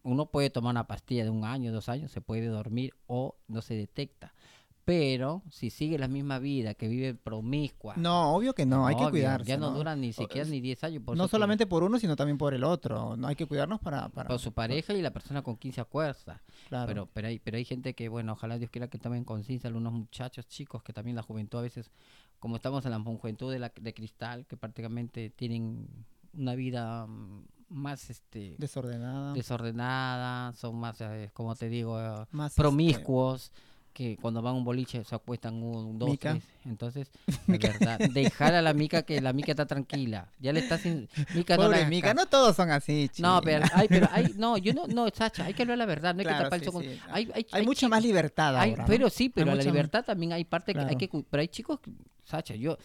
Uno 0.05 0.27
puede 0.27 0.49
tomar 0.49 0.71
una 0.71 0.87
pastilla 0.87 1.25
de 1.25 1.31
un 1.31 1.45
año, 1.45 1.73
dos 1.73 1.89
años, 1.89 2.11
se 2.11 2.21
puede 2.21 2.47
dormir 2.47 2.95
o 3.09 3.37
no 3.49 3.61
se 3.61 3.75
detecta. 3.75 4.33
Pero 4.89 5.43
si 5.51 5.69
sigue 5.69 5.99
la 5.99 6.09
misma 6.09 6.39
vida 6.39 6.73
que 6.73 6.89
vive 6.89 7.13
promiscua, 7.13 7.95
No, 7.99 8.35
obvio 8.35 8.55
que 8.55 8.65
no, 8.65 8.87
hay 8.87 8.97
que 8.97 9.11
cuidarse. 9.11 9.47
Ya 9.47 9.59
no, 9.59 9.71
¿no? 9.71 9.77
duran 9.77 10.01
ni 10.01 10.15
siquiera 10.15 10.49
ni 10.49 10.63
10 10.63 10.83
años. 10.85 11.03
por 11.03 11.15
no 11.15 11.25
que- 11.25 11.31
solamente 11.31 11.67
por 11.67 11.83
uno, 11.83 11.99
sino 11.99 12.17
también 12.17 12.39
por 12.39 12.55
el 12.55 12.65
otro. 12.65 13.15
No 13.15 13.29
hay 13.29 13.37
que 13.37 13.45
cuidarnos 13.45 13.81
para... 13.81 14.09
para 14.09 14.29
por 14.31 14.39
su 14.39 14.53
pareja 14.53 14.95
y 14.95 15.03
la 15.03 15.11
persona 15.11 15.43
con 15.43 15.57
quien 15.57 15.75
se 15.75 15.83
acuerda. 15.83 16.41
Claro. 16.71 16.87
Pero, 16.87 17.09
pero, 17.13 17.29
hay, 17.29 17.39
pero 17.39 17.59
hay 17.59 17.67
gente 17.67 17.93
que, 17.93 18.09
bueno, 18.09 18.33
ojalá 18.33 18.57
Dios 18.57 18.71
quiera 18.71 18.89
que 18.89 18.97
tomen 18.97 19.25
conciencia, 19.25 19.69
algunos 19.69 19.93
muchachos 19.93 20.49
chicos 20.49 20.83
que 20.83 20.95
también 20.95 21.17
la 21.17 21.23
juventud 21.23 21.59
a 21.59 21.63
veces, 21.63 21.91
como 22.39 22.57
estamos 22.57 22.83
en 22.87 22.93
la 22.93 22.99
juventud 23.01 23.53
de, 23.53 23.59
la, 23.59 23.71
de 23.79 23.93
cristal, 23.93 24.47
que 24.47 24.57
prácticamente 24.57 25.29
tienen 25.29 25.87
una 26.33 26.55
vida 26.55 27.07
mm, 27.07 27.43
más 27.69 28.09
este 28.09 28.57
Desordenada. 28.57 29.35
desordenada, 29.35 30.55
son 30.55 30.77
más, 30.77 30.99
eh, 31.03 31.29
como 31.35 31.55
te 31.55 31.69
digo, 31.69 32.01
eh, 32.01 32.25
más 32.31 32.53
este, 32.53 32.63
promiscuos, 32.63 33.53
que 33.99 34.17
cuando 34.17 34.41
van 34.41 34.55
a 34.55 34.57
un 34.59 34.65
boliche 34.65 35.03
se 35.03 35.13
acuestan 35.13 35.61
un, 35.61 35.99
dos, 35.99 36.11
Mica. 36.11 36.31
tres. 36.35 36.45
Entonces, 36.65 37.11
de 37.49 37.59
verdad, 37.59 37.99
dejar 37.99 38.55
a 38.55 38.63
la 38.63 38.73
mica 38.73 39.03
que 39.03 39.21
la 39.21 39.33
mica 39.33 39.51
está 39.51 39.67
tranquila. 39.67 40.29
Ya 40.39 40.53
le 40.53 40.61
está 40.61 40.79
sin... 40.79 41.09
Mica 41.35 41.57
no 41.57 41.65
Pobre 41.65 41.79
hagas 41.79 41.91
mica, 41.91 42.15
no 42.15 42.27
todos 42.27 42.55
son 42.55 42.71
así, 42.71 43.07
No, 43.19 43.41
china. 43.41 43.41
pero 43.43 43.65
hay, 43.73 43.89
pero 43.89 44.09
hay, 44.13 44.35
no, 44.37 44.57
yo 44.57 44.73
no, 44.73 44.87
no, 44.87 45.09
Sacha, 45.13 45.47
hay 45.47 45.53
que 45.55 45.63
hablar 45.63 45.79
la 45.79 45.87
verdad, 45.87 46.15
no 46.15 46.21
hay 46.21 46.27
Claro, 46.27 46.39
que 46.39 46.45
tapar 46.45 46.61
sí, 46.61 46.67
con- 46.71 46.83
sí. 46.85 47.01
Hay, 47.11 47.29
hay, 47.35 47.47
Hay 47.51 47.67
mucha 47.67 47.89
más 47.89 48.01
libertad 48.01 48.57
ahora, 48.57 48.83
¿no? 48.83 48.85
pero 48.87 49.11
sí, 49.11 49.31
pero 49.31 49.47
la 49.51 49.57
más- 49.57 49.65
libertad 49.67 50.05
también 50.05 50.33
hay 50.33 50.45
parte 50.45 50.75
que 50.75 50.81
hay 50.81 50.95
que, 50.97 51.11
pero 51.29 51.41
hay 51.41 51.49
chicos, 51.49 51.81
Sacha, 52.25 52.55
yo, 52.55 52.79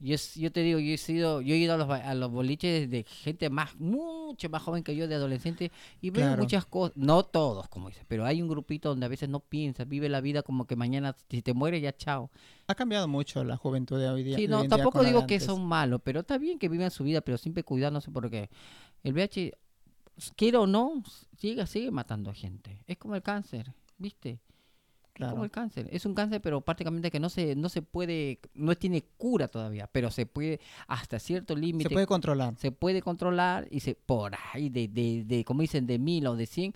yo, 0.00 0.16
yo 0.36 0.50
te 0.50 0.60
digo, 0.62 0.78
yo 0.78 0.92
he 0.92 0.98
sido, 0.98 1.40
yo 1.40 1.54
he 1.54 1.58
ido 1.58 1.74
a 1.74 1.76
los, 1.76 1.88
a 1.88 2.14
los 2.14 2.30
boliches 2.30 2.90
de 2.90 3.04
gente 3.04 3.50
más, 3.50 3.78
mucho 3.78 4.48
más 4.48 4.62
joven 4.62 4.82
que 4.82 4.96
yo, 4.96 5.06
de 5.06 5.14
adolescente, 5.14 5.70
y 6.00 6.10
veo 6.10 6.26
Claro. 6.26 6.42
muchas 6.42 6.64
cosas, 6.66 6.96
no 6.96 7.22
todos, 7.22 7.68
como 7.68 7.88
dices, 7.88 8.04
pero 8.08 8.24
hay 8.24 8.40
un 8.42 8.48
grupito 8.48 8.88
donde 8.88 9.06
a 9.06 9.08
veces 9.08 9.28
no 9.28 9.40
piensas, 9.40 9.86
vive 9.86 10.08
la 10.08 10.20
vida 10.20 10.42
como 10.42 10.66
que 10.66 10.74
mañana, 10.74 11.14
si 11.28 11.42
te 11.42 11.54
mueres, 11.54 11.82
ya 11.82 11.94
chao. 11.96 12.30
Ha 12.66 12.74
cambiado 12.74 13.06
mucho 13.08 13.44
la 13.44 13.56
juventud 13.56 13.98
de 13.98 14.08
hoy 14.08 14.22
día. 14.22 14.36
Sí, 14.36 14.48
no, 14.48 14.66
tampoco 14.66 15.04
digo 15.04 15.26
que 15.26 15.38
son 15.40 15.64
malos, 15.66 16.00
pero 16.02 16.20
está 16.20 16.38
bien 16.38 16.58
que 16.58 16.68
vivan 16.68 16.90
su 16.90 17.04
vida, 17.04 17.20
pero 17.20 17.36
siempre 17.38 17.62
cuidándose 17.62 18.10
porque 18.10 18.48
el 19.02 19.12
VIH, 19.12 19.52
quiera 20.36 20.60
o 20.60 20.66
no, 20.66 21.02
sigue, 21.38 21.66
sigue 21.66 21.90
matando 21.90 22.32
gente. 22.32 22.82
Es 22.86 22.96
como 22.98 23.14
el 23.16 23.22
cáncer, 23.22 23.72
¿viste? 23.98 24.38
Es 25.26 25.32
como 25.32 25.42
Claro. 25.42 25.44
el 25.44 25.50
cáncer. 25.50 25.88
Es 25.92 26.06
un 26.06 26.14
cáncer, 26.14 26.40
pero 26.40 26.60
prácticamente 26.60 27.10
que 27.10 27.20
no 27.20 27.28
se, 27.28 27.54
no 27.56 27.68
se 27.68 27.82
puede, 27.82 28.40
no 28.54 28.74
tiene 28.76 29.02
cura 29.16 29.48
todavía, 29.48 29.88
pero 29.90 30.10
se 30.10 30.26
puede, 30.26 30.60
hasta 30.86 31.18
cierto 31.18 31.54
límite, 31.56 31.88
Se 31.88 31.92
puede 31.94 32.06
controlar. 32.06 32.54
se 32.58 32.72
puede 32.72 33.02
controlar 33.02 33.66
y 33.70 33.80
se 33.80 33.94
por 33.94 34.32
ahí, 34.52 34.68
de, 34.68 34.88
de, 34.88 35.24
de, 35.24 35.44
como 35.44 35.62
dicen, 35.62 35.86
de 35.86 35.98
mil 35.98 36.26
o 36.26 36.36
de 36.36 36.46
cien, 36.46 36.74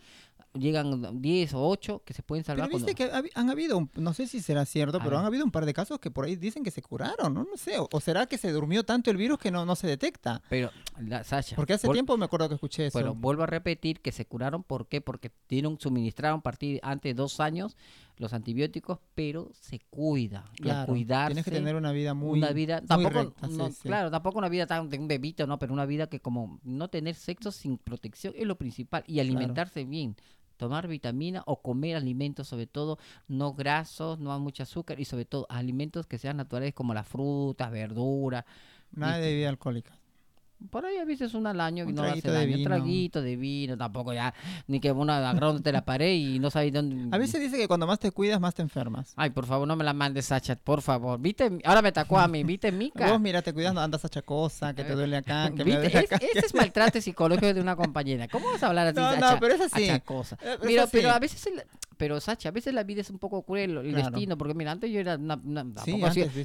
llegan 0.56 1.20
10 1.20 1.52
o 1.54 1.66
8 1.68 2.02
que 2.04 2.14
se 2.14 2.22
pueden 2.22 2.44
salvar. 2.44 2.68
Pero 2.68 2.78
viste 2.78 2.94
cuando- 2.94 3.24
que 3.24 3.30
han 3.34 3.50
habido, 3.50 3.88
no 3.96 4.14
sé 4.14 4.28
si 4.28 4.40
será 4.40 4.64
cierto, 4.64 4.98
A 4.98 5.00
pero 5.00 5.10
ver. 5.12 5.18
han 5.18 5.24
habido 5.26 5.44
un 5.44 5.50
par 5.50 5.66
de 5.66 5.74
casos 5.74 5.98
que 5.98 6.12
por 6.12 6.24
ahí 6.26 6.36
dicen 6.36 6.62
que 6.62 6.70
se 6.70 6.80
curaron, 6.80 7.34
¿no? 7.34 7.42
No 7.42 7.56
sé. 7.56 7.76
O, 7.78 7.88
o 7.90 8.00
será 8.00 8.26
que 8.26 8.38
se 8.38 8.52
durmió 8.52 8.84
tanto 8.84 9.10
el 9.10 9.16
virus 9.16 9.38
que 9.40 9.50
no, 9.50 9.66
no 9.66 9.74
se 9.74 9.88
detecta. 9.88 10.42
Pero, 10.48 10.70
la, 11.00 11.24
Sasha, 11.24 11.56
Porque 11.56 11.72
hace 11.72 11.88
vol- 11.88 11.94
tiempo 11.94 12.16
me 12.16 12.24
acuerdo 12.26 12.48
que 12.48 12.54
escuché 12.54 12.86
eso. 12.86 12.96
Bueno, 12.98 13.16
vuelvo 13.16 13.42
a 13.42 13.46
repetir 13.46 14.00
que 14.00 14.12
se 14.12 14.26
curaron, 14.26 14.62
¿por 14.62 14.86
qué? 14.86 15.00
Porque 15.00 15.32
dieron, 15.48 15.76
suministraron 15.80 16.38
a 16.38 16.42
partir 16.42 16.78
antes 16.84 17.10
de 17.10 17.14
dos 17.14 17.40
años 17.40 17.76
los 18.16 18.32
antibióticos, 18.32 18.98
pero 19.14 19.50
se 19.52 19.80
cuida. 19.90 20.44
y 20.56 20.62
al 20.62 20.76
claro, 20.76 20.92
cuidarse, 20.92 21.34
tienes 21.34 21.44
que 21.44 21.50
tener 21.50 21.76
una 21.76 21.92
vida 21.92 22.14
muy, 22.14 22.38
una 22.38 22.52
vida, 22.52 22.80
muy 22.80 22.88
tampoco, 22.88 23.18
recta, 23.18 23.46
no, 23.48 23.70
sí. 23.70 23.88
claro, 23.88 24.10
tampoco 24.10 24.38
una 24.38 24.48
vida 24.48 24.66
tan 24.66 24.88
de 24.88 24.98
un 24.98 25.08
bebito, 25.08 25.46
no, 25.46 25.58
pero 25.58 25.72
una 25.72 25.86
vida 25.86 26.06
que 26.08 26.20
como 26.20 26.60
no 26.62 26.88
tener 26.88 27.14
sexo 27.14 27.50
sin 27.50 27.78
protección 27.78 28.34
es 28.36 28.46
lo 28.46 28.56
principal 28.56 29.04
y 29.06 29.20
alimentarse 29.20 29.84
bien. 29.84 30.16
Tomar 30.56 30.86
vitamina 30.86 31.42
o 31.46 31.60
comer 31.62 31.96
alimentos, 31.96 32.46
sobre 32.46 32.68
todo 32.68 32.98
no 33.26 33.54
grasos, 33.54 34.20
no 34.20 34.38
mucho 34.38 34.62
azúcar 34.62 35.00
y 35.00 35.04
sobre 35.04 35.24
todo 35.24 35.46
alimentos 35.48 36.06
que 36.06 36.16
sean 36.16 36.36
naturales 36.36 36.72
como 36.74 36.94
las 36.94 37.08
frutas, 37.08 37.72
verduras, 37.72 38.44
Nada 38.92 39.18
de 39.18 39.30
bebida 39.30 39.48
alcohólica. 39.48 39.98
Por 40.70 40.86
ahí 40.86 40.96
a 40.98 41.04
veces 41.04 41.34
una 41.34 41.50
al 41.50 41.60
año 41.60 41.84
Un 41.86 41.94
no 41.94 42.02
hace 42.02 42.22
traguito 42.22 42.28
de 42.32 42.34
daño. 42.38 42.50
Un 42.52 42.56
vino. 42.58 42.68
traguito 42.68 43.22
de 43.22 43.36
vino, 43.36 43.76
tampoco 43.76 44.12
ya, 44.12 44.34
ni 44.66 44.80
que 44.80 44.92
uno 44.92 45.12
agarrándote 45.12 45.72
la 45.72 45.84
pared 45.84 46.12
y 46.12 46.38
no 46.38 46.50
sabes 46.50 46.72
dónde. 46.72 47.14
A 47.14 47.18
veces 47.18 47.40
dice 47.40 47.56
que 47.56 47.68
cuando 47.68 47.86
más 47.86 47.98
te 47.98 48.10
cuidas, 48.10 48.40
más 48.40 48.54
te 48.54 48.62
enfermas. 48.62 49.12
Ay, 49.16 49.30
por 49.30 49.46
favor, 49.46 49.66
no 49.68 49.76
me 49.76 49.84
la 49.84 49.92
mandes, 49.92 50.26
Sacha, 50.26 50.56
por 50.56 50.82
favor. 50.82 51.18
¿Viste? 51.20 51.50
Ahora 51.64 51.82
me 51.82 51.92
tacó 51.92 52.18
a 52.18 52.28
mí, 52.28 52.42
¿viste, 52.44 52.70
Mica? 52.72 53.10
Vos, 53.10 53.20
mira, 53.20 53.42
te 53.42 53.52
cuidas, 53.52 53.74
no 53.74 53.80
andas 53.80 54.04
achacosa, 54.04 54.74
que 54.74 54.84
te 54.84 54.94
duele 54.94 55.16
acá, 55.16 55.50
que 55.54 55.64
me 55.64 55.74
Es- 55.86 55.94
ese 56.12 56.38
es 56.46 56.54
maltrato 56.54 57.00
psicológico 57.00 57.52
de 57.54 57.60
una 57.60 57.76
compañera. 57.76 58.28
¿Cómo 58.28 58.46
vas 58.50 58.62
a 58.62 58.68
hablar 58.68 58.88
así, 58.88 58.96
No, 59.00 59.16
no, 59.16 59.38
pero 59.40 59.54
es 59.54 59.60
así. 59.60 59.88
Achacosa. 59.88 60.36
Eh, 60.42 60.56
Pero, 60.62 60.84
pero 60.90 61.10
a 61.10 61.18
veces... 61.18 61.46
el- 61.46 61.62
pero, 61.96 62.20
Sacha, 62.20 62.48
a 62.48 62.52
veces 62.52 62.74
la 62.74 62.82
vida 62.84 63.00
es 63.00 63.10
un 63.10 63.18
poco 63.18 63.42
cruel, 63.44 63.76
el 63.78 63.92
Claro. 63.94 64.10
destino, 64.10 64.36
porque 64.38 64.54
mira, 64.54 64.72
antes 64.72 64.90
yo 64.90 65.00
era 65.00 65.16
una... 65.16 65.36
una 65.36 65.64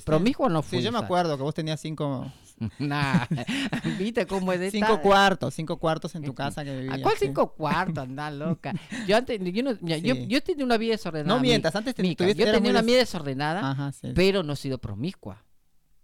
promiscua 0.06 0.50
no 0.50 0.62
fui. 0.62 0.80
Sí, 0.80 0.84
yo 0.84 0.92
me 0.92 1.00
acuerdo 1.00 1.36
que 1.38 1.44
vos 1.44 1.54
tenías 1.54 1.80
cinco, 1.80 2.32
Nah, 2.80 3.26
¿viste 3.98 4.26
cómo 4.26 4.52
es 4.52 4.60
de 4.60 4.72
cinco 4.72 4.88
esta- 4.94 5.02
cuartos, 5.02 5.54
cinco 5.54 5.78
cuartos 5.78 6.14
en 6.16 6.24
tu 6.24 6.34
casa 6.34 6.64
que 6.64 6.72
¿A 6.72 6.74
vivías. 6.76 7.00
cuál 7.02 7.16
sí. 7.18 7.26
cinco 7.28 7.54
cuartos? 7.54 8.04
Anda 8.04 8.30
loca. 8.32 8.74
Yo 9.08 9.16
antes, 9.16 9.40
yo, 9.54 9.64
no, 9.64 9.78
mira, 9.82 9.98
yo, 9.98 10.16
Sí. 10.16 10.28
yo 10.28 10.42
tenía 10.44 10.66
una 10.66 10.78
vida 10.78 10.92
desordenada. 10.92 11.34
No 11.36 11.42
mi- 11.42 11.48
mientas, 11.50 11.76
antes 11.76 11.96
te- 11.96 12.02
Mica, 12.02 12.28
yo 12.28 12.52
tenía 12.52 12.72
una 12.72 12.82
vida 12.82 12.98
desordenada, 12.98 13.72
Ajá, 13.72 13.92
sí. 13.94 14.10
pero 14.14 14.44
no 14.44 14.54
he 14.54 14.56
sido 14.58 14.78
promiscua. 14.78 15.44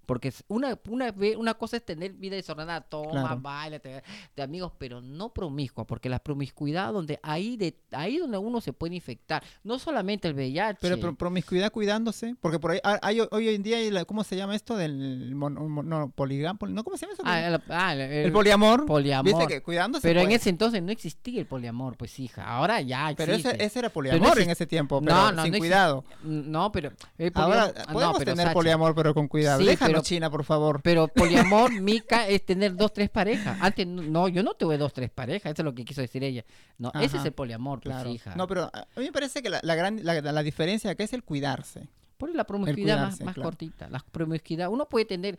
Porque 0.06 0.34
una, 0.48 0.80
una, 0.89 1.13
una 1.38 1.54
cosa 1.56 1.78
es 1.78 1.86
tener 1.86 2.13
vida 2.13 2.36
desordenada, 2.36 2.82
toma, 2.82 3.12
Claro. 3.12 3.39
baila, 3.41 3.80
te- 3.80 4.04
de 4.36 4.44
amigos, 4.44 4.72
pero 4.78 5.02
no 5.02 5.34
promiscua, 5.34 5.86
porque 5.86 6.10
la 6.10 6.20
promiscuidad, 6.20 6.94
donde 6.94 7.20
ahí 7.24 7.58
de 7.58 7.78
ahí 7.91 8.18
donde 8.18 8.38
uno 8.38 8.62
se 8.62 8.74
puede 8.74 8.96
infectar, 8.96 9.44
no 9.63 9.80
solamente 9.80 10.28
el 10.28 10.34
VIH. 10.36 10.78
Pero 10.82 11.00
pro- 11.00 11.15
promiscuidad 11.15 11.72
cuidándose, 11.72 12.36
porque 12.41 12.60
por 12.60 12.72
ahí 12.72 12.80
hay, 12.84 12.98
hay- 13.02 13.28
hoy 13.32 13.50
en 13.50 13.63
día, 13.63 13.78
hay 13.78 13.91
la- 13.91 14.06
¿cómo 14.06 14.24
se 14.24 14.36
llama 14.36 14.56
esto? 14.56 14.76
Del 14.78 15.34
mon- 15.36 15.54
mon- 15.72 15.88
no, 15.88 16.12
poligam- 16.15 16.58
poli- 16.58 16.74
no, 16.74 16.84
¿cómo 16.84 16.98
se 16.98 17.06
llama 17.06 17.13
eso? 17.13 17.24
Ah, 17.26 17.39
el, 17.48 17.62
ah, 17.70 17.96
el- 17.96 18.32
poliamor. 18.32 18.86
poliamor. 18.86 19.26
Viste 19.26 19.48
que 19.48 19.62
cuidándose. 19.62 20.08
Pero 20.08 20.20
en 20.22 20.28
puede. 20.28 20.36
ese 20.38 20.50
entonces 20.50 20.82
no 20.84 20.91
existía 20.91 21.39
el 21.39 21.48
poliamor, 21.48 21.98
pues 21.98 22.20
hija. 22.20 22.44
Ahora 22.46 22.82
ya 22.82 23.13
Pero 23.15 23.34
existe. 23.34 23.56
ese, 23.56 23.65
ese 23.65 23.80
era 23.80 23.89
poliamor 23.89 24.39
en 24.39 24.50
ese 24.50 24.65
tiempo, 24.68 25.02
pero 25.02 25.15
no, 25.15 25.28
sin 25.28 25.36
no 25.36 25.44
exist- 25.44 25.58
cuidado. 25.60 26.04
No, 26.24 26.72
pero 26.72 26.91
el 27.18 27.32
Ahora 27.36 27.74
podemos 27.91 28.18
pero 28.20 28.32
tener 28.34 28.46
Sacha, 28.48 28.54
poliamor, 28.54 28.96
pero 28.96 29.13
con 29.13 29.28
cuidado. 29.28 29.60
Sí, 29.60 29.65
Déjanos, 29.65 29.95
pero- 29.96 30.04
China, 30.04 30.30
por 30.30 30.44
favor. 30.44 30.82
Pero 30.82 31.08
poliamor, 31.08 31.72
Mica, 31.82 32.28
es 32.28 32.46
tener 32.46 32.76
dos, 32.76 32.94
tres 32.94 33.10
parejas. 33.10 33.58
Antes, 33.62 33.86
no- 33.88 34.28
yo 34.28 34.44
no 34.44 34.54
tuve 34.54 34.78
dos, 34.78 34.94
tres 34.94 35.10
parejas. 35.10 35.52
Eso 35.54 35.62
es 35.62 35.66
lo 35.66 35.74
que 35.76 35.84
quiso 35.86 36.02
decir 36.02 36.24
ella. 36.24 36.46
No, 36.78 36.92
ese 37.02 37.18
es 37.18 37.26
el 37.26 37.32
poliamor, 37.34 37.80
pues, 37.82 37.94
Claro. 37.96 38.10
hija. 38.10 38.36
No, 38.36 38.48
pero 38.48 38.64
a 38.64 38.80
a 38.80 39.00
mí 39.00 39.06
me 39.06 39.12
parece 39.12 39.42
que 39.42 39.50
la, 39.50 39.60
la 39.64 39.76
gran 39.76 40.04
la, 40.04 40.22
la 40.22 40.44
diferencia 40.44 40.92
acá 40.92 41.04
es 41.04 41.14
el 41.14 41.24
cuidarse. 41.24 41.88
Por 42.18 42.34
la 42.34 42.46
promiscuidad 42.46 42.96
más, 42.98 43.06
cuidarse, 43.08 43.24
más 43.26 43.34
claro. 43.34 43.50
cortita. 43.50 43.90
La 43.90 44.00
promiscuidad, 44.00 44.70
uno 44.70 44.88
puede 44.88 45.04
tener, 45.04 45.38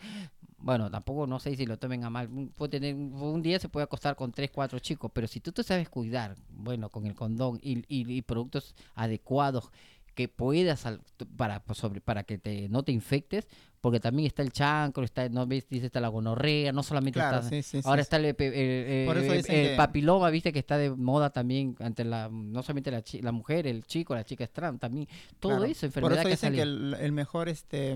bueno, 0.58 0.90
tampoco 0.90 1.26
no 1.26 1.40
sé 1.40 1.56
si 1.56 1.64
lo 1.64 1.78
tomen 1.78 2.04
a 2.04 2.10
mal, 2.10 2.28
un- 2.28 2.48
puede 2.50 2.72
tener, 2.72 2.94
un 2.94 3.40
día 3.40 3.58
se 3.58 3.70
puede 3.70 3.84
acostar 3.84 4.14
con 4.14 4.30
tres, 4.30 4.50
cuatro 4.50 4.78
chicos, 4.78 5.10
pero 5.14 5.26
si 5.26 5.40
tú 5.40 5.52
te 5.52 5.62
sabes 5.62 5.88
cuidar, 5.88 6.36
bueno, 6.50 6.90
con 6.90 7.06
el 7.06 7.14
condón 7.14 7.58
y, 7.62 7.78
y- 7.88 8.12
y 8.12 8.20
productos 8.20 8.74
adecuados 8.94 9.70
que 10.16 10.26
puedas 10.28 10.84
para 11.36 11.62
pues, 11.62 11.78
sobre, 11.78 12.00
para 12.00 12.24
que 12.24 12.38
te 12.38 12.68
no 12.68 12.82
te 12.82 12.90
infectes, 12.90 13.46
porque 13.80 14.00
también 14.00 14.26
está 14.26 14.42
el 14.42 14.50
chancro, 14.50 15.04
está 15.04 15.28
no 15.28 15.46
ves 15.46 15.68
dice 15.68 15.86
está 15.86 16.00
la 16.00 16.08
gonorrea, 16.08 16.72
no 16.72 16.82
solamente 16.82 17.20
Claro, 17.20 17.36
está 17.36 17.50
sí, 17.50 17.62
sí, 17.62 17.82
sí, 17.82 17.88
ahora 17.88 18.02
sí. 18.02 18.06
está 18.06 18.16
el, 18.16 18.24
el- 18.24 18.40
el- 18.40 19.06
Por 19.06 19.18
eso 19.18 19.46
que- 19.46 19.74
papiloma, 19.76 20.30
viste 20.30 20.52
que 20.52 20.58
está 20.58 20.78
de 20.78 20.90
moda 20.90 21.30
también 21.30 21.76
ante 21.78 22.02
la 22.04 22.28
no 22.32 22.62
solamente 22.62 22.90
la, 22.90 23.04
la 23.20 23.30
mujer, 23.32 23.66
el 23.68 23.84
chico, 23.84 24.14
la 24.16 24.24
chica 24.24 24.46
trans, 24.48 24.80
también 24.80 25.06
todo 25.38 25.52
Claro. 25.58 25.64
eso 25.66 25.80
Por 25.82 25.86
enfermedad 25.86 26.18
eso 26.18 26.22
que 26.22 26.28
ha 26.28 26.30
dicen 26.30 26.52
que 26.54 26.58
salido. 26.60 26.96
el, 26.96 27.12
mejor 27.12 27.48
este 27.48 27.92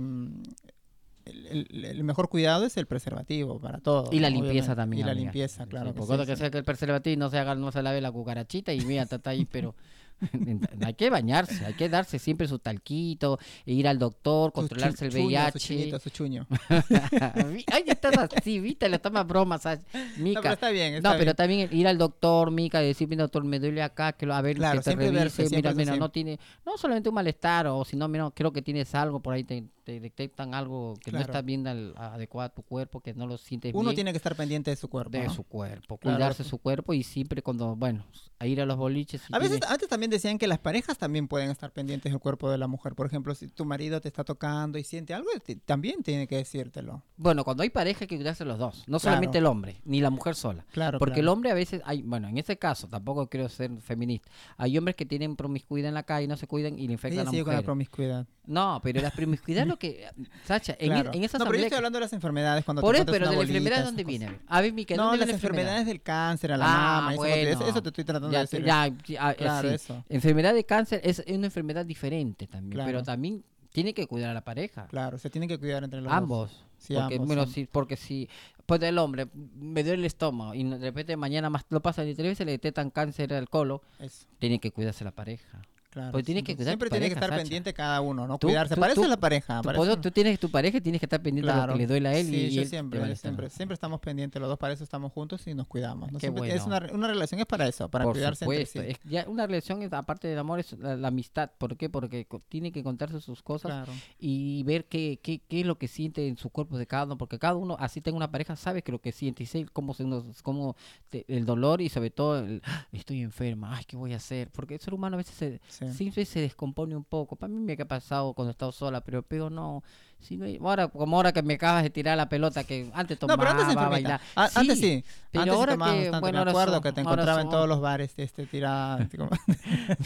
el, 1.27 2.03
mejor 2.05 2.29
cuidado 2.29 2.65
es 2.67 2.77
el 2.77 2.87
preservativo 2.87 3.61
para 3.61 3.79
todo. 3.79 4.09
Y 4.13 4.21
la 4.21 4.31
limpieza 4.31 4.75
también. 4.75 5.01
Y 5.01 5.05
la 5.05 5.13
amiga. 5.13 5.25
limpieza, 5.27 5.67
claro. 5.67 5.93
sí, 5.93 5.95
que 6.01 6.07
sí, 6.07 6.27
que 6.27 6.37
sí. 6.37 6.41
sea 6.41 6.51
que 6.51 6.59
el 6.59 6.65
preservativo 6.65 7.19
no 7.19 7.31
se 7.31 7.39
haga, 7.39 7.55
no 7.55 7.71
se 7.73 7.83
lave 7.83 8.01
la 8.01 8.11
cucarachita 8.11 8.73
y 8.73 8.81
mira, 8.81 9.03
está 9.05 9.31
ahí, 9.31 9.45
pero 9.45 9.75
hay 10.85 10.95
que 10.95 11.11
bañarse, 11.11 11.65
hay 11.65 11.75
que 11.75 11.89
darse 11.89 12.19
siempre 12.19 12.47
su 12.49 12.59
talquito, 12.59 13.39
ir 13.67 13.89
al 13.89 13.99
doctor, 13.99 14.53
controlarse 14.53 15.07
el 15.07 15.13
VIH. 15.15 15.53
Su 15.53 15.59
chuñito, 15.67 15.99
su 15.99 16.11
chuño. 16.11 16.47
Ay, 17.71 17.85
estás 17.87 18.17
así, 18.19 18.61
viste, 18.61 18.89
le 18.89 18.99
tomas 18.99 19.27
bromas 19.27 19.67
a 19.67 19.77
No, 19.77 19.83
Mica. 20.17 20.41
pero 20.43 20.55
está 20.55 20.71
bien, 20.71 20.95
está 20.95 21.09
No, 21.11 21.15
pero 21.15 21.25
bien. 21.27 21.37
también 21.37 21.69
ir 21.73 21.87
al 21.89 21.99
doctor, 21.99 22.51
Mica, 22.51 22.83
y 22.83 22.87
decir, 22.87 23.09
mira, 23.09 23.23
doctor, 23.25 23.45
me 23.45 23.59
duele 23.59 23.83
acá, 23.83 24.13
que 24.13 24.27
lo, 24.27 24.35
a 24.35 24.41
ver, 24.43 24.57
Claro, 24.57 24.81
que 24.81 24.85
te 24.91 24.97
revise, 24.97 25.13
verse, 25.43 25.57
mira, 25.57 25.73
mira, 25.75 25.97
no 25.97 26.11
tiene, 26.11 26.39
no 26.67 26.77
solamente 26.77 27.09
un 27.09 27.15
malestar, 27.15 27.67
o 27.69 27.85
si 27.85 27.97
no, 27.97 28.09
mira, 28.09 28.31
creo 28.35 28.53
que 28.53 28.63
tienes 28.63 28.95
algo, 28.95 29.21
por 29.21 29.35
ahí 29.35 29.45
te, 29.45 29.65
te 29.85 30.01
detectan 30.01 30.55
algo 30.55 30.95
que 31.03 31.11
no 31.11 31.19
Claro. 31.19 31.33
está 31.33 31.43
bien 31.43 31.67
al- 31.67 31.95
adecuado 31.97 32.47
a 32.47 32.55
tu 32.55 32.63
cuerpo, 32.63 33.01
que 33.01 33.15
no 33.15 33.27
lo 33.27 33.39
sientes 33.39 33.75
Uno 33.75 33.85
bien 33.91 33.95
tiene 33.97 34.11
que 34.13 34.17
estar 34.19 34.37
pendiente 34.37 34.71
de 34.71 34.77
su 34.77 34.89
cuerpo. 34.89 35.11
de 35.11 35.25
¿no? 35.25 35.33
su 35.35 35.45
cuerpo, 35.45 35.97
Claro, 35.99 36.17
cuidarse 36.17 36.43
eso. 36.43 36.51
su 36.51 36.59
cuerpo 36.59 36.95
y 36.95 37.03
siempre 37.03 37.43
cuando, 37.43 37.75
bueno, 37.77 38.05
a 38.39 38.47
ir 38.47 38.61
a 38.61 38.67
los 38.67 38.77
boliches. 38.77 39.21
si 39.23 39.35
A 39.35 39.39
veces, 39.39 39.61
antes 39.69 39.89
también 39.89 40.10
decían 40.11 40.37
que 40.39 40.47
las 40.47 40.59
parejas 40.59 40.99
también 40.99 41.29
pueden 41.29 41.51
estar 41.51 41.71
pendientes 41.73 42.13
del 42.13 42.21
cuerpo 42.21 42.51
de 42.51 42.59
la 42.59 42.67
mujer. 42.67 42.95
Por 42.95 43.07
ejemplo, 43.07 43.35
si 43.35 43.49
tu 43.49 43.65
marido 43.65 44.01
te 44.01 44.09
está 44.09 44.25
tocando 44.25 44.77
y 44.79 44.85
siente 44.85 45.15
algo, 45.15 45.29
te- 45.45 45.57
también 45.57 46.03
tiene 46.03 46.27
que 46.27 46.37
decírtelo. 46.37 47.03
Bueno, 47.17 47.45
cuando 47.45 47.63
hay 47.63 47.71
pareja 47.71 48.01
hay 48.03 48.07
que 48.09 48.17
cuidarse 48.17 48.45
los 48.45 48.59
dos, 48.59 48.79
no 48.89 48.99
Claro. 48.99 49.01
solamente 49.01 49.39
el 49.39 49.47
hombre, 49.47 49.81
ni 49.85 50.01
la 50.01 50.11
mujer 50.11 50.35
sola. 50.35 50.65
Claro, 50.73 50.99
Porque 50.99 51.21
el 51.21 51.29
hombre 51.29 51.51
a 51.51 51.55
veces, 51.55 51.81
hay, 51.85 52.03
bueno, 52.03 52.29
en 52.29 52.37
ese 52.39 52.59
caso, 52.59 52.89
tampoco 52.89 53.29
quiero 53.29 53.49
ser 53.49 53.71
feminista, 53.81 54.29
hay 54.57 54.77
hombres 54.77 54.97
que 54.97 55.07
tienen 55.07 55.37
promiscuidad 55.37 55.89
en 55.89 55.95
la 55.95 56.03
calle, 56.03 56.27
no 56.27 56.37
se 56.37 56.47
cuidan 56.47 56.79
y 56.79 56.87
le 56.87 56.95
infectan 56.95 57.13
Ella 57.13 57.23
a 57.23 57.25
la 57.25 57.31
sigue 57.31 57.45
con 57.45 57.53
la 57.53 57.57
mujer. 57.59 57.65
promiscuidad. 57.67 58.27
No, 58.47 58.81
pero 58.83 59.01
la 59.01 59.11
promiscuidad 59.11 59.63
es 59.63 59.69
lo 59.69 59.79
que, 59.79 60.09
Sacha, 60.45 60.75
en, 60.81 60.89
Claro. 60.91 61.11
en 61.15 61.23
esa 61.25 61.39
no, 61.39 61.45
pero 61.45 61.59
yo 61.59 61.65
estoy 61.65 61.77
hablando 61.77 61.99
de 61.99 62.05
las 62.05 62.13
enfermedades 62.13 62.65
cuando 62.65 62.81
Por 62.83 62.97
te 62.97 63.03
eso, 63.03 63.07
pero 63.13 63.25
una 63.27 63.31
de 63.31 63.37
la 63.37 63.41
bolita, 63.43 63.59
enfermedad, 63.59 63.79
esas 63.79 63.89
¿dónde 63.89 64.05
viene? 64.05 64.39
A 64.49 64.61
ver, 64.61 64.73
Mica, 64.73 64.97
No, 64.97 65.03
¿dónde 65.05 65.19
las 65.19 65.27
viene 65.27 65.33
la 65.33 65.37
enfermedad? 65.37 65.61
enfermedades 65.67 65.87
del 65.87 66.03
cáncer, 66.03 66.53
a 66.53 66.57
la 66.57 66.65
Ah, 66.67 67.01
mama, 67.01 67.13
eso, 67.13 67.17
porque 67.19 67.43
eso, 67.43 67.59
bueno. 67.59 67.71
eso 67.71 67.83
te 67.83 67.89
estoy 67.91 68.05
tratando 68.05 68.31
Ya, 68.33 68.39
de 68.39 68.45
decir. 68.45 68.65
ya, 68.65 68.89
ya, 69.07 69.31
eh, 69.31 69.37
claro, 69.37 69.69
sí. 69.69 69.75
eso. 69.75 70.00
Enfermedad 70.09 70.55
de 70.55 70.65
cáncer 70.65 71.01
es 71.05 71.23
una 71.29 71.47
enfermedad 71.47 71.85
diferente 71.85 72.47
también, 72.47 72.85
pero 72.85 73.03
también 73.03 73.45
tiene 73.73 73.95
que 73.95 74.07
cuidar 74.07 74.31
a 74.31 74.35
la 74.35 74.45
pareja. 74.45 74.87
Claro, 74.87 75.19
se 75.19 75.31
tienen 75.31 75.49
que 75.49 75.59
cuidar 75.59 75.85
entre 75.85 76.01
los 76.01 76.11
dos. 76.11 76.17
Ambos. 76.17 76.65
Sí, 76.79 76.95
porque, 76.95 77.15
ambos, 77.15 77.27
bueno, 77.27 77.47
sí. 77.47 77.53
sí, 77.53 77.69
porque 77.71 77.97
si 77.97 78.29
pues 78.67 78.81
el 78.83 78.99
hombre 78.99 79.27
me 79.35 79.83
duele 79.83 80.01
el 80.01 80.07
estómago 80.07 80.55
y 80.55 80.63
de 80.63 80.79
repente 80.79 81.17
mañana 81.17 81.51
más 81.51 81.67
lo 81.71 81.81
pasa 81.81 82.05
y 82.05 82.15
tres 82.15 82.29
veces 82.29 82.47
le 82.47 82.53
detectan 82.53 82.91
cáncer 82.91 83.35
al 83.35 83.49
colo, 83.49 83.83
Eso, 83.99 84.27
tiene 84.39 84.61
que 84.61 84.71
cuidarse 84.71 85.05
la 85.05 85.11
pareja. 85.11 85.61
Claro. 85.91 86.13
Pues 86.13 86.25
tiene 86.25 86.43
que 86.43 86.53
siempre 86.53 86.57
cuidar 86.57 86.71
siempre 86.71 86.89
tu 86.89 86.93
tiene 86.95 87.07
que 87.09 87.15
estar 87.15 87.31
pendiente 87.37 87.75
cada 87.75 88.01
uno, 88.01 88.27
¿no? 88.27 88.39
Tú- 88.39 88.47
Cuidarse. 88.47 88.75
tú- 88.75 88.81
para 88.81 88.93
eso 88.93 89.03
tú- 89.03 89.09
la 89.09 89.17
pareja. 89.19 89.61
Puedo- 89.63 89.85
eso- 89.85 90.01
tú 90.01 90.11
tienes 90.11 90.39
tu 90.41 90.51
pareja 90.51 90.79
y 90.79 90.81
tienes 90.81 91.01
que 91.01 91.07
estar 91.07 91.21
pendiente 91.23 91.47
de 91.51 91.53
lo 91.55 91.59
Claro. 91.59 91.73
que 91.75 91.79
le 91.81 91.87
duele 91.87 92.09
a 92.09 92.17
él 92.17 92.27
Sí, 92.27 92.37
y, 92.37 92.51
yo 92.51 92.63
él 92.63 92.69
siempre, 92.69 93.01
estar. 93.01 93.17
siempre, 93.17 93.51
siempre 93.51 93.75
estamos 93.75 94.01
pendientes 94.01 94.41
los 94.41 94.49
dos, 94.49 94.59
para 94.59 94.73
eso 94.73 94.85
estamos 94.85 95.13
juntos 95.13 95.47
y 95.47 95.55
nos 95.55 95.67
cuidamos. 95.67 96.11
¿no? 96.13 96.19
Qué 96.19 96.27
Siempre- 96.27 96.55
Es 96.55 96.65
una, 96.65 96.81
una 96.93 97.09
relación 97.09 97.41
es 97.41 97.47
para 97.47 97.67
eso, 97.69 97.89
para 97.89 98.05
Por 98.05 98.15
cuidarse 98.15 98.45
supuesto. 98.45 98.79
entre 98.81 98.95
sí. 98.95 99.01
Es- 99.05 99.11
ya 99.11 99.29
una 99.29 99.47
relación, 99.47 99.83
es- 99.83 99.93
aparte 99.93 100.29
del 100.29 100.39
amor, 100.39 100.61
es 100.61 100.73
la, 100.79 100.97
la 100.97 101.09
amistad. 101.09 101.51
¿Por 101.59 101.77
qué? 101.77 101.89
Porque 101.91 102.27
tiene 102.49 102.73
que 102.73 102.83
contarse 102.83 103.21
sus 103.21 103.43
cosas 103.43 103.71
Claro. 103.73 103.93
y 104.19 104.63
ver 104.65 104.85
qué, 104.87 105.19
qué, 105.23 105.41
qué 105.49 105.61
es 105.61 105.67
lo 105.67 105.77
que 105.79 105.89
siente 105.89 106.27
en 106.29 106.37
su 106.37 106.51
cuerpo 106.51 106.79
de 106.79 106.87
cada 106.87 107.05
uno, 107.05 107.19
porque 107.19 107.39
cada 107.39 107.57
uno, 107.57 107.77
así 107.79 108.01
tenga 108.01 108.17
una 108.17 108.31
pareja, 108.31 108.57
sabe 108.57 108.83
que 108.83 108.93
lo 108.93 109.01
que 109.01 109.13
siente 109.13 109.43
y 109.43 109.47
sé 109.47 109.67
cómo, 109.73 109.95
se 109.95 110.05
nos- 110.05 110.43
cómo 110.43 110.77
te- 111.09 111.25
el 111.29 111.45
dolor 111.45 111.81
y 111.81 111.89
sobre 111.89 112.11
todo 112.11 112.39
el, 112.39 112.63
"Ah, 112.65 112.87
estoy 112.93 113.23
enferma, 113.23 113.77
ay, 113.77 113.85
¿qué 113.87 113.97
voy 113.97 114.13
a 114.13 114.17
hacer? 114.17 114.51
Porque 114.51 114.75
el 114.75 114.81
ser 114.81 114.95
humano 114.95 115.15
a 115.15 115.19
veces 115.19 115.35
se, 115.35 115.61
Sí. 115.69 115.80
Siempre 115.89 116.25
se 116.25 116.41
descompone 116.41 116.97
un 116.97 117.05
poco. 117.05 117.37
Para 117.37 117.53
mí 117.53 117.61
me 117.61 117.73
ha 117.81 117.89
pasado 117.89 118.35
cuando 118.35 118.51
he 118.51 118.53
estado 118.53 118.73
sola, 118.73 119.03
pero 119.03 119.23
pero 119.23 119.51
no, 119.51 119.83
si 120.21 120.37
no 120.37 120.45
hay- 120.45 120.59
ahora, 120.63 120.89
como 120.89 121.17
ahora 121.17 121.33
que 121.33 121.43
me 121.43 121.55
acabas 121.55 121.83
de 121.83 121.91
tirar 121.91 122.17
la 122.17 122.29
pelota 122.29 122.65
que 122.65 122.91
antes 122.95 123.17
No, 123.17 123.27
tomaba, 123.29 123.39
pero 123.39 123.51
antes 123.51 123.65
enfermita. 123.75 123.89
bailar. 123.91 124.21
A- 124.37 124.51
Antes 124.61 124.79
sí. 124.79 125.05
pero 125.31 125.43
antes 125.43 125.55
sí 125.55 125.59
ahora 125.59 125.73
que, 125.73 125.79
bastante. 125.79 126.21
bueno, 126.21 126.45
me 126.45 126.51
acuerdo 126.51 126.73
son- 126.75 126.83
que 126.83 126.93
te 126.93 127.01
encontraba 127.01 127.41
en 127.41 127.49
todos 127.49 127.69
los 127.69 127.81
bares 127.81 128.13
este, 128.17 128.47
tirada. 128.47 129.09
como- 129.17 129.31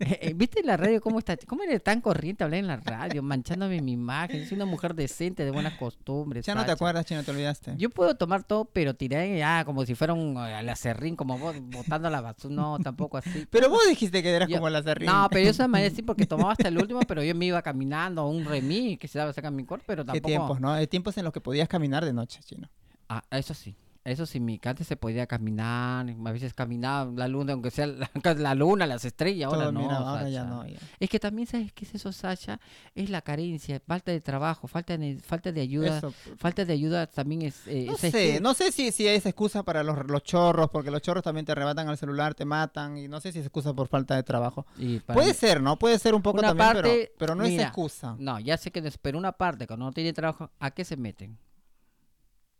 Eh, 0.00 0.32
¿Viste 0.34 0.60
en 0.60 0.66
la 0.66 0.76
radio 0.76 1.00
cómo 1.00 1.18
está? 1.18 1.36
¿Cómo 1.46 1.62
eres 1.62 1.82
tan 1.82 2.00
corriente 2.00 2.42
hablar 2.44 2.60
en 2.60 2.66
la 2.66 2.76
radio, 2.76 3.22
manchándome 3.22 3.80
mi 3.80 3.92
imagen? 3.92 4.46
Soy 4.48 4.56
una 4.56 4.64
mujer 4.64 4.94
decente, 4.94 5.44
de 5.44 5.50
buenas 5.50 5.74
costumbres. 5.74 6.44
ya 6.46 6.54
no 6.54 6.64
te 6.64 6.72
acuerdas, 6.72 7.04
Chino, 7.04 7.22
te 7.22 7.30
olvidaste. 7.30 7.74
Yo 7.76 7.90
puedo 7.90 8.14
tomar 8.16 8.42
todo, 8.44 8.64
pero 8.64 8.94
tiré 8.94 9.38
ya 9.38 9.64
como 9.64 9.84
si 9.84 9.94
fuera 9.94 10.14
un 10.14 10.36
al 10.38 10.68
acerrín, 10.68 11.16
como 11.16 11.38
vos, 11.38 11.54
botando 11.60 12.08
la 12.10 12.20
basura. 12.20 12.54
No, 12.54 12.78
tampoco 12.78 13.18
así. 13.18 13.46
Pero 13.50 13.68
vos 13.68 13.80
dijiste 13.88 14.22
que 14.22 14.30
eras 14.34 14.48
Yo- 14.48 14.56
como 14.56 14.70
la 14.70 14.82
serrín. 14.82 15.06
No, 15.06 15.28
pero 15.30 15.44
yo 15.44 15.50
esa 15.50 15.68
manera 15.68 15.94
sí 15.94 16.02
porque 16.02 16.26
tomaba 16.26 16.52
hasta 16.52 16.68
el 16.68 16.78
último, 16.78 17.00
pero 17.06 17.22
yo 17.22 17.34
me 17.34 17.46
iba 17.46 17.60
caminando, 17.62 18.26
un 18.26 18.44
remis 18.44 18.98
que 18.98 19.06
se 19.08 19.18
daba 19.18 19.32
sacar 19.32 19.49
mi 19.56 19.64
cuerpo, 19.64 19.84
pero 19.86 20.02
Qué 20.04 20.06
tampoco. 20.20 20.26
tiempos, 20.26 20.60
¿no? 20.60 20.70
Hay 20.72 20.86
tiempos 20.86 21.16
en 21.18 21.24
los 21.24 21.32
que 21.32 21.40
podías 21.40 21.68
caminar 21.68 22.04
de 22.04 22.12
noche, 22.12 22.40
Chino. 22.44 22.68
Ah, 23.08 23.22
eso 23.30 23.54
sí. 23.54 23.74
Eso 24.02 24.24
sí, 24.24 24.40
mi 24.40 24.58
antes 24.64 24.86
se 24.86 24.96
podía 24.96 25.26
caminar, 25.26 26.06
a 26.08 26.32
veces 26.32 26.54
caminaba 26.54 27.12
la 27.14 27.28
luna, 27.28 27.52
aunque 27.52 27.70
sea 27.70 27.86
la, 27.86 28.08
la 28.34 28.54
luna, 28.54 28.86
las 28.86 29.04
estrellas, 29.04 29.52
ahora 29.52 29.70
no. 29.70 29.80
mira, 29.80 29.96
ahora 29.98 30.26
ya 30.30 30.40
Sacha. 30.44 30.50
no. 30.54 30.66
ya. 30.66 30.78
Es 30.98 31.10
que 31.10 31.20
también, 31.20 31.46
¿sabes 31.46 31.70
qué 31.74 31.84
es 31.84 31.94
eso, 31.94 32.10
Sasha? 32.10 32.58
Es 32.94 33.10
la 33.10 33.20
carencia, 33.20 33.78
falta 33.86 34.10
de 34.10 34.22
trabajo, 34.22 34.68
falta 34.68 34.96
de, 34.96 35.18
falta 35.20 35.52
de 35.52 35.60
ayuda. 35.60 35.98
Eso, 35.98 36.14
Falta 36.38 36.64
de 36.64 36.72
ayuda 36.72 37.08
también 37.08 37.42
es... 37.42 37.66
eh, 37.66 37.84
No 37.88 37.96
¿sabes 37.98 38.12
sé, 38.12 38.40
no 38.40 38.54
sé 38.54 38.72
si, 38.72 38.90
si 38.90 39.06
es 39.06 39.26
excusa 39.26 39.62
para 39.64 39.82
los, 39.82 40.06
los 40.06 40.22
chorros, 40.22 40.70
porque 40.70 40.90
los 40.90 41.02
chorros 41.02 41.22
también 41.22 41.44
te 41.44 41.52
arrebatan 41.52 41.86
al 41.90 41.98
celular, 41.98 42.34
te 42.34 42.46
matan, 42.46 42.96
y 42.96 43.06
no 43.06 43.20
sé 43.20 43.32
si 43.32 43.40
es 43.40 43.44
excusa 43.44 43.74
por 43.74 43.88
falta 43.88 44.16
de 44.16 44.22
trabajo. 44.22 44.64
Y 44.78 45.00
Puede 45.00 45.28
mí- 45.28 45.34
ser, 45.34 45.60
¿no? 45.60 45.78
Puede 45.78 45.98
ser 45.98 46.14
un 46.14 46.22
poco 46.22 46.38
Una 46.38 46.48
también, 46.48 46.68
pero- 46.72 46.88
parte, 46.88 47.12
pero, 47.18 47.34
no 47.34 47.44
es 47.44 47.60
excusa. 47.60 48.16
No, 48.18 48.40
ya 48.40 48.56
sé 48.56 48.70
que 48.70 48.80
pero 49.02 49.18
una 49.18 49.32
parte, 49.32 49.66
cuando 49.66 49.84
no 49.84 49.92
tiene 49.92 50.14
trabajo, 50.14 50.50
¿a 50.58 50.70
qué 50.70 50.86
se 50.86 50.96
meten? 50.96 51.36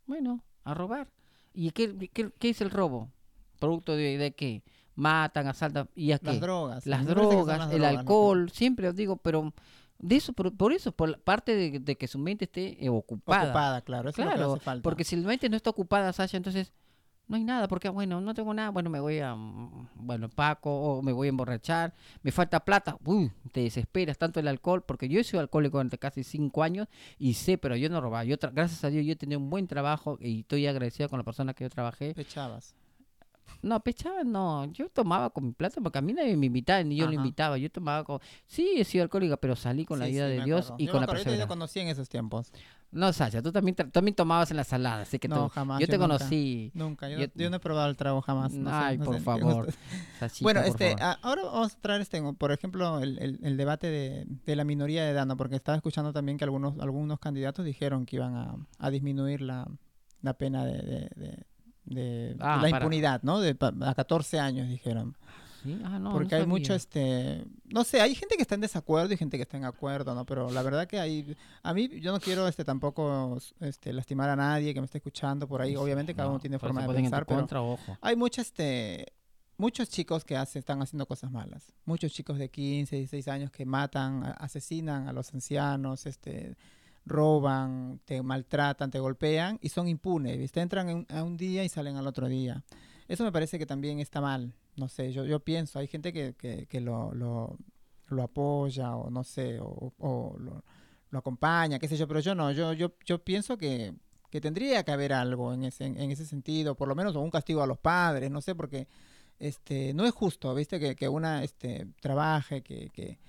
Bueno, 0.05 0.43
a 0.63 0.73
robar. 0.75 1.07
¿Y 1.53 1.71
qué, 1.71 2.09
qué, 2.13 2.31
qué 2.39 2.49
es 2.49 2.61
el 2.61 2.69
robo? 2.69 3.09
¿Producto 3.59 3.95
de, 3.95 4.17
de 4.17 4.31
qué? 4.31 4.63
Matan, 4.95 5.47
asaltan, 5.47 5.89
¿y 5.95 6.11
a 6.11 6.19
qué? 6.19 6.25
Las 6.27 6.39
drogas. 6.41 6.85
las 6.85 7.05
drogas, 7.05 7.57
las 7.59 7.71
el 7.71 7.77
drogas, 7.79 7.93
¿no? 7.93 7.99
alcohol, 7.99 8.49
siempre 8.51 8.87
os 8.89 8.95
digo, 8.95 9.17
pero 9.17 9.53
de 9.99 10.15
eso, 10.15 10.33
por, 10.33 10.55
por 10.55 10.73
eso, 10.73 10.91
por 10.91 11.09
la 11.09 11.17
parte 11.17 11.55
de, 11.55 11.79
de 11.79 11.95
que 11.95 12.07
su 12.07 12.17
mente 12.19 12.45
esté 12.45 12.83
eh, 12.83 12.89
ocupada. 12.89 13.45
Ocupada, 13.45 13.81
claro. 13.81 14.09
Eso 14.09 14.21
es 14.21 14.25
lo 14.25 14.31
que 14.31 14.37
Claro, 14.37 14.53
hace 14.53 14.63
falta. 14.63 14.83
porque 14.83 15.03
si 15.03 15.15
la 15.15 15.27
mente 15.27 15.47
no 15.49 15.55
está 15.55 15.69
ocupada, 15.69 16.11
Sasha, 16.13 16.37
entonces 16.37 16.73
no 17.31 17.37
hay 17.37 17.45
nada, 17.45 17.69
porque 17.69 17.87
bueno, 17.87 18.19
no 18.19 18.33
tengo 18.33 18.53
nada, 18.53 18.71
bueno, 18.71 18.89
me 18.89 18.99
voy 18.99 19.19
a, 19.19 19.33
bueno, 19.95 20.27
Paco, 20.27 20.69
o 20.69 21.01
me 21.01 21.13
voy 21.13 21.27
a 21.27 21.29
emborrachar, 21.29 21.93
me 22.23 22.31
falta 22.33 22.59
plata, 22.59 22.97
uy, 23.05 23.31
te 23.53 23.61
desesperas 23.61 24.17
tanto 24.17 24.41
el 24.41 24.49
alcohol, 24.49 24.83
porque 24.83 25.07
yo 25.07 25.17
he 25.17 25.23
sido 25.23 25.39
alcohólico 25.39 25.77
durante 25.77 25.97
casi 25.97 26.25
cinco 26.25 26.61
años 26.61 26.89
y 27.17 27.35
sé, 27.35 27.57
pero 27.57 27.77
yo 27.77 27.89
no 27.89 28.01
robaba, 28.01 28.25
yo 28.25 28.35
gracias 28.51 28.83
a 28.83 28.89
Dios 28.89 29.05
yo 29.05 29.13
he 29.13 29.15
tenido 29.15 29.39
un 29.39 29.49
buen 29.49 29.65
trabajo 29.65 30.17
y 30.19 30.41
estoy 30.41 30.67
agradecido 30.67 31.07
con 31.07 31.19
la 31.19 31.23
persona 31.23 31.53
que 31.53 31.63
yo 31.63 31.69
trabajé. 31.69 32.13
Pechabas. 32.13 32.75
No, 33.61 33.79
pechaba 33.79 34.23
no, 34.25 34.65
yo 34.73 34.89
tomaba 34.89 35.29
con 35.29 35.45
mi 35.45 35.51
plata 35.53 35.79
porque 35.81 35.99
a 35.99 36.01
mí 36.01 36.11
nadie 36.13 36.35
me 36.35 36.47
invitaba, 36.47 36.83
ni 36.83 36.95
yo 36.97 37.05
lo 37.05 37.13
invitaba, 37.13 37.57
yo 37.57 37.69
tomaba 37.71 38.03
con, 38.03 38.19
sí, 38.45 38.73
he 38.77 38.83
sido 38.83 39.03
alcohólica, 39.03 39.37
pero 39.37 39.55
salí 39.55 39.85
con 39.85 39.99
la 39.99 40.05
ayuda 40.05 40.27
sí, 40.27 40.33
de 40.37 40.43
Dios 40.43 40.65
acuerdo. 40.65 40.83
y 40.83 40.85
Yo 40.87 40.91
con 40.91 40.99
me 40.99 41.01
la 41.01 41.05
acuerdo, 41.05 41.19
yo 41.19 41.23
te 41.23 41.23
perseverancia. 41.23 41.47
conocí 41.47 41.79
en 41.79 41.87
esos 41.87 42.09
tiempos. 42.09 42.51
No, 42.91 43.13
Sasha, 43.13 43.41
tú 43.41 43.51
también, 43.53 43.75
tra- 43.75 43.89
también 43.89 44.15
tomabas 44.15 44.51
en 44.51 44.57
la 44.57 44.63
salada, 44.65 45.03
así 45.03 45.17
que 45.17 45.27
No, 45.29 45.43
tú- 45.43 45.49
jamás, 45.49 45.79
yo 45.79 45.87
te 45.87 45.97
conocí. 45.97 46.71
Nunca. 46.73 47.07
Yo, 47.09 47.19
Yo- 47.19 47.27
yo 47.35 47.49
no 47.49 47.55
he 47.55 47.59
probado 47.59 47.89
el 47.89 47.95
trago 47.95 48.21
jamás. 48.21 48.51
no 48.53 48.69
sé, 48.69 48.75
Ay, 48.75 48.97
no 48.97 49.05
por 49.05 49.15
sé 49.15 49.21
favor. 49.21 49.67
Bueno, 50.41 50.59
por 50.61 50.69
este, 50.69 50.97
favor. 50.97 51.17
ahora 51.21 51.43
vamos 51.43 51.73
a 51.73 51.79
traer 51.79 52.01
este, 52.01 52.21
por 52.33 52.51
ejemplo, 52.51 52.99
el, 52.99 53.17
el- 53.19 53.39
el 53.43 53.55
debate 53.57 53.87
de, 53.87 54.25
de 54.45 54.55
la 54.55 54.63
minoría 54.65 55.03
de 55.05 55.11
edad, 55.11 55.25
¿no? 55.25 55.37
Porque 55.37 55.55
estaba 55.55 55.77
escuchando 55.77 56.11
también 56.11 56.37
que 56.37 56.43
algunos, 56.43 56.77
algunos 56.79 57.17
candidatos 57.19 57.63
dijeron 57.65 58.05
que 58.05 58.17
iban 58.17 58.35
a, 58.35 58.55
a 58.77 58.89
disminuir 58.89 59.41
la, 59.41 59.67
la 60.21 60.33
pena 60.33 60.65
de, 60.65 61.09
de- 61.15 61.45
Ah, 62.39 62.59
la 62.61 62.69
impunidad, 62.69 63.21
¿no? 63.23 63.39
De, 63.39 63.55
pa- 63.55 63.73
a 63.81 63.93
14 63.95 64.39
años 64.39 64.67
dijeron. 64.69 65.17
¿Sí? 65.63 65.79
Ah, 65.83 65.99
no, 65.99 65.99
no 65.99 66.11
porque 66.13 66.35
hay 66.35 66.45
mucho, 66.47 66.73
este, 66.73 67.45
no 67.65 67.83
sé, 67.83 68.01
hay 68.01 68.15
gente 68.15 68.35
que 68.35 68.41
está 68.41 68.55
en 68.55 68.61
desacuerdo 68.61 69.13
y 69.13 69.17
gente 69.17 69.37
que 69.37 69.43
está 69.43 69.57
en 69.57 69.65
acuerdo, 69.65 70.15
¿no? 70.15 70.25
Pero 70.25 70.49
la 70.51 70.63
verdad 70.63 70.87
que 70.87 70.99
hay, 70.99 71.35
a 71.61 71.73
mí 71.73 71.87
yo 71.99 72.11
no 72.11 72.19
quiero, 72.19 72.47
este, 72.47 72.63
tampoco, 72.65 73.37
este, 73.59 73.93
lastimar 73.93 74.29
a 74.29 74.35
nadie 74.35 74.73
que 74.73 74.81
me 74.81 74.85
esté 74.85 74.97
escuchando 74.97 75.47
por 75.47 75.61
ahí. 75.61 75.71
Sí, 75.71 75.75
Obviamente 75.75 76.13
cada 76.15 76.27
no, 76.27 76.31
uno 76.35 76.39
tiene 76.39 76.57
forma 76.57 76.85
de 76.87 76.93
pensar, 76.93 77.25
pero 77.25 77.39
contra, 77.41 77.61
ojo. 77.61 77.97
hay 78.01 78.15
muchos, 78.15 78.47
este, 78.47 79.05
muchos 79.57 79.89
chicos 79.89 80.25
que 80.25 80.35
hace- 80.35 80.57
están 80.57 80.81
haciendo 80.81 81.05
cosas 81.05 81.29
malas. 81.31 81.71
Muchos 81.85 82.11
chicos 82.11 82.39
de 82.39 82.49
15, 82.49 82.95
16 82.95 83.27
años 83.27 83.51
que 83.51 83.63
matan, 83.65 84.23
asesinan 84.39 85.07
a 85.07 85.13
los 85.13 85.31
ancianos, 85.33 86.07
este, 86.07 86.55
roban, 87.05 87.99
te 88.05 88.21
maltratan, 88.21 88.89
te 88.91 88.99
golpean 88.99 89.59
y 89.61 89.69
son 89.69 89.87
impunes. 89.87 90.37
¿viste? 90.37 90.61
Entran 90.61 90.89
en- 90.89 91.07
a 91.09 91.23
un 91.23 91.37
día 91.37 91.63
y 91.63 91.69
salen 91.69 91.97
al 91.97 92.07
otro 92.07 92.27
día. 92.27 92.63
Eso 93.07 93.23
me 93.23 93.31
parece 93.31 93.59
que 93.59 93.65
también 93.65 93.99
está 93.99 94.21
mal. 94.21 94.53
No 94.75 94.87
sé, 94.87 95.11
yo, 95.11 95.25
yo 95.25 95.39
pienso, 95.39 95.79
hay 95.79 95.87
gente 95.87 96.13
que, 96.13 96.33
que, 96.33 96.65
que 96.67 96.81
lo, 96.81 97.13
lo, 97.13 97.57
lo 98.07 98.23
apoya 98.23 98.95
o 98.95 99.09
no 99.09 99.23
sé, 99.23 99.59
o, 99.59 100.35
lo, 100.39 100.63
lo 101.09 101.19
acompaña, 101.19 101.79
qué 101.79 101.87
sé 101.87 101.97
yo, 101.97 102.07
pero 102.07 102.19
yo 102.19 102.35
no, 102.35 102.51
yo, 102.51 102.73
yo, 102.73 102.93
yo 103.05 103.23
pienso 103.23 103.57
que, 103.57 103.93
que 104.29 104.41
tendría 104.41 104.83
que 104.83 104.91
haber 104.91 105.13
algo 105.13 105.53
en 105.53 105.65
ese, 105.65 105.85
en 105.85 106.11
ese 106.11 106.25
sentido, 106.25 106.75
por 106.75 106.87
lo 106.87 106.95
menos 106.95 107.15
un 107.15 107.29
castigo 107.29 107.61
a 107.61 107.67
los 107.67 107.77
padres, 107.79 108.31
no 108.31 108.41
sé, 108.41 108.55
porque 108.55 108.87
este, 109.39 109.93
no 109.93 110.05
es 110.05 110.13
justo, 110.13 110.53
viste, 110.55 110.79
que, 110.79 110.95
que 110.95 111.09
una 111.09 111.43
este, 111.43 111.87
trabaje, 111.99 112.61
que, 112.61 112.89
que, 112.89 113.19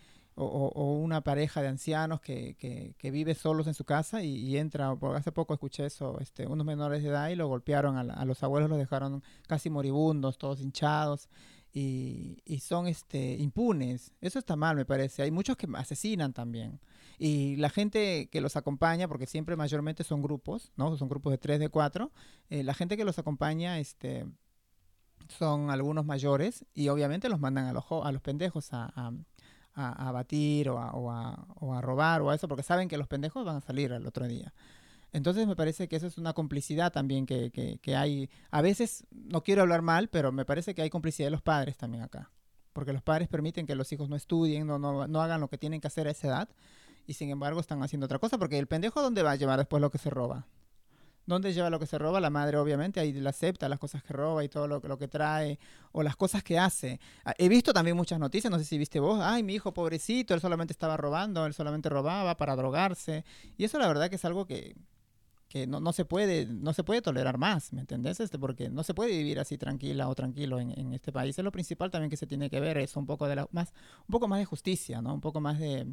o, 0.45 0.95
una 0.95 1.23
pareja 1.23 1.63
de 1.63 1.69
ancianos 1.69 2.21
que, 2.21 2.57
que, 2.99 3.11
vive 3.11 3.35
solos 3.35 3.67
en 3.67 3.75
su 3.75 3.85
casa 3.85 4.23
y, 4.23 4.57
entra, 4.57 4.97
hace 5.15 5.33
poco 5.33 5.55
escuché 5.55 5.87
eso, 5.87 6.19
este, 6.21 6.47
unos 6.47 6.67
menores 6.67 7.03
de 7.03 7.09
edad 7.09 7.29
y 7.29 7.35
lo 7.35 7.49
golpearon 7.49 7.97
a, 7.97 8.25
los 8.25 8.43
abuelos, 8.43 8.71
los 8.71 8.79
dejaron 8.79 9.23
casi 9.47 9.71
moribundos, 9.71 10.39
todos 10.39 10.61
hinchados. 10.61 11.29
Y, 11.75 12.43
y, 12.45 12.61
son 12.61 12.87
este, 12.87 13.35
impunes. 13.37 14.13
Eso 14.21 14.39
está 14.39 14.57
mal, 14.57 14.77
me 14.77 14.85
parece. 14.85 15.23
Hay 15.23 15.31
muchos 15.31 15.57
que 15.57 15.67
asesinan 15.75 16.35
también. 16.35 16.81
Y 17.19 17.57
la 17.57 17.71
gente 17.71 18.29
que 18.31 18.43
los 18.43 18.57
acompaña, 18.57 19.09
porque 19.09 19.27
siempre 19.27 19.57
mayormente 19.57 20.05
son 20.05 20.21
grupos, 20.21 20.71
¿no? 20.77 20.95
Son 20.99 21.09
grupos 21.09 21.31
de 21.31 21.39
tres, 21.39 21.61
de 21.61 21.71
cuatro. 21.71 22.13
Eh, 22.51 22.63
la 22.63 22.75
gente 22.75 22.99
que 22.99 23.07
los 23.07 23.19
acompaña, 23.19 23.79
este, 23.79 24.27
son 25.29 25.71
algunos 25.71 26.05
mayores 26.05 26.65
y 26.75 26.89
obviamente 26.89 27.29
los 27.29 27.41
mandan 27.41 27.67
a 27.67 27.73
los, 27.73 27.85
a 27.91 28.13
los 28.13 28.23
pendejos 28.23 28.73
a, 28.73 28.93
a, 28.95 29.13
batir 29.75 30.69
o, 30.69 30.77
o 30.77 31.11
a, 31.11 31.47
o 31.57 31.75
a 31.75 31.81
robar 31.81 32.23
o 32.23 32.31
a 32.31 32.35
eso, 32.35 32.49
porque 32.49 32.63
saben 32.63 32.89
que 32.89 32.99
los 32.99 33.09
pendejos 33.09 33.45
van 33.45 33.57
a 33.57 33.61
salir 33.61 33.93
el 33.93 34.07
otro 34.07 34.27
día. 34.27 34.53
Entonces 35.13 35.47
me 35.47 35.57
parece 35.57 35.89
que 35.89 35.97
eso 35.97 36.07
es 36.07 36.17
una 36.17 36.33
complicidad 36.33 36.91
también 36.91 37.27
que, 37.27 37.51
que, 37.51 37.79
que, 37.79 37.97
hay. 37.97 38.31
A 38.51 38.63
veces, 38.63 39.07
no 39.11 39.43
quiero 39.43 39.63
hablar 39.63 39.83
mal, 39.83 40.09
pero 40.09 40.33
me 40.33 40.47
parece 40.47 40.75
que 40.75 40.83
hay 40.83 40.91
complicidad 40.91 41.27
de 41.27 41.33
los 41.33 41.43
padres 41.43 41.77
también 41.77 42.03
acá. 42.03 42.31
Porque 42.73 42.95
los 42.95 43.03
padres 43.03 43.29
permiten 43.29 43.67
que 43.67 43.75
los 43.75 43.93
hijos 43.93 44.09
no 44.09 44.17
estudien, 44.17 44.67
no, 44.67 44.79
no, 44.79 45.07
no 45.07 45.21
hagan 45.21 45.41
lo 45.41 45.49
que 45.49 45.59
tienen 45.59 45.83
que 45.83 45.89
hacer 45.89 46.09
a 46.09 46.13
esa 46.13 46.29
edad. 46.29 46.49
Y 47.07 47.15
sin 47.15 47.29
embargo 47.29 47.61
están 47.61 47.83
haciendo 47.83 48.07
otra 48.07 48.19
cosa. 48.19 48.39
Porque 48.39 48.59
el 48.59 48.67
pendejo, 48.67 49.03
¿dónde 49.03 49.23
va 49.23 49.33
a 49.33 49.37
llevar 49.37 49.59
después 49.59 49.83
lo 49.83 49.91
que 49.91 49.99
se 49.99 50.09
roba? 50.09 50.47
¿Dónde 51.25 51.53
lleva 51.53 51.71
lo 51.71 51.79
que 51.79 51.87
se 51.87 51.99
roba? 51.99 52.21
La 52.21 52.31
madre, 52.31 52.57
obviamente, 52.57 52.99
ahí 52.99 53.13
la 53.13 53.31
acepta, 53.31 53.69
las 53.69 53.79
cosas 53.79 54.03
que 54.03 54.13
roba 54.13 54.43
y 54.43 54.49
todo 54.49 54.67
lo, 54.67 54.81
lo 54.81 54.99
que 54.99 55.07
trae, 55.09 55.59
o 55.93 56.03
las 56.03 56.17
cosas 56.17 56.43
que 56.43 56.59
hace. 56.59 57.01
Ah, 57.25 57.35
he 57.39 57.49
visto 57.49 57.73
también 57.73 57.97
muchas 57.97 58.19
noticias, 58.19 58.51
no 58.51 58.59
sé 58.59 58.65
si 58.65 58.77
viste 58.77 58.99
vos, 58.99 59.21
ay, 59.23 59.43
mi 59.43 59.55
hijo 59.55 59.73
pobrecito, 59.73 60.35
él 60.35 60.41
solamente 60.41 60.73
estaba 60.73 60.97
robando, 60.97 61.47
él 61.47 61.55
solamente 61.55 61.89
robaba 61.89 62.37
para 62.37 62.57
drogarse. 62.57 63.25
Y 63.57 63.65
eso 63.65 63.79
la 63.79 63.87
verdad 63.87 64.11
que 64.11 64.17
es 64.17 64.25
algo 64.25 64.47
que, 64.47 64.75
que 65.49 65.67
no, 65.67 65.81
no, 65.81 65.93
se 65.93 66.05
puede, 66.05 66.47
no 66.47 66.73
se 66.73 66.83
puede 66.83 67.03
tolerar 67.03 67.39
más, 67.39 67.73
¿me 67.73 67.83
entendés? 67.83 68.19
Este, 68.19 68.39
porque 68.39 68.69
no 68.69 68.83
se 68.83 68.93
puede 68.95 69.11
vivir 69.11 69.39
así 69.39 69.59
tranquila 69.59 70.09
o 70.09 70.15
tranquilo 70.17 70.59
en, 70.59 70.77
en 70.79 70.93
este 70.93 71.13
país. 71.13 71.39
Es 71.39 71.45
lo 71.45 71.53
principal 71.53 71.91
también 71.91 72.11
que 72.11 72.17
se 72.17 72.27
tiene 72.27 72.51
que 72.51 72.59
ver, 72.59 72.79
es 72.79 72.97
un 72.97 73.07
poco 73.07 73.29
de 73.29 73.37
la, 73.37 73.49
más, 73.53 73.73
un 74.09 74.13
poco 74.13 74.27
más 74.27 74.41
de 74.41 74.45
justicia, 74.45 75.01
¿no? 75.01 75.15
Un 75.15 75.21
poco 75.21 75.41
más 75.41 75.59
de, 75.61 75.87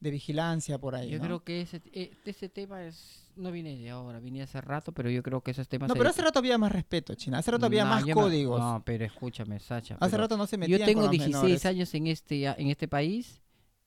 de 0.00 0.10
vigilancia 0.10 0.78
por 0.78 0.94
ahí. 0.94 1.10
Yo 1.10 1.20
creo 1.20 1.42
que 1.42 1.62
ese, 1.62 1.82
eh, 1.92 2.12
ese 2.24 2.48
tema 2.48 2.84
es 2.84 3.28
no 3.38 3.52
viene 3.52 3.76
de 3.76 3.90
ahora, 3.90 4.18
vine 4.20 4.42
hace 4.42 4.60
rato, 4.60 4.92
pero 4.92 5.10
yo 5.10 5.22
creo 5.22 5.40
que 5.40 5.52
esos 5.52 5.68
temas... 5.68 5.88
No, 5.88 5.94
pero 5.94 6.10
hace 6.10 6.22
rato 6.22 6.40
había 6.40 6.58
más 6.58 6.72
respeto, 6.72 7.14
China. 7.14 7.38
Hace 7.38 7.52
rato 7.52 7.66
había 7.66 7.84
más 7.84 8.04
códigos. 8.04 8.60
No, 8.60 8.82
pero 8.84 9.04
escúchame, 9.04 9.60
Sacha. 9.60 9.96
Hace 10.00 10.16
rato 10.16 10.36
no 10.36 10.46
se 10.46 10.58
metían 10.58 10.80
Yo 10.80 10.84
tengo 10.84 11.08
16 11.08 11.64
años 11.66 11.94
en 11.94 12.08
este, 12.08 12.46
en 12.46 12.68
este 12.68 12.88
país 12.88 13.40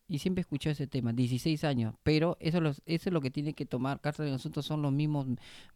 y 0.07 0.19
siempre 0.19 0.41
escuché 0.41 0.71
ese 0.71 0.87
tema, 0.87 1.13
16 1.13 1.63
años, 1.63 1.95
pero 2.03 2.35
eso, 2.41 2.59
eso 2.59 2.81
es 2.85 3.13
lo 3.13 3.21
que 3.21 3.31
tiene 3.31 3.53
que 3.53 3.65
tomar 3.65 4.01
cartas 4.01 4.25
de 4.25 4.33
asunto, 4.33 4.61
son 4.61 4.81
los 4.81 4.91
mismos, 4.91 5.25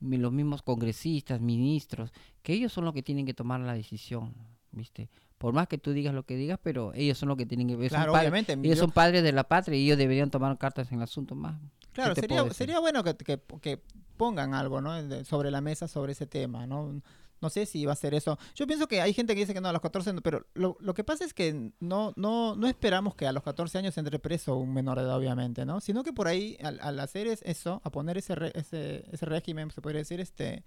los 0.02 0.32
mismos 0.34 0.62
congresistas, 0.62 1.40
ministros, 1.40 2.12
que 2.42 2.52
ellos 2.52 2.74
son 2.74 2.84
los 2.84 2.94
que 2.94 3.02
tienen 3.02 3.26
que 3.26 3.34
tomar 3.34 3.62
la 3.62 3.74
decisión, 3.74 4.34
¿viste? 4.76 5.10
por 5.38 5.54
más 5.54 5.68
que 5.68 5.78
tú 5.78 5.92
digas 5.92 6.14
lo 6.14 6.24
que 6.24 6.36
digas, 6.36 6.60
pero 6.62 6.94
ellos 6.94 7.18
son 7.18 7.30
los 7.30 7.38
que 7.38 7.46
tienen 7.46 7.68
que 7.68 7.76
ver. 7.76 7.90
Claro, 7.90 8.14
obviamente. 8.14 8.54
Ellos 8.54 8.80
son 8.80 8.92
padres 8.92 9.24
de 9.24 9.32
la 9.32 9.44
patria 9.44 9.78
y 9.78 9.86
ellos 9.86 9.98
deberían 9.98 10.32
tomar 10.32 10.58
cartas 10.58 10.92
en 10.92 10.98
el 10.98 11.04
asunto 11.04 11.36
más. 11.36 11.60
Claro, 11.92 12.16
sería, 12.16 12.50
sería 12.52 12.80
bueno 12.80 13.04
que, 13.04 13.16
que, 13.16 13.82
pongan 14.18 14.54
algo 14.54 14.82
¿no? 14.82 14.94
sobre 15.26 15.52
la 15.52 15.62
mesa 15.62 15.88
sobre 15.88 16.14
ese 16.14 16.26
tema, 16.26 16.66
¿no? 16.66 17.02
No 17.42 17.50
sé 17.50 17.66
si 17.66 17.86
va 17.86 17.94
a 17.94 17.98
ser 17.98 18.14
eso. 18.14 18.40
Yo 18.56 18.66
pienso 18.66 18.88
que 18.88 19.02
hay 19.02 19.14
gente 19.14 19.36
que 19.36 19.42
dice 19.42 19.54
que 19.54 19.60
no, 19.60 19.68
a 19.68 19.74
los 19.74 19.82
14 19.82 20.14
pero 20.22 20.46
lo, 20.54 20.78
lo 20.80 20.94
que 20.94 21.04
pasa 21.04 21.26
es 21.26 21.34
que 21.34 21.72
no, 21.80 22.14
no, 22.16 22.56
no 22.56 22.68
esperamos 22.68 23.14
que 23.14 23.28
a 23.28 23.34
los 23.34 23.44
14 23.44 23.78
años 23.78 23.98
entre 23.98 24.20
preso 24.20 24.56
un 24.56 24.74
menor 24.74 24.98
de 24.98 25.04
edad, 25.04 25.18
obviamente, 25.18 25.66
¿no? 25.66 25.82
Sino 25.82 26.04
que 26.04 26.14
por 26.14 26.28
ahí, 26.28 26.58
al, 26.64 26.80
al 26.82 27.00
hacer 27.00 27.28
eso, 27.28 27.82
a 27.84 27.92
poner 27.92 28.18
ese, 28.18 28.34
ese, 28.56 29.06
ese 29.12 29.26
régimen, 29.26 29.70
se 29.70 29.82
podría 29.82 30.00
decir, 30.00 30.22
este, 30.22 30.64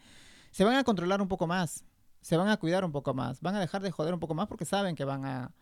se 0.50 0.64
van 0.64 0.76
a 0.76 0.84
controlar 0.84 1.22
un 1.22 1.28
poco 1.28 1.46
más 1.46 1.84
se 2.20 2.36
van 2.36 2.48
a 2.48 2.56
cuidar 2.56 2.84
un 2.84 2.92
poco 2.92 3.14
más, 3.14 3.40
van 3.40 3.54
a 3.54 3.60
dejar 3.60 3.82
de 3.82 3.90
joder 3.90 4.14
un 4.14 4.20
poco 4.20 4.34
más 4.34 4.48
porque 4.48 4.64
saben 4.64 4.94
que 4.94 5.04
van 5.04 5.24
a, 5.24 5.52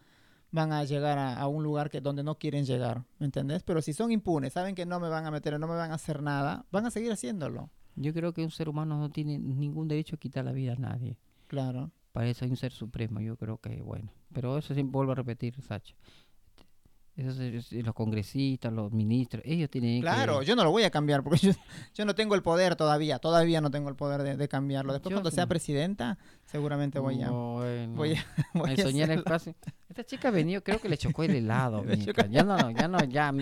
van 0.51 0.73
a 0.73 0.85
llegar 0.85 1.19
a, 1.19 1.47
un 1.47 1.62
lugar 1.62 1.90
que 1.90 2.01
donde 2.01 2.23
no 2.23 2.38
quieren 2.38 2.64
llegar, 2.64 3.05
¿me 3.19 3.27
entendés? 3.27 3.62
Pero 3.62 3.83
si 3.83 3.92
son 3.92 4.11
impunes, 4.12 4.53
saben 4.53 4.75
que 4.75 4.87
no 4.87 5.01
me 5.01 5.09
van 5.09 5.27
a 5.27 5.31
meter, 5.31 5.59
no 5.59 5.66
me 5.66 5.75
van 5.75 5.90
a 5.90 5.95
hacer 5.95 6.23
nada, 6.23 6.64
van 6.71 6.87
a 6.87 6.90
seguir 6.90 7.12
haciéndolo. 7.12 7.71
Yo 7.97 8.12
creo 8.12 8.33
que 8.33 8.42
un 8.42 8.51
ser 8.51 8.69
humano 8.69 8.99
no 8.99 9.11
tiene 9.11 9.38
ningún 9.38 9.88
derecho 9.88 10.16
a 10.16 10.19
quitar 10.19 10.45
la 10.45 10.53
vida 10.53 10.73
a 10.73 10.77
nadie. 10.77 11.19
Claro. 11.47 11.90
Para 12.12 12.29
eso 12.29 12.45
hay 12.45 12.51
un 12.51 12.57
ser 12.57 12.73
supremo, 12.73 13.21
yo 13.21 13.37
creo 13.37 13.59
que 13.59 13.83
bueno. 13.83 14.11
Pero 14.33 14.57
eso 14.59 14.75
siempre 14.75 14.92
vuelvo 14.92 15.12
a 15.12 15.16
repetir, 15.16 15.61
Sacha. 15.62 15.95
Esos, 17.16 17.72
los 17.72 17.94
congresistas, 17.94 18.70
los 18.70 18.92
ministros, 18.92 19.42
ellos 19.46 19.70
tienen 19.70 20.02
claro, 20.02 20.42
yo 20.42 20.55
no 20.55 20.64
lo 20.64 20.70
voy 20.70 20.83
a 20.83 20.90
cambiar 20.90 21.22
porque 21.22 21.38
yo, 21.38 21.52
yo, 21.94 22.05
no 22.05 22.14
tengo 22.14 22.35
el 22.35 22.42
poder 22.42 22.76
todavía, 22.76 23.18
todavía 23.18 23.62
no 23.62 23.70
tengo 23.70 23.88
el 23.88 23.96
poder 23.96 24.37
de, 24.37 24.48
cambiarlo. 24.48 24.92
Después 24.92 25.14
cuando 25.14 25.31
sea 25.31 25.46
presidenta, 25.46 26.18
seguramente 26.44 26.98
voy 26.98 27.22
a... 27.22 27.31
voy 27.31 28.16
a, 28.16 28.26
voy 28.52 28.76
soñar 28.76 29.11
el 29.11 29.24
Esta 29.88 30.05
chica 30.05 30.29
ha 30.29 30.31
venido, 30.31 30.62
creo 30.62 30.79
que 30.79 30.90
le 30.90 30.98
chocó 30.98 31.22
el 31.22 31.35
helado. 31.35 31.85
ya 32.31 32.42
no, 32.42 32.70
ya 32.70 32.87
no, 32.87 33.02
ya. 33.05 33.33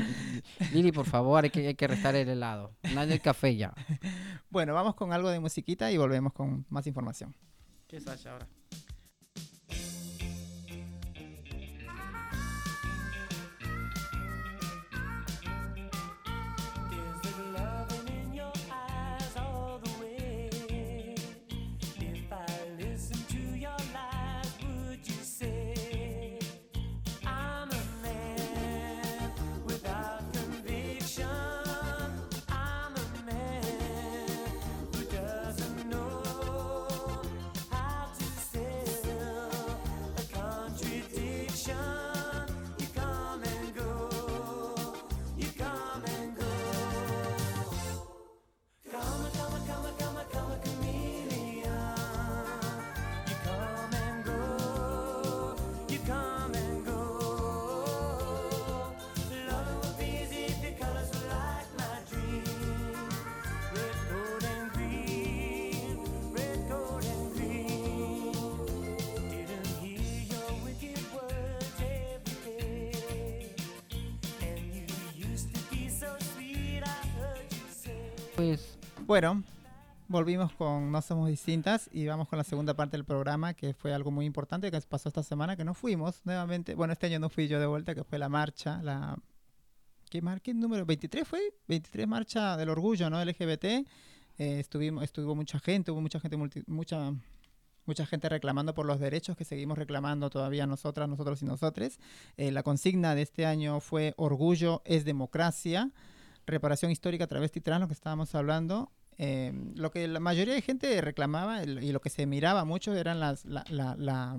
Lili, 0.72 0.92
por 0.92 1.06
favor, 1.06 1.42
hay 1.42 1.50
que, 1.50 1.66
hay 1.66 1.74
que 1.74 1.88
restar 1.88 2.14
el 2.14 2.28
helado. 2.28 2.76
No 2.94 3.00
hay 3.00 3.10
el 3.10 3.20
café 3.20 3.56
ya. 3.56 3.74
Bueno, 4.50 4.72
vamos 4.72 4.94
con 4.94 5.12
algo 5.12 5.30
de 5.30 5.40
musiquita 5.40 5.90
y 5.90 5.96
volvemos 5.96 6.32
con 6.32 6.64
más 6.68 6.86
información. 6.86 7.34
¿Qué 7.88 7.96
es 7.96 8.06
ahora? 8.26 8.46
Bueno, 79.14 79.44
volvimos 80.08 80.52
con 80.54 80.90
No 80.90 81.00
Somos 81.00 81.28
Distintas 81.28 81.88
y 81.92 82.04
vamos 82.04 82.26
con 82.26 82.36
la 82.36 82.42
segunda 82.42 82.74
parte 82.74 82.96
del 82.96 83.04
programa, 83.04 83.54
que 83.54 83.72
fue 83.72 83.94
algo 83.94 84.10
muy 84.10 84.26
importante 84.26 84.72
que 84.72 84.80
pasó 84.80 85.08
esta 85.08 85.22
semana, 85.22 85.54
que 85.54 85.62
no 85.62 85.72
fuimos 85.72 86.20
nuevamente. 86.24 86.74
Bueno, 86.74 86.94
este 86.94 87.06
año 87.06 87.20
no 87.20 87.28
fui 87.28 87.46
yo 87.46 87.60
de 87.60 87.66
vuelta, 87.66 87.94
que 87.94 88.02
fue 88.02 88.18
la 88.18 88.28
marcha, 88.28 88.82
la... 88.82 89.16
¿Qué, 90.10 90.20
mar... 90.20 90.40
¿Qué 90.42 90.52
número? 90.52 90.84
¿23 90.84 91.24
fue? 91.24 91.54
23 91.68 92.08
marcha 92.08 92.56
del 92.56 92.70
orgullo, 92.70 93.08
¿no? 93.08 93.24
LGBT. 93.24 93.64
Eh, 93.64 93.84
estuvimos, 94.36 95.04
estuvo 95.04 95.36
mucha 95.36 95.60
gente, 95.60 95.92
hubo 95.92 96.00
mucha 96.00 96.18
gente, 96.18 96.36
mucha 96.66 97.12
mucha 97.86 98.06
gente 98.06 98.28
reclamando 98.28 98.74
por 98.74 98.84
los 98.84 98.98
derechos 98.98 99.36
que 99.36 99.44
seguimos 99.44 99.78
reclamando 99.78 100.28
todavía 100.28 100.66
nosotras, 100.66 101.08
nosotros 101.08 101.40
y 101.40 101.44
nosotres. 101.44 102.00
Eh, 102.36 102.50
la 102.50 102.64
consigna 102.64 103.14
de 103.14 103.22
este 103.22 103.46
año 103.46 103.78
fue 103.78 104.12
Orgullo 104.16 104.82
es 104.84 105.04
democracia 105.04 105.92
reparación 106.46 106.90
histórica 106.90 107.26
de 107.26 107.48
trans, 107.60 107.80
lo 107.80 107.88
que 107.88 107.94
estábamos 107.94 108.34
hablando, 108.34 108.90
eh, 109.18 109.52
lo 109.74 109.90
que 109.90 110.08
la 110.08 110.20
mayoría 110.20 110.54
de 110.54 110.62
gente 110.62 111.00
reclamaba 111.00 111.62
y 111.64 111.92
lo 111.92 112.00
que 112.00 112.10
se 112.10 112.26
miraba 112.26 112.64
mucho 112.64 112.94
eran 112.94 113.20
las, 113.20 113.44
la, 113.44 113.64
la, 113.70 114.38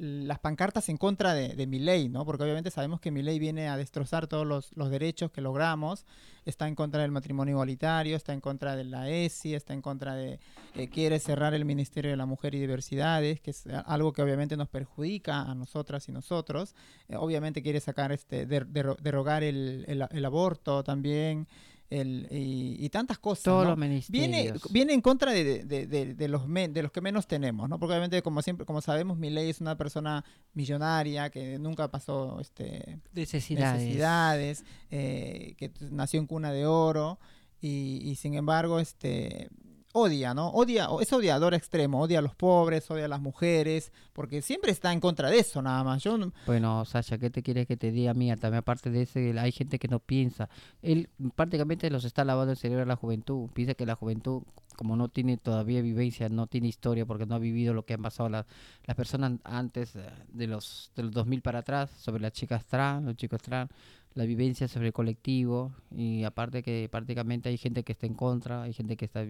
las 0.00 0.38
pancartas 0.38 0.88
en 0.88 0.96
contra 0.96 1.34
de, 1.34 1.54
de 1.54 1.66
ley, 1.66 2.08
¿no? 2.08 2.24
Porque 2.24 2.42
obviamente 2.42 2.70
sabemos 2.70 3.00
que 3.00 3.10
mi 3.10 3.22
ley 3.22 3.38
viene 3.38 3.68
a 3.68 3.76
destrozar 3.76 4.26
todos 4.26 4.46
los, 4.46 4.90
derechos 4.90 5.30
que 5.30 5.42
logramos, 5.42 6.06
está 6.46 6.66
en 6.68 6.74
contra 6.74 7.02
del 7.02 7.10
matrimonio 7.10 7.52
igualitario, 7.52 8.16
está 8.16 8.32
en 8.32 8.40
contra 8.40 8.76
de 8.76 8.84
la 8.84 9.10
ESI, 9.10 9.54
está 9.54 9.74
en 9.74 9.82
contra 9.82 10.14
de, 10.14 10.40
eh, 10.74 10.88
quiere 10.88 11.18
cerrar 11.18 11.52
el 11.52 11.66
Ministerio 11.66 12.10
de 12.10 12.16
la 12.16 12.24
Mujer 12.24 12.54
y 12.54 12.60
Diversidades, 12.60 13.40
que 13.40 13.50
es 13.50 13.66
algo 13.84 14.12
que 14.12 14.22
obviamente 14.22 14.56
nos 14.56 14.68
perjudica 14.68 15.42
a 15.42 15.54
nosotras 15.54 16.08
y 16.08 16.12
nosotros, 16.12 16.74
eh, 17.08 17.16
obviamente 17.16 17.62
quiere 17.62 17.80
sacar, 17.80 18.10
este, 18.10 18.46
derogar 18.46 19.42
el, 19.42 19.84
el, 19.86 20.06
el 20.10 20.24
aborto 20.24 20.82
también, 20.82 21.46
el, 21.90 22.28
y, 22.30 22.88
tantas 22.90 23.18
cosas. 23.18 23.44
Todos 23.44 23.66
los 23.66 24.08
Viene, 24.08 24.54
viene 24.70 24.94
en 24.94 25.00
contra 25.00 25.32
de, 25.32 25.64
de, 25.64 26.28
los 26.28 26.42
de 26.46 26.82
los 26.82 26.92
que 26.92 27.00
menos 27.00 27.26
tenemos, 27.26 27.68
¿no? 27.68 27.78
Porque 27.78 27.92
obviamente, 27.92 28.22
como 28.22 28.42
siempre, 28.42 28.64
como 28.64 28.80
sabemos, 28.80 29.18
ley 29.18 29.50
es 29.50 29.60
una 29.60 29.76
persona 29.76 30.24
millonaria 30.54 31.30
que 31.30 31.58
nunca 31.58 31.90
pasó 31.90 32.40
este, 32.40 33.00
necesidades, 33.12 34.64
eh, 34.90 35.54
que 35.58 35.72
nació 35.90 36.20
en 36.20 36.26
cuna 36.26 36.52
de 36.52 36.66
oro 36.66 37.18
y, 37.60 38.00
y 38.04 38.14
sin 38.14 38.34
embargo, 38.34 38.78
este 38.78 39.50
odia, 39.92 40.34
¿no? 40.34 40.48
Odia, 40.48 40.88
es 41.00 41.12
odiador 41.12 41.54
extremo, 41.54 42.00
odia 42.00 42.20
a 42.20 42.22
los 42.22 42.34
pobres, 42.34 42.90
odia 42.90 43.06
a 43.06 43.08
las 43.08 43.20
mujeres, 43.20 43.92
porque 44.12 44.42
siempre 44.42 44.70
está 44.70 44.92
en 44.92 45.00
contra 45.00 45.30
de 45.30 45.38
eso, 45.38 45.62
nada 45.62 45.82
más. 45.84 46.02
Yo 46.02 46.16
Bueno, 46.46 46.84
Sasha, 46.84 47.18
¿qué 47.18 47.30
te 47.30 47.42
quieres 47.42 47.66
que 47.66 47.76
te 47.76 47.90
diga, 47.90 48.14
mía? 48.14 48.36
También 48.36 48.60
aparte 48.60 48.90
de 48.90 49.02
ese, 49.02 49.38
hay 49.38 49.52
gente 49.52 49.78
que 49.78 49.88
no 49.88 49.98
piensa. 49.98 50.48
Él 50.82 51.08
prácticamente 51.34 51.90
los 51.90 52.04
está 52.04 52.24
lavando 52.24 52.52
el 52.52 52.58
cerebro 52.58 52.82
a 52.84 52.86
la 52.86 52.96
juventud. 52.96 53.48
Piensa 53.52 53.74
que 53.74 53.86
la 53.86 53.94
juventud, 53.94 54.42
como 54.80 54.96
no 54.96 55.10
tiene 55.10 55.36
todavía 55.36 55.82
vivencia, 55.82 56.30
no 56.30 56.46
tiene 56.46 56.68
historia, 56.68 57.04
porque 57.04 57.26
no 57.26 57.34
ha 57.34 57.38
vivido 57.38 57.74
lo 57.74 57.84
que 57.84 57.92
han 57.92 58.00
pasado 58.00 58.30
las, 58.30 58.46
las 58.86 58.96
personas 58.96 59.32
antes 59.44 59.94
eh, 59.94 60.08
de 60.32 60.46
los, 60.46 60.90
de 60.96 61.02
los 61.02 61.12
2000 61.12 61.42
para 61.42 61.58
atrás, 61.58 61.90
sobre 61.90 62.22
las 62.22 62.32
chicas 62.32 62.64
trans, 62.64 63.04
los 63.04 63.14
chicos 63.14 63.42
trans, 63.42 63.70
la 64.14 64.24
vivencia 64.24 64.68
sobre 64.68 64.86
el 64.86 64.94
colectivo 64.94 65.74
y 65.94 66.24
aparte 66.24 66.62
que 66.62 66.88
prácticamente 66.90 67.50
hay 67.50 67.58
gente 67.58 67.82
que 67.82 67.92
está 67.92 68.06
en 68.06 68.14
contra, 68.14 68.62
hay 68.62 68.72
gente 68.72 68.96
que 68.96 69.04
está 69.04 69.22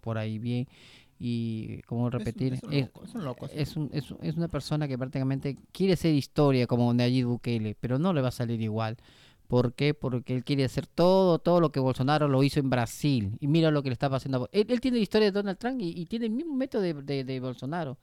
por 0.00 0.18
ahí 0.18 0.40
bien 0.40 0.66
y 1.20 1.82
como 1.82 2.10
repetir 2.10 2.54
es, 2.54 2.62
es, 3.54 3.76
un 3.76 3.90
es, 3.92 4.12
es, 4.22 4.36
una 4.36 4.48
persona 4.48 4.88
que 4.88 4.98
prácticamente 4.98 5.56
quiere 5.70 5.94
ser 5.94 6.16
historia 6.16 6.66
como 6.66 6.92
Nayib 6.92 7.28
Bukele, 7.28 7.76
pero 7.78 8.00
no 8.00 8.12
le 8.12 8.22
va 8.22 8.28
a 8.28 8.32
salir 8.32 8.60
igual. 8.60 8.96
¿Por 9.50 9.74
qué? 9.74 9.94
Porque 9.94 10.36
él 10.36 10.44
quiere 10.44 10.62
hacer 10.62 10.86
todo, 10.86 11.40
todo 11.40 11.58
lo 11.58 11.72
que 11.72 11.80
Bolsonaro 11.80 12.28
lo 12.28 12.44
hizo 12.44 12.60
en 12.60 12.70
Brasil. 12.70 13.36
Y 13.40 13.48
mira 13.48 13.72
lo 13.72 13.82
que 13.82 13.88
le 13.88 13.94
está 13.94 14.08
pasando. 14.08 14.48
Él, 14.52 14.66
él 14.70 14.80
tiene 14.80 14.98
la 14.98 15.02
historia 15.02 15.26
de 15.26 15.32
Donald 15.32 15.58
Trump 15.58 15.80
y, 15.80 16.06
tiene 16.06 16.26
el 16.26 16.30
mismo 16.30 16.54
método 16.54 16.82
de, 16.82 16.94
de, 16.94 17.24
de 17.24 17.40
Bolsonaro. 17.40 17.98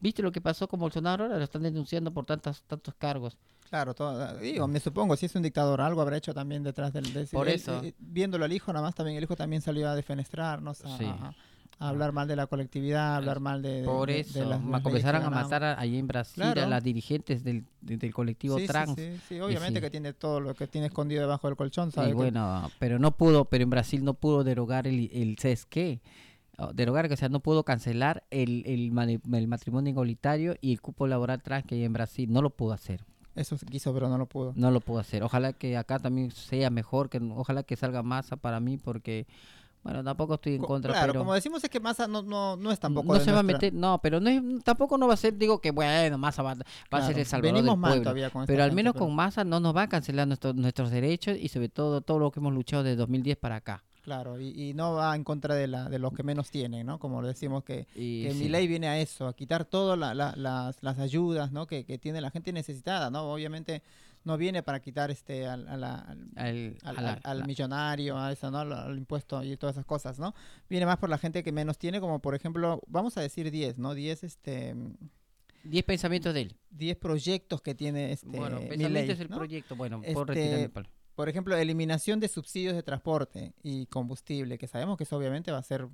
¿Viste 0.00 0.22
lo 0.22 0.32
que 0.32 0.40
pasó 0.40 0.66
con 0.66 0.80
Bolsonaro? 0.80 1.22
Ahora 1.22 1.38
lo 1.38 1.44
están 1.44 1.62
denunciando 1.62 2.12
por 2.12 2.26
tantos, 2.26 2.64
tantos 2.66 2.94
cargos. 2.94 3.38
Claro, 3.70 3.94
digo, 4.40 4.66
me 4.66 4.80
supongo, 4.80 5.14
si 5.14 5.26
es 5.26 5.36
un 5.36 5.42
dictador, 5.42 5.80
algo 5.80 6.02
habrá 6.02 6.16
hecho 6.16 6.34
también 6.34 6.64
detrás 6.64 6.92
del... 6.92 7.12
De, 7.12 7.26
por 7.26 7.48
eso. 7.48 7.84
Eh, 7.84 7.94
viéndolo 8.00 8.44
al 8.44 8.52
hijo, 8.52 8.72
nada 8.72 8.84
más 8.84 8.96
también, 8.96 9.16
el 9.18 9.22
hijo 9.22 9.36
también 9.36 9.62
salió 9.62 9.88
a 9.88 9.94
defenestrarnos, 9.94 10.84
a, 10.84 11.32
hablar 11.78 12.12
mal 12.12 12.26
de 12.26 12.36
la 12.36 12.46
colectividad, 12.46 13.14
a 13.14 13.16
hablar 13.16 13.40
mal 13.40 13.62
de... 13.62 13.82
Por 13.84 14.10
eso, 14.10 14.60
comenzaron 14.82 15.22
a 15.24 15.30
matar 15.30 15.64
allí 15.64 15.98
en 15.98 16.06
Brasil 16.06 16.42
a 16.42 16.66
las 16.66 16.82
dirigentes 16.82 17.44
del, 17.44 17.64
del 17.80 18.14
colectivo 18.14 18.58
trans. 18.66 18.94
Sí, 18.94 19.18
sí, 19.28 19.40
obviamente 19.40 19.80
que 19.80 19.90
tiene 19.90 20.12
todo 20.12 20.40
lo 20.40 20.54
que 20.54 20.66
tiene 20.66 20.88
escondido 20.88 21.22
debajo 21.22 21.48
del 21.48 21.56
colchón, 21.56 21.92
¿sabes? 21.92 22.14
bueno, 22.14 22.70
pero 22.78 22.98
no 22.98 23.12
pudo, 23.12 23.44
pero 23.46 23.64
en 23.64 23.70
Brasil 23.70 24.04
no 24.04 24.14
pudo 24.14 24.44
derogar 24.44 24.86
el, 24.86 25.10
el 25.12 25.36
CSQ 25.36 26.00
derogar, 26.72 27.08
que 27.08 27.14
o 27.14 27.16
sea, 27.16 27.28
no 27.28 27.40
pudo 27.40 27.64
cancelar 27.64 28.24
el, 28.30 28.64
el, 28.66 28.98
el, 29.34 29.48
matrimonio 29.48 29.90
igualitario 29.90 30.56
y 30.60 30.72
el 30.72 30.80
cupo 30.80 31.06
laboral 31.06 31.42
trans 31.42 31.66
que 31.66 31.74
hay 31.74 31.84
en 31.84 31.92
Brasil. 31.92 32.32
No 32.32 32.40
lo 32.40 32.50
pudo 32.50 32.72
hacer. 32.72 33.04
Eso 33.34 33.58
quiso, 33.58 33.92
pero 33.92 34.08
no 34.08 34.16
lo 34.16 34.26
pudo. 34.26 34.54
No 34.56 34.70
lo 34.70 34.80
pudo 34.80 34.98
hacer. 34.98 35.22
Ojalá 35.22 35.52
que 35.52 35.76
acá 35.76 35.98
también 35.98 36.30
sea 36.30 36.70
mejor, 36.70 37.10
que 37.10 37.18
ojalá 37.18 37.62
que 37.62 37.76
salga 37.76 38.02
masa 38.02 38.36
para 38.36 38.60
mí, 38.60 38.78
porque 38.78 39.26
bueno, 39.86 40.02
tampoco 40.02 40.34
estoy 40.34 40.56
en 40.56 40.62
contra. 40.62 40.92
Claro, 40.92 41.12
pero 41.12 41.20
como 41.20 41.32
decimos 41.32 41.62
es 41.62 41.70
que 41.70 41.78
Massa 41.78 42.08
no, 42.08 42.20
no, 42.20 42.56
no 42.56 42.72
es 42.72 42.80
tampoco. 42.80 43.14
No 43.14 43.20
se 43.20 43.30
va 43.30 43.38
a 43.38 43.42
meter, 43.44 43.72
no, 43.72 44.00
pero 44.02 44.18
no 44.18 44.28
es, 44.28 44.42
tampoco 44.64 44.98
no 44.98 45.06
va 45.06 45.14
a 45.14 45.16
ser, 45.16 45.38
digo 45.38 45.60
que 45.60 45.70
bueno, 45.70 46.18
Massa 46.18 46.42
va, 46.42 46.54
va 46.54 46.98
a 46.98 47.06
ser 47.06 47.16
el 47.20 47.24
salvador 47.24 47.62
del 47.62 47.80
pueblo. 47.80 48.30
Con 48.32 48.46
pero 48.46 48.64
al 48.64 48.72
menos 48.72 48.94
con 48.94 49.14
Massa 49.14 49.44
no 49.44 49.60
nos 49.60 49.76
va 49.76 49.82
a 49.82 49.88
cancelar 49.88 50.26
nuestros 50.26 50.56
nuestros 50.56 50.90
derechos 50.90 51.38
y 51.40 51.46
sobre 51.50 51.68
todo 51.68 52.00
todo 52.00 52.18
lo 52.18 52.32
que 52.32 52.40
hemos 52.40 52.52
luchado 52.52 52.82
desde 52.82 52.96
2010 52.96 53.36
para 53.36 53.54
acá. 53.56 53.84
Claro, 54.02 54.40
y, 54.40 54.72
no 54.74 54.94
va 54.94 55.14
en 55.14 55.22
contra 55.22 55.54
de, 55.54 55.68
la, 55.68 55.88
de 55.88 56.00
los 56.00 56.12
que 56.12 56.24
menos 56.24 56.50
tienen, 56.50 56.86
¿no? 56.86 56.98
Como 56.98 57.22
decimos 57.22 57.62
que, 57.62 57.86
que 57.94 58.32
mi 58.36 58.48
ley 58.48 58.66
viene 58.66 58.88
a 58.88 59.00
eso, 59.00 59.28
a 59.28 59.34
quitar 59.34 59.64
todas 59.64 59.96
las, 59.98 60.36
las, 60.36 60.98
ayudas, 60.98 61.52
¿no? 61.52 61.66
Que, 61.66 61.84
que, 61.84 61.98
tiene 61.98 62.20
la 62.20 62.30
gente 62.30 62.52
necesitada, 62.52 63.10
¿no? 63.10 63.32
Obviamente 63.32 63.82
no 64.26 64.36
viene 64.36 64.62
para 64.64 64.80
quitar 64.80 65.12
este 65.12 65.46
al, 65.46 65.68
al, 66.34 67.46
millonario, 67.46 68.18
a 68.18 68.32
eso, 68.32 68.50
¿no? 68.50 68.58
Al, 68.58 68.98
impuesto 68.98 69.42
y 69.44 69.56
todas 69.56 69.76
esas 69.76 69.86
cosas, 69.86 70.18
¿no? 70.18 70.34
Viene 70.68 70.84
más 70.84 70.98
por 70.98 71.08
la 71.08 71.16
gente 71.16 71.44
que 71.44 71.52
menos 71.52 71.78
tiene, 71.78 72.00
como 72.00 72.18
por 72.20 72.34
ejemplo, 72.34 72.82
vamos 72.88 73.16
a 73.16 73.20
decir 73.20 73.50
10, 73.52 73.78
¿no? 73.78 73.94
10, 73.94 74.24
este... 74.24 74.74
10 75.62 75.84
pensamientos 75.84 76.34
de 76.34 76.42
él. 76.42 76.56
10 76.70 76.96
proyectos 76.96 77.62
que 77.62 77.74
tiene 77.74 78.12
este. 78.12 78.26
Bueno, 78.26 78.60
pensamientos 78.60 79.14
es 79.14 79.20
el 79.20 79.28
proyecto. 79.28 79.76
Bueno, 79.76 80.02
por 80.12 80.36
este, 80.36 80.70
por 81.14 81.28
ejemplo, 81.28 81.56
eliminación 81.56 82.18
de 82.18 82.28
subsidios 82.28 82.74
de 82.74 82.82
transporte 82.82 83.54
y 83.62 83.86
combustible, 83.86 84.58
que 84.58 84.66
sabemos 84.66 84.96
que 84.96 85.04
eso 85.04 85.16
obviamente 85.16 85.52
va 85.52 85.58
a 85.58 85.62
ser... 85.62 85.88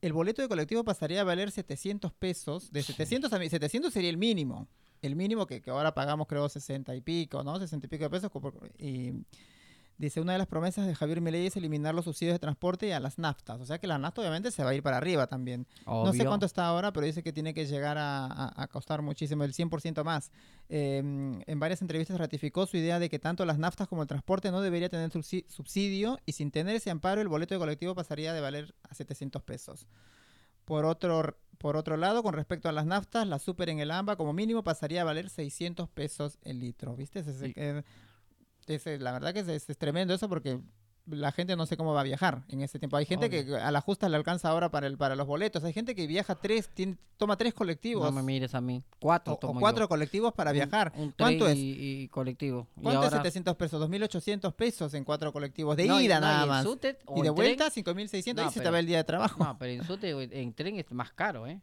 el 0.00 0.12
boleto 0.12 0.40
de 0.40 0.48
colectivo 0.48 0.82
pasaría 0.82 1.20
a 1.20 1.24
valer 1.24 1.50
700 1.50 2.12
pesos. 2.14 2.72
De 2.72 2.82
700 2.82 3.32
a 3.32 3.38
700 3.38 3.92
sería 3.92 4.10
el 4.10 4.16
mínimo. 4.16 4.66
El 5.02 5.16
mínimo 5.16 5.46
que, 5.46 5.60
que 5.60 5.70
ahora 5.70 5.94
pagamos 5.94 6.26
creo 6.26 6.48
60 6.48 6.94
y 6.94 7.00
pico, 7.00 7.42
¿no? 7.44 7.58
60 7.58 7.86
y 7.86 7.88
pico 7.88 8.04
de 8.04 8.10
pesos. 8.10 8.30
Y 8.78 9.12
Dice, 9.98 10.20
una 10.20 10.30
de 10.32 10.38
las 10.38 10.46
promesas 10.46 10.86
de 10.86 10.94
Javier 10.94 11.20
Milei 11.20 11.48
es 11.48 11.56
eliminar 11.56 11.92
los 11.92 12.04
subsidios 12.04 12.36
de 12.36 12.38
transporte 12.38 12.86
y 12.86 12.92
a 12.92 13.00
las 13.00 13.18
naftas. 13.18 13.60
O 13.60 13.66
sea 13.66 13.78
que 13.78 13.88
la 13.88 13.98
nafta 13.98 14.20
obviamente 14.20 14.52
se 14.52 14.62
va 14.62 14.70
a 14.70 14.74
ir 14.74 14.80
para 14.80 14.96
arriba 14.96 15.26
también. 15.26 15.66
No 15.86 16.12
sé 16.12 16.24
cuánto 16.24 16.46
está 16.46 16.66
ahora, 16.66 16.92
pero 16.92 17.04
dice 17.04 17.24
que 17.24 17.32
tiene 17.32 17.52
que 17.52 17.66
llegar 17.66 17.96
a, 17.98 18.68
costar 18.70 19.02
muchísimo, 19.02 19.42
el 19.42 19.52
100% 19.52 20.04
más. 20.04 20.30
Em, 20.68 21.40
en 21.44 21.58
varias 21.58 21.82
entrevistas 21.82 22.16
ratificó 22.16 22.64
su 22.66 22.76
idea 22.76 23.00
de 23.00 23.08
que 23.08 23.18
tanto 23.18 23.44
las 23.44 23.58
naftas 23.58 23.88
como 23.88 24.02
el 24.02 24.08
transporte 24.08 24.52
no 24.52 24.60
debería 24.60 24.88
tener 24.88 25.10
subsidio 25.10 26.20
y 26.24 26.32
sin 26.32 26.52
tener 26.52 26.76
ese 26.76 26.90
amparo 26.90 27.20
el 27.20 27.26
boleto 27.26 27.56
de 27.56 27.58
colectivo 27.58 27.96
pasaría 27.96 28.32
de 28.32 28.40
valer 28.40 28.76
a 28.88 28.94
700 28.94 29.42
pesos. 29.42 29.88
Por 30.68 30.84
otro, 30.84 31.34
por 31.56 31.78
otro 31.78 31.96
lado, 31.96 32.22
con 32.22 32.34
respecto 32.34 32.68
a 32.68 32.72
las 32.72 32.84
naftas, 32.84 33.26
la 33.26 33.38
super 33.38 33.70
en 33.70 33.80
el 33.80 33.90
AMBA 33.90 34.16
como 34.16 34.34
mínimo 34.34 34.62
pasaría 34.62 35.00
a 35.00 35.04
valer 35.04 35.30
600 35.30 35.88
pesos 35.88 36.38
el 36.42 36.60
litro. 36.60 36.94
¿Viste? 36.94 37.24
Ese, 38.66 38.98
la 38.98 39.12
verdad 39.12 39.32
que 39.32 39.40
es, 39.40 39.66
tremendo 39.78 40.12
eso 40.12 40.28
porque 40.28 40.60
la 41.10 41.32
gente 41.32 41.56
no 41.56 41.66
sé 41.66 41.76
cómo 41.76 41.92
va 41.92 42.00
a 42.00 42.04
viajar 42.04 42.42
en 42.48 42.60
ese 42.60 42.78
tiempo. 42.78 42.96
Hay 42.96 43.06
gente 43.06 43.30
que 43.30 43.56
a 43.56 43.70
la 43.70 43.80
justa 43.80 44.08
le 44.08 44.16
alcanza 44.16 44.48
ahora 44.48 44.70
para 44.70 44.86
el 44.86 44.96
para 44.96 45.16
los 45.16 45.26
boletos. 45.26 45.64
Hay 45.64 45.72
gente 45.72 45.94
que 45.94 46.06
viaja 46.06 46.34
tres, 46.34 46.70
toma 47.16 47.36
tres 47.36 47.54
colectivos. 47.54 48.04
No 48.04 48.12
me 48.12 48.22
mires 48.22 48.54
a 48.54 48.60
mí. 48.60 48.82
Cuatro 49.00 49.38
o, 49.40 49.58
cuatro 49.58 49.88
colectivos 49.88 50.32
para 50.34 50.52
viajar. 50.52 50.92
¿Cuánto 51.16 51.48
es? 51.48 51.56
Y, 51.58 52.08
colectivo. 52.08 52.68
¿Cuánto 52.80 53.04
es 53.04 53.12
700 53.12 53.56
pesos? 53.56 53.88
2.800 53.88 54.52
pesos 54.54 54.94
en 54.94 55.04
cuatro 55.04 55.32
colectivos. 55.32 55.76
De 55.76 55.86
ida 55.86 56.20
nada 56.20 56.46
más. 56.46 56.66
y 56.66 57.22
de 57.22 57.30
vuelta 57.30 57.66
5.600. 57.66 58.44
Ahí 58.44 58.50
se 58.50 58.60
te 58.60 58.70
va 58.70 58.78
el 58.78 58.86
día 58.86 58.98
de 58.98 59.04
trabajo. 59.04 59.42
No, 59.42 59.56
pero 59.58 59.72
en 59.72 59.84
SUTE, 59.84 60.40
en 60.40 60.52
tren 60.54 60.78
es 60.78 60.90
más 60.92 61.12
caro, 61.12 61.46
¿eh? 61.46 61.60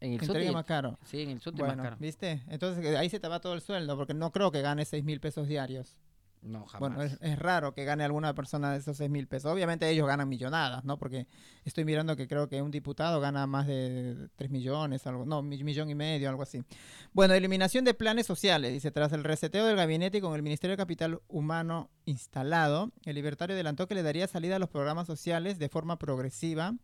En 0.00 0.12
el, 0.12 0.20
tren 0.20 0.42
es 0.42 0.52
más 0.52 0.66
caro. 0.66 0.98
Sí, 1.04 1.22
en 1.22 1.30
el 1.30 1.40
SUTE 1.40 1.62
más 1.62 1.76
caro. 1.76 1.96
¿viste? 1.98 2.42
Entonces 2.48 2.96
ahí 2.96 3.08
se 3.08 3.20
te 3.20 3.28
va 3.28 3.40
todo 3.40 3.54
el 3.54 3.62
sueldo 3.62 3.96
porque 3.96 4.12
no 4.12 4.32
creo 4.32 4.50
que 4.50 4.60
gane 4.60 4.82
6.000 4.82 5.20
pesos 5.20 5.48
diarios. 5.48 5.96
No, 6.44 6.66
jamás. 6.66 6.94
Bueno, 6.94 7.16
es, 7.20 7.38
raro 7.38 7.72
que 7.72 7.84
gane 7.84 8.04
alguna 8.04 8.34
persona 8.34 8.72
de 8.72 8.78
esos 8.78 8.98
6 8.98 9.08
mil 9.08 9.26
pesos. 9.26 9.50
Obviamente 9.50 9.88
ellos 9.88 10.06
ganan 10.06 10.28
millonadas, 10.28 10.84
¿no? 10.84 10.98
Porque 10.98 11.26
estoy 11.64 11.86
mirando 11.86 12.16
que 12.16 12.28
creo 12.28 12.48
que 12.48 12.60
un 12.60 12.70
diputado 12.70 13.18
gana 13.18 13.46
más 13.46 13.66
de 13.66 14.28
3 14.36 14.50
millones, 14.50 15.06
algo, 15.06 15.24
no, 15.24 15.42
millón 15.42 15.88
y 15.88 15.94
medio, 15.94 16.28
algo 16.28 16.42
así. 16.42 16.62
Bueno, 17.14 17.32
eliminación 17.32 17.86
de 17.86 17.94
planes 17.94 18.26
sociales. 18.26 18.72
Dice, 18.72 18.90
tras 18.90 19.12
el 19.12 19.24
reseteo 19.24 19.66
del 19.66 19.76
gabinete 19.76 20.18
y 20.18 20.20
con 20.20 20.34
el 20.34 20.42
Ministerio 20.42 20.72
de 20.72 20.82
Capital 20.82 21.22
Humano 21.28 21.90
instalado, 22.04 22.92
el 23.04 23.14
libertario 23.14 23.54
adelantó 23.54 23.88
que 23.88 23.94
le 23.94 24.02
daría 24.02 24.28
salida 24.28 24.56
a 24.56 24.58
los 24.58 24.68
programas 24.68 25.06
sociales 25.06 25.58
de 25.58 25.70
forma 25.70 25.98
progresiva 25.98 26.74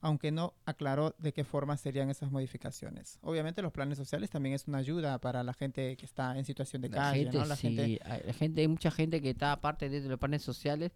aunque 0.00 0.30
no 0.30 0.54
aclaró 0.64 1.14
de 1.18 1.32
qué 1.32 1.44
forma 1.44 1.76
serían 1.76 2.10
esas 2.10 2.30
modificaciones. 2.30 3.18
Obviamente 3.22 3.62
los 3.62 3.72
planes 3.72 3.98
sociales 3.98 4.30
también 4.30 4.54
es 4.54 4.66
una 4.66 4.78
ayuda 4.78 5.18
para 5.18 5.42
la 5.42 5.52
gente 5.52 5.96
que 5.96 6.06
está 6.06 6.38
en 6.38 6.44
situación 6.44 6.82
de 6.82 6.90
calle, 6.90 7.30
¿no? 7.32 7.44
La 7.44 7.56
gente, 7.56 8.00
hay, 8.04 8.32
gente, 8.32 8.60
hay 8.62 8.68
mucha 8.68 8.90
gente 8.90 9.20
que 9.20 9.30
está 9.30 9.52
aparte 9.52 9.88
de 9.88 10.00
los 10.00 10.18
planes 10.18 10.42
sociales 10.42 10.92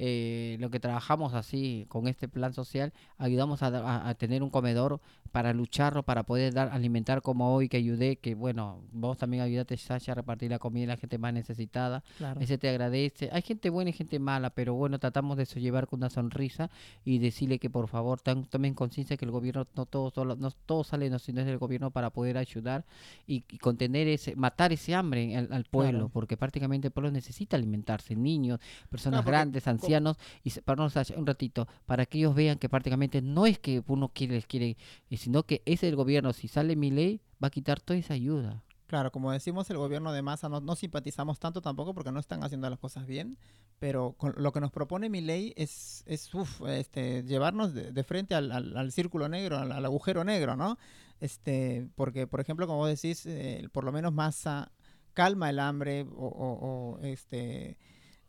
eh, 0.00 0.56
lo 0.60 0.70
que 0.70 0.78
trabajamos 0.78 1.34
así 1.34 1.84
con 1.88 2.06
este 2.06 2.28
plan 2.28 2.54
social, 2.54 2.92
ayudamos 3.16 3.64
a, 3.64 4.14
tener 4.14 4.44
un 4.44 4.50
comedor 4.50 5.00
para 5.32 5.52
lucharlo, 5.52 6.04
para 6.04 6.22
poder 6.22 6.54
dar 6.54 6.68
alimentar 6.68 7.20
como 7.20 7.52
hoy 7.52 7.68
que 7.68 7.78
ayudé, 7.78 8.14
que 8.14 8.36
bueno, 8.36 8.80
vos 8.92 9.18
también 9.18 9.42
ayudaste 9.42 9.76
Sasha 9.76 10.12
a 10.12 10.14
repartir 10.14 10.52
la 10.52 10.60
comida 10.60 10.84
a 10.84 10.94
la 10.94 10.96
gente 10.98 11.18
más 11.18 11.34
necesitada, 11.34 12.04
ese 12.38 12.58
te 12.58 12.68
agradece. 12.68 13.28
Hay 13.32 13.42
gente 13.42 13.70
buena 13.70 13.90
y 13.90 13.92
gente 13.92 14.20
mala, 14.20 14.50
pero 14.50 14.74
bueno, 14.74 15.00
tratamos 15.00 15.36
de 15.36 15.42
eso 15.42 15.58
llevar 15.58 15.88
con 15.88 15.98
una 15.98 16.10
sonrisa 16.10 16.70
y 17.04 17.18
decirle 17.18 17.58
que 17.58 17.68
por 17.68 17.88
favor 17.88 18.18
están 18.18 18.47
tomen 18.48 18.74
conciencia 18.74 19.16
que 19.16 19.24
el 19.24 19.30
gobierno 19.30 19.66
no 19.76 19.86
todo, 19.86 20.10
solo, 20.10 20.36
no 20.36 20.50
todo 20.50 20.82
sale 20.84 21.08
no, 21.10 21.18
sino 21.18 21.40
es 21.40 21.46
del 21.46 21.58
gobierno 21.58 21.90
para 21.90 22.10
poder 22.10 22.36
ayudar 22.38 22.84
y, 23.26 23.44
y 23.48 23.58
contener 23.58 24.08
ese, 24.08 24.34
matar 24.36 24.72
ese 24.72 24.94
hambre 24.94 25.36
al, 25.36 25.52
al 25.52 25.64
pueblo, 25.64 25.88
Claro. 25.98 26.08
porque 26.10 26.36
prácticamente 26.36 26.88
el 26.88 26.92
pueblo 26.92 27.10
necesita 27.10 27.56
alimentarse, 27.56 28.16
niños, 28.16 28.60
personas 28.90 29.20
porque 29.20 29.30
grandes, 29.30 29.68
ancianos, 29.68 30.16
y 30.42 30.50
para 30.60 30.82
un 30.82 31.26
ratito, 31.26 31.68
para 31.86 32.06
que 32.06 32.18
ellos 32.18 32.34
vean 32.34 32.58
que 32.58 32.68
prácticamente 32.68 33.22
no 33.22 33.46
es 33.46 33.58
que 33.58 33.82
uno 33.86 34.08
quiere, 34.08 34.34
les 34.34 34.46
quiere, 34.46 34.76
eh, 35.10 35.16
sino 35.16 35.44
que 35.44 35.62
es 35.64 35.82
el 35.82 35.96
gobierno, 35.96 36.32
si 36.32 36.48
sale 36.48 36.76
mi 36.76 36.90
ley, 36.90 37.20
va 37.42 37.48
a 37.48 37.50
quitar 37.50 37.80
toda 37.80 37.98
esa 37.98 38.14
ayuda. 38.14 38.62
Claro, 38.88 39.12
como 39.12 39.30
decimos, 39.30 39.68
el 39.68 39.76
gobierno 39.76 40.12
de 40.12 40.22
masa 40.22 40.48
no, 40.48 40.60
no 40.62 40.74
simpatizamos 40.74 41.38
tanto 41.38 41.60
tampoco 41.60 41.92
porque 41.92 42.10
no 42.10 42.18
están 42.18 42.42
haciendo 42.42 42.70
las 42.70 42.78
cosas 42.78 43.06
bien, 43.06 43.36
pero 43.78 44.16
lo 44.36 44.50
que 44.50 44.60
nos 44.60 44.72
propone 44.72 45.10
mi 45.10 45.20
ley 45.20 45.52
es, 45.56 46.02
es 46.06 46.30
este, 46.66 47.22
llevarnos 47.24 47.74
de, 47.74 48.02
frente 48.02 48.34
al, 48.34 48.90
círculo 48.90 49.28
negro, 49.28 49.58
al, 49.58 49.84
agujero 49.84 50.24
negro, 50.24 50.56
¿no? 50.56 50.78
Este, 51.20 51.86
porque, 51.96 52.26
por 52.26 52.40
ejemplo, 52.40 52.66
como 52.66 52.86
decís, 52.86 53.26
eh, 53.26 53.68
por 53.72 53.84
lo 53.84 53.92
menos 53.92 54.14
masa 54.14 54.72
calma 55.12 55.50
el 55.50 55.58
hambre 55.58 56.06
o, 56.16 56.98
este 57.02 57.76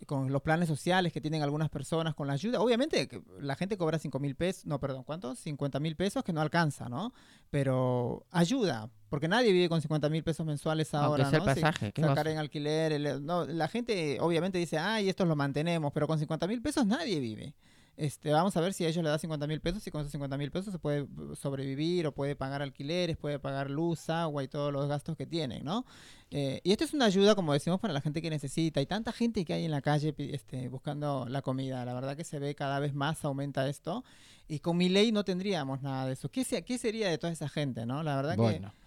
con 0.07 0.31
los 0.31 0.41
planes 0.41 0.67
sociales 0.67 1.13
que 1.13 1.21
tienen 1.21 1.41
algunas 1.41 1.69
personas, 1.69 2.15
con 2.15 2.27
la 2.27 2.33
ayuda. 2.33 2.61
Obviamente 2.61 3.09
la 3.39 3.55
gente 3.55 3.77
cobra 3.77 3.99
5 3.99 4.19
mil 4.19 4.35
pesos, 4.35 4.65
no, 4.65 4.79
perdón, 4.79 5.03
¿cuántos? 5.03 5.39
50 5.39 5.79
mil 5.79 5.95
pesos 5.95 6.23
que 6.23 6.33
no 6.33 6.41
alcanza, 6.41 6.89
¿no? 6.89 7.13
Pero 7.49 8.25
ayuda, 8.31 8.89
porque 9.09 9.27
nadie 9.27 9.51
vive 9.51 9.67
con 9.69 9.81
50 9.81 10.09
mil 10.09 10.23
pesos 10.23 10.45
mensuales 10.45 10.93
Aunque 10.93 11.05
ahora, 11.23 11.29
sea 11.29 11.39
el 11.39 11.45
¿no? 11.45 11.53
Si 11.55 11.61
pasaje, 11.61 11.91
¿qué 11.91 12.01
vas 12.01 12.11
a 12.11 12.15
sacar 12.15 12.27
en 12.31 12.37
alquiler, 12.37 12.91
el- 12.93 13.25
no, 13.25 13.45
la 13.45 13.67
gente 13.67 14.17
obviamente 14.21 14.57
dice, 14.57 14.77
ay, 14.77 15.09
estos 15.09 15.27
lo 15.27 15.35
mantenemos, 15.35 15.91
pero 15.93 16.07
con 16.07 16.19
50 16.19 16.47
mil 16.47 16.61
pesos 16.61 16.85
nadie 16.85 17.19
vive. 17.19 17.53
Este, 17.97 18.31
vamos 18.31 18.55
a 18.55 18.61
ver 18.61 18.71
si 18.73 18.85
a 18.85 18.87
ellos 18.87 19.03
le 19.03 19.09
da 19.09 19.19
50 19.19 19.45
mil 19.45 19.59
pesos 19.59 19.85
y 19.85 19.91
con 19.91 19.99
esos 19.99 20.13
50 20.13 20.37
mil 20.37 20.51
pesos 20.51 20.71
se 20.71 20.79
puede 20.79 21.01
uh, 21.01 21.35
sobrevivir 21.35 22.07
o 22.07 22.13
puede 22.13 22.33
pagar 22.33 22.61
alquileres, 22.61 23.17
puede 23.17 23.39
pagar 23.39 23.69
luz, 23.69 24.09
agua 24.09 24.41
y 24.41 24.47
todos 24.47 24.71
los 24.71 24.87
gastos 24.87 25.17
que 25.17 25.25
tienen, 25.25 25.65
¿no? 25.65 25.85
Eh, 26.31 26.61
y 26.63 26.71
esto 26.71 26.85
es 26.85 26.93
una 26.93 27.03
ayuda, 27.05 27.35
como 27.35 27.51
decimos, 27.51 27.81
para 27.81 27.93
la 27.93 27.99
gente 27.99 28.21
que 28.21 28.29
necesita. 28.29 28.79
Hay 28.79 28.85
tanta 28.85 29.11
gente 29.11 29.43
que 29.43 29.51
hay 29.51 29.65
en 29.65 29.71
la 29.71 29.81
calle 29.81 30.15
este, 30.17 30.69
buscando 30.69 31.25
la 31.27 31.41
comida. 31.41 31.83
La 31.83 31.93
verdad 31.93 32.15
que 32.15 32.23
se 32.23 32.39
ve 32.39 32.55
cada 32.55 32.79
vez 32.79 32.93
más, 32.93 33.25
aumenta 33.25 33.67
esto. 33.67 34.05
Y 34.47 34.59
con 34.59 34.77
mi 34.77 34.87
ley 34.87 35.11
no 35.11 35.25
tendríamos 35.25 35.81
nada 35.81 36.05
de 36.05 36.13
eso. 36.13 36.29
¿Qué, 36.29 36.45
se- 36.45 36.63
qué 36.63 36.77
sería 36.77 37.09
de 37.09 37.17
toda 37.17 37.33
esa 37.33 37.49
gente, 37.49 37.85
no? 37.85 38.01
La 38.03 38.15
verdad 38.15 38.37
Bueno. 38.37 38.69
que 38.71 38.78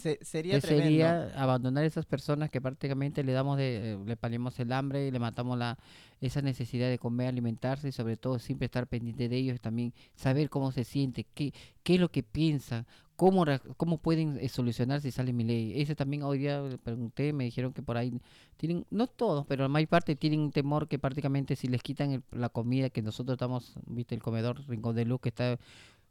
se- 0.00 0.18
sería 0.22 0.54
¿Qué 0.54 0.60
tremendo. 0.62 0.84
sería 0.90 1.32
abandonar 1.40 1.84
esas 1.84 2.06
personas 2.06 2.50
que 2.50 2.60
prácticamente 2.60 3.22
le 3.22 3.32
damos 3.32 3.56
de, 3.58 3.92
eh, 3.92 3.98
le 4.04 4.16
paliamos 4.16 4.58
el 4.58 4.72
hambre 4.72 5.06
y 5.06 5.10
le 5.10 5.18
matamos 5.18 5.58
la 5.58 5.78
esa 6.20 6.42
necesidad 6.42 6.88
de 6.90 6.98
comer, 6.98 7.28
alimentarse 7.28 7.88
y 7.88 7.92
sobre 7.92 8.16
todo 8.16 8.38
siempre 8.38 8.66
estar 8.66 8.86
pendiente 8.86 9.28
de 9.28 9.36
ellos 9.36 9.60
también 9.60 9.94
saber 10.14 10.50
cómo 10.50 10.70
se 10.72 10.84
siente, 10.84 11.24
qué, 11.34 11.52
qué 11.82 11.94
es 11.94 12.00
lo 12.00 12.10
que 12.10 12.22
piensan, 12.22 12.84
cómo, 13.16 13.44
cómo 13.78 13.96
pueden 13.98 14.36
eh, 14.38 14.48
solucionar 14.50 15.00
si 15.00 15.10
sale 15.10 15.32
mi 15.32 15.44
ley. 15.44 15.80
Ese 15.80 15.94
también 15.94 16.22
hoy 16.22 16.38
día 16.38 16.60
le 16.60 16.76
pregunté, 16.76 17.32
me 17.32 17.44
dijeron 17.44 17.72
que 17.72 17.82
por 17.82 17.96
ahí 17.96 18.12
tienen, 18.58 18.84
no 18.90 19.06
todos, 19.06 19.46
pero 19.46 19.62
la 19.62 19.68
mayor 19.68 19.88
parte 19.88 20.14
tienen 20.14 20.40
un 20.40 20.52
temor 20.52 20.88
que 20.88 20.98
prácticamente 20.98 21.56
si 21.56 21.68
les 21.68 21.82
quitan 21.82 22.10
el- 22.12 22.22
la 22.32 22.50
comida 22.50 22.90
que 22.90 23.00
nosotros 23.02 23.34
estamos, 23.36 23.74
viste 23.86 24.14
el 24.14 24.22
comedor 24.22 24.62
Rincón 24.68 24.94
de 24.96 25.06
Luz 25.06 25.20
que 25.22 25.30
está 25.30 25.58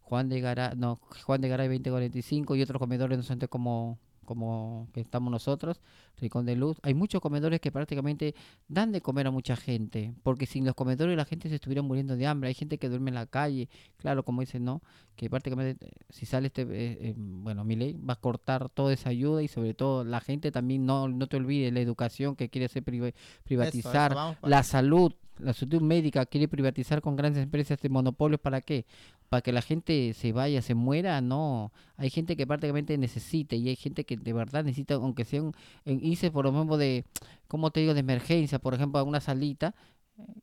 Juan 0.10 0.28
de 0.28 0.42
Garay, 0.42 0.72
no, 0.76 0.96
Juan 1.24 1.40
de 1.42 1.50
Garay 1.50 1.68
2045 1.68 2.56
y 2.56 2.62
otros 2.64 2.80
comedores 2.80 3.18
no 3.18 3.24
sé 3.24 3.38
como 3.48 4.00
como 4.26 4.88
que 4.94 5.02
estamos 5.02 5.32
nosotros, 5.32 5.82
Rincón 6.18 6.46
de 6.46 6.56
Luz. 6.56 6.78
Hay 6.84 6.94
muchos 6.94 7.20
comedores 7.20 7.60
que 7.60 7.72
prácticamente 7.72 8.36
dan 8.68 8.92
de 8.92 9.02
comer 9.02 9.26
a 9.26 9.32
mucha 9.32 9.56
gente, 9.56 10.14
porque 10.22 10.46
sin 10.46 10.66
los 10.68 10.76
comedores 10.76 11.18
la 11.18 11.26
gente 11.26 11.50
se 11.50 11.56
estuviera 11.56 11.82
muriendo 11.82 12.16
de 12.16 12.28
hambre. 12.28 12.50
Hay 12.50 12.54
gente 12.54 12.78
que 12.78 12.90
duerme 12.90 13.10
en 13.10 13.16
la 13.16 13.26
calle, 13.26 13.70
claro, 13.98 14.22
como 14.24 14.42
dicen, 14.42 14.64
¿no? 14.66 14.84
Que 15.16 15.32
prácticamente 15.32 15.84
eh, 15.84 15.92
si 16.12 16.28
sale 16.28 16.46
este, 16.46 16.62
eh, 16.62 16.68
eh, 17.02 17.14
bueno, 17.18 17.64
mi 17.64 17.76
ley 17.76 17.94
va 17.94 18.14
a 18.14 18.20
cortar 18.20 18.70
toda 18.70 18.94
esa 18.94 19.10
ayuda 19.10 19.42
y 19.42 19.48
sobre 19.48 19.74
todo 19.74 20.04
la 20.04 20.20
gente 20.20 20.52
también, 20.52 20.86
no, 20.86 21.08
no 21.08 21.26
te 21.26 21.38
olvides, 21.38 21.74
la 21.74 21.80
educación 21.80 22.36
que 22.36 22.50
quiere 22.50 22.66
hacer 22.66 22.84
priva- 22.84 23.08
Eso, 23.08 23.16
eso, 23.18 23.44
privatizar, 23.46 24.12
la 24.44 24.62
salud, 24.62 25.12
la 25.40 25.54
salud 25.54 25.82
médica 25.82 26.26
quiere 26.26 26.48
privatizar 26.48 27.02
con 27.02 27.16
grandes 27.16 27.44
empresas 27.44 27.80
de 27.82 27.90
monopolios 27.90 28.40
para 28.40 28.62
qué? 28.62 28.86
Para 29.30 29.42
que 29.42 29.52
la 29.52 29.62
gente 29.62 30.14
se 30.14 30.32
vaya, 30.32 30.62
se 30.62 30.76
muera, 30.76 31.22
no. 31.22 31.72
Hay 31.98 32.10
gente 32.10 32.36
que 32.36 32.48
prácticamente 32.48 32.98
necesita 32.98 33.56
y 33.56 33.70
hay 33.70 33.76
gente 33.76 34.04
que 34.06 34.18
de 34.18 34.34
verdad 34.34 34.64
necesita, 34.64 34.96
aunque 34.96 35.26
sea 35.26 35.42
en 35.86 36.06
irse 36.06 36.32
por 36.32 36.46
lo 36.46 36.52
mismo 36.52 36.78
de, 36.78 37.06
¿cómo 37.48 37.72
te 37.72 37.82
digo?, 37.82 37.94
de 37.94 38.02
emergencia, 38.02 38.60
por 38.60 38.74
ejemplo, 38.74 39.04
una 39.04 39.20
salita. 39.22 39.76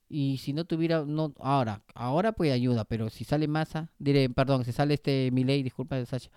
Y 0.08 0.38
si 0.38 0.52
no 0.52 0.64
tuviera, 0.64 1.04
no, 1.04 1.34
ahora, 1.38 1.82
ahora 1.94 2.32
pues 2.32 2.52
ayuda, 2.52 2.84
pero 2.84 3.10
si 3.10 3.24
sale 3.24 3.46
masa, 3.48 3.90
diré, 3.98 4.30
perdón, 4.30 4.64
si 4.64 4.72
sale 4.72 4.94
este 4.94 5.30
Milei, 5.32 5.62
disculpa, 5.62 6.04
Sasha, 6.06 6.30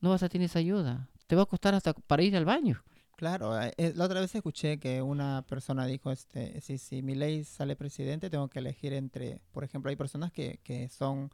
no 0.00 0.10
vas 0.10 0.22
a 0.22 0.28
tener 0.28 0.46
esa 0.46 0.58
ayuda. 0.58 1.08
Te 1.26 1.36
va 1.36 1.42
a 1.42 1.46
costar 1.46 1.74
hasta 1.74 1.92
para 1.92 2.22
ir 2.22 2.36
al 2.36 2.44
baño. 2.44 2.82
Claro, 3.22 3.62
eh, 3.62 3.72
eh, 3.76 3.92
la 3.94 4.06
otra 4.06 4.20
vez 4.20 4.34
escuché 4.34 4.78
que 4.80 5.00
una 5.00 5.44
persona 5.48 5.86
dijo, 5.86 6.10
este, 6.10 6.60
si, 6.60 6.76
si 6.76 7.02
mi 7.02 7.14
ley 7.14 7.44
sale 7.44 7.76
presidente, 7.76 8.28
tengo 8.30 8.48
que 8.48 8.58
elegir 8.58 8.92
entre, 8.94 9.38
por 9.52 9.62
ejemplo, 9.62 9.90
hay 9.90 9.94
personas 9.96 10.32
que, 10.32 10.58
que 10.64 10.88
son 10.88 11.30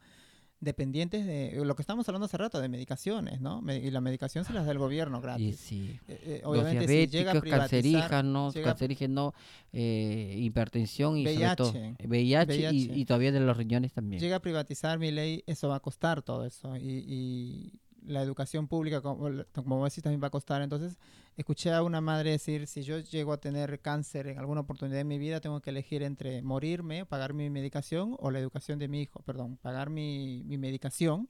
dependientes 0.59 1.25
de 1.25 1.59
lo 1.65 1.75
que 1.75 1.81
estamos 1.81 2.07
hablando 2.07 2.27
hace 2.27 2.37
rato, 2.37 2.61
de 2.61 2.69
medicaciones, 2.69 3.41
¿no? 3.41 3.59
Me- 3.63 3.77
y 3.77 3.89
la 3.89 4.01
medicación 4.01 4.45
se 4.45 4.53
las 4.53 4.67
da 4.67 4.71
el 4.71 4.77
gobierno 4.77 5.19
gratis. 5.19 5.57
sí. 5.57 5.99
Eh, 6.07 6.19
eh, 6.25 6.39
los 6.43 6.51
obviamente, 6.51 6.85
si 6.87 7.07
llega 7.07 7.31
a 7.31 7.33
diabéticos, 7.33 7.59
cancerígenos, 7.59 8.53
llega 8.53 8.67
cancerígenos, 8.67 9.33
eh, 9.73 10.35
hipertensión 10.37 11.17
y 11.17 11.25
sobre 11.33 11.55
todo 11.55 11.71
VIH, 11.71 11.95
VIH, 12.07 12.53
y, 12.53 12.85
VIH. 12.85 12.99
y 12.99 13.05
todavía 13.05 13.31
de 13.31 13.39
los 13.39 13.57
riñones 13.57 13.93
también. 13.93 14.21
llega 14.21 14.35
a 14.35 14.41
privatizar 14.41 14.99
mi 14.99 15.09
ley, 15.09 15.43
eso 15.47 15.69
va 15.69 15.77
a 15.77 15.79
costar 15.79 16.21
todo 16.21 16.45
eso. 16.45 16.77
Y, 16.77 17.03
y 17.07 17.79
la 18.05 18.21
educación 18.21 18.67
pública, 18.67 19.01
como, 19.01 19.29
como 19.53 19.85
decís, 19.85 20.03
también 20.03 20.21
va 20.21 20.27
a 20.27 20.31
costar. 20.31 20.61
Entonces, 20.61 20.97
escuché 21.37 21.71
a 21.71 21.83
una 21.83 22.01
madre 22.01 22.31
decir, 22.31 22.65
si 22.67 22.83
yo 22.83 22.99
llego 22.99 23.33
a 23.33 23.37
tener 23.39 23.79
cáncer 23.81 24.27
en 24.27 24.39
alguna 24.39 24.61
oportunidad 24.61 24.97
de 24.97 25.03
mi 25.03 25.17
vida, 25.17 25.39
tengo 25.41 25.61
que 25.61 25.69
elegir 25.69 26.03
entre 26.03 26.41
morirme, 26.41 27.05
pagar 27.05 27.33
mi 27.33 27.49
medicación 27.49 28.15
o 28.19 28.31
la 28.31 28.39
educación 28.39 28.79
de 28.79 28.87
mi 28.87 29.01
hijo. 29.01 29.21
Perdón, 29.23 29.57
pagar 29.57 29.89
mi, 29.89 30.43
mi 30.45 30.57
medicación 30.57 31.29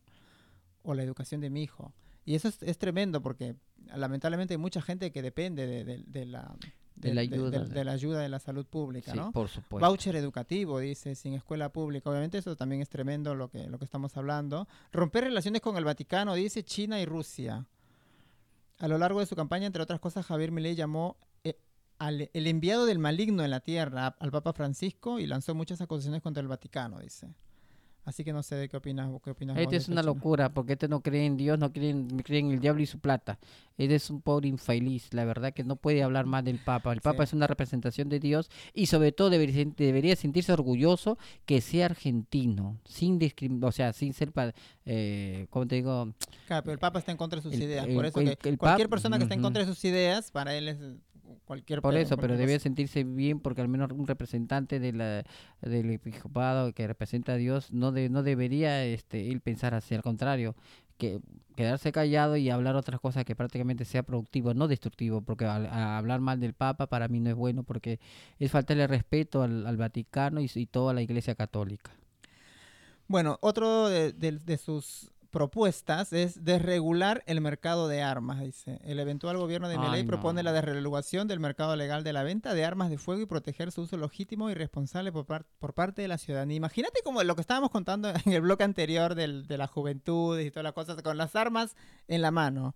o 0.84 0.94
la 0.94 1.04
educación 1.04 1.42
de 1.42 1.50
mi 1.50 1.64
hijo. 1.64 1.94
Y 2.26 2.36
eso 2.36 2.48
es, 2.48 2.62
es 2.64 2.78
tremendo 2.78 3.22
porque 3.22 3.56
lamentablemente 3.96 4.54
hay 4.54 4.58
mucha 4.60 4.82
gente 4.82 5.12
que 5.12 5.22
depende 5.22 5.66
de, 5.68 5.84
de- 5.84 6.04
de 6.06 6.26
la... 6.26 6.56
De 7.00 7.14
la 7.14 7.22
de- 7.22 7.28
ayuda. 7.36 7.60
de 7.64 7.84
la 7.86 7.92
ayuda 7.94 8.20
de 8.20 8.30
la 8.30 8.40
salud 8.40 8.66
pública, 8.66 9.12
Sí, 9.12 9.18
¿no? 9.18 9.32
por 9.32 9.48
supuesto. 9.48 9.88
Voucher 9.88 10.16
educativo, 10.16 10.80
dice, 10.80 11.16
sin 11.16 11.34
escuela 11.34 11.70
pública. 11.72 12.10
Obviamente 12.10 12.38
eso 12.38 12.56
también 12.56 12.82
es 12.82 12.90
tremendo 12.90 13.36
lo 13.36 13.50
que, 13.50 13.68
lo 13.68 13.80
que 13.80 13.86
estamos 13.86 14.16
hablando. 14.18 14.68
Romper 14.92 15.24
relaciones 15.26 15.62
con 15.62 15.78
el 15.78 15.86
Vaticano, 15.86 16.34
dice 16.36 16.64
China 16.64 17.00
y 17.00 17.06
Rusia. 17.06 17.66
A 18.80 18.88
lo 18.88 18.98
largo 18.98 19.20
de 19.20 19.26
su 19.26 19.36
campaña, 19.36 19.66
entre 19.68 19.82
otras 19.84 20.00
cosas, 20.00 20.26
Javier 20.26 20.52
Milei 20.52 20.76
llamó 20.76 21.18
eh, 21.44 21.58
al, 21.98 22.30
el 22.34 22.48
enviado 22.48 22.86
del 22.86 23.00
maligno 23.00 23.44
en 23.44 23.52
la 23.52 23.60
tierra 23.60 24.08
al 24.20 24.32
Papa 24.32 24.54
Francisco 24.54 25.20
y 25.20 25.26
lanzó 25.28 25.54
muchas 25.56 25.82
acusaciones 25.82 26.22
contra 26.22 26.42
el 26.42 26.48
Vaticano, 26.48 27.00
dice. 27.00 27.34
Así 28.06 28.24
que 28.24 28.34
no 28.34 28.42
sé 28.42 28.56
de 28.56 28.70
qué 28.70 28.78
opinas, 28.78 29.10
qué 29.24 29.30
opinas 29.32 29.58
Este 29.58 29.76
es 29.76 29.88
una 29.88 30.02
locura, 30.02 30.50
porque 30.50 30.74
este 30.74 30.88
no 30.88 31.02
cree 31.02 31.26
en 31.26 31.38
Dios, 31.38 31.60
no 31.60 31.72
cree 31.72 31.92
en, 31.92 32.08
cree 32.20 32.40
en 32.40 32.52
el 32.52 32.60
diablo 32.60 32.82
y 32.82 32.88
su 32.88 32.98
plata. 33.00 33.38
Este 33.78 33.94
es 33.96 34.10
un 34.10 34.22
pobre 34.22 34.48
infeliz, 34.48 35.14
la 35.14 35.26
verdad 35.26 35.54
que 35.54 35.64
no 35.64 35.76
puede 35.76 36.02
hablar 36.02 36.26
más 36.26 36.44
del 36.44 36.58
Papa. 36.58 36.92
El 36.92 37.02
Papa 37.02 37.26
Sí. 37.26 37.30
es 37.30 37.34
una 37.34 37.46
representación 37.46 38.10
de 38.10 38.20
Dios 38.20 38.50
y 38.74 38.88
sobre 38.88 39.12
todo 39.12 39.30
debería, 39.30 39.64
sen- 39.64 39.76
debería 39.76 40.16
sentirse 40.16 40.52
orgulloso 40.52 41.18
que 41.46 41.62
sea 41.62 41.86
argentino, 41.86 42.80
sin 42.84 43.20
discrim- 43.20 43.64
o 43.64 43.72
sea, 43.72 43.94
sin 43.94 44.14
ser, 44.14 44.32
eh, 44.86 45.46
¿cómo 45.52 45.68
te 45.68 45.76
digo? 45.76 46.14
Claro, 46.48 46.64
pero 46.64 46.74
el 46.74 46.80
Papa 46.80 47.00
está 47.00 47.12
en 47.12 47.18
contra 47.18 47.38
de 47.38 47.44
sus 47.44 47.54
El- 47.54 47.64
ideas. 47.64 47.86
el- 47.88 47.94
por 47.96 48.06
eso 48.06 48.20
el- 48.22 48.38
que 48.38 48.58
cualquier 48.58 48.90
persona 48.90 49.18
que 49.18 49.24
está 49.24 49.36
en 49.36 49.42
contra 49.42 49.64
de 49.64 49.68
sus 49.72 49.84
ideas, 49.86 50.32
para 50.32 50.56
él 50.56 50.68
es 50.68 50.80
cualquier 51.46 51.82
Por 51.82 51.96
eso, 51.96 52.18
pero 52.18 52.38
debe 52.38 52.60
sentirse 52.60 53.04
bien 53.04 53.40
porque 53.40 53.62
al 53.62 53.68
menos 53.68 53.92
un 53.92 54.08
representante 54.08 54.80
de 54.80 54.94
la, 54.94 55.24
del 55.62 55.90
episcopado 55.92 56.74
que 56.74 56.88
representa 56.88 57.34
a 57.34 57.36
Dios 57.38 57.72
no, 57.72 57.92
de, 57.92 58.10
no 58.10 58.24
debería 58.24 58.84
este, 58.86 59.32
él 59.32 59.42
pensar 59.42 59.74
así, 59.74 59.96
al 59.96 60.02
contrario, 60.02 60.56
que 60.98 61.20
quedarse 61.56 61.92
callado 61.94 62.36
y 62.36 62.50
hablar 62.50 62.76
otras 62.76 63.00
cosas 63.00 63.24
que 63.24 63.36
prácticamente 63.36 63.86
sea 63.86 64.04
productivo, 64.04 64.54
no 64.54 64.68
destructivo, 64.68 65.22
porque 65.22 65.46
al- 65.46 65.68
hablar 65.68 66.20
mal 66.20 66.40
del 66.40 66.54
Papa 66.54 66.88
para 66.88 67.08
mí 67.08 67.20
no 67.22 67.30
es 67.30 67.36
bueno 67.36 67.64
porque 67.64 68.00
es 68.38 68.52
faltarle 68.52 68.86
respeto 68.88 69.42
al, 69.44 69.66
al 69.66 69.78
Vaticano 69.78 70.42
y, 70.42 70.50
y 70.54 70.66
toda 70.66 70.94
la 70.94 71.02
Iglesia 71.02 71.36
Católica. 71.36 71.92
Bueno, 73.08 73.38
otro 73.42 73.88
de, 73.90 74.12
de- 74.14 74.34
de 74.40 74.58
sus 74.58 75.12
propuestas 75.30 76.12
es 76.14 76.44
desregular 76.44 77.24
el 77.26 77.40
mercado 77.42 77.88
de 77.88 78.02
armas, 78.02 78.42
dice. 78.42 78.80
El 78.84 79.00
eventual 79.00 79.38
gobierno 79.38 79.70
de 79.70 79.78
Milei 79.78 80.02
propone 80.08 80.44
la 80.44 80.52
desregulación 80.54 81.28
del 81.28 81.40
mercado 81.40 81.76
legal 81.76 82.04
de 82.04 82.14
la 82.14 82.24
venta 82.24 82.54
de 82.54 82.66
armas 82.66 82.90
de 82.90 82.98
fuego 82.98 83.22
y 83.22 83.26
proteger 83.26 83.72
su 83.72 83.82
uso 83.82 83.98
legítimo 83.98 84.50
y 84.50 84.54
responsable 84.54 85.12
por, 85.12 85.26
par- 85.26 85.46
por 85.60 85.74
parte 85.74 86.02
de 86.02 86.08
la 86.08 86.18
ciudadanía. 86.18 86.58
Imagínate 86.58 87.02
como 87.04 87.24
lo 87.24 87.36
que 87.36 87.42
estábamos 87.42 87.70
contando 87.72 88.10
en 88.26 88.34
el 88.34 88.42
bloque 88.42 88.64
anterior 88.64 89.16
del- 89.16 89.48
de 89.48 89.58
la 89.58 89.68
juventud 89.68 90.40
y 90.40 90.52
todas 90.52 90.64
las 90.64 90.74
cosas, 90.74 91.02
con 91.02 91.18
las 91.18 91.36
armas 91.36 91.76
en 92.08 92.22
la 92.22 92.32
mano. 92.32 92.76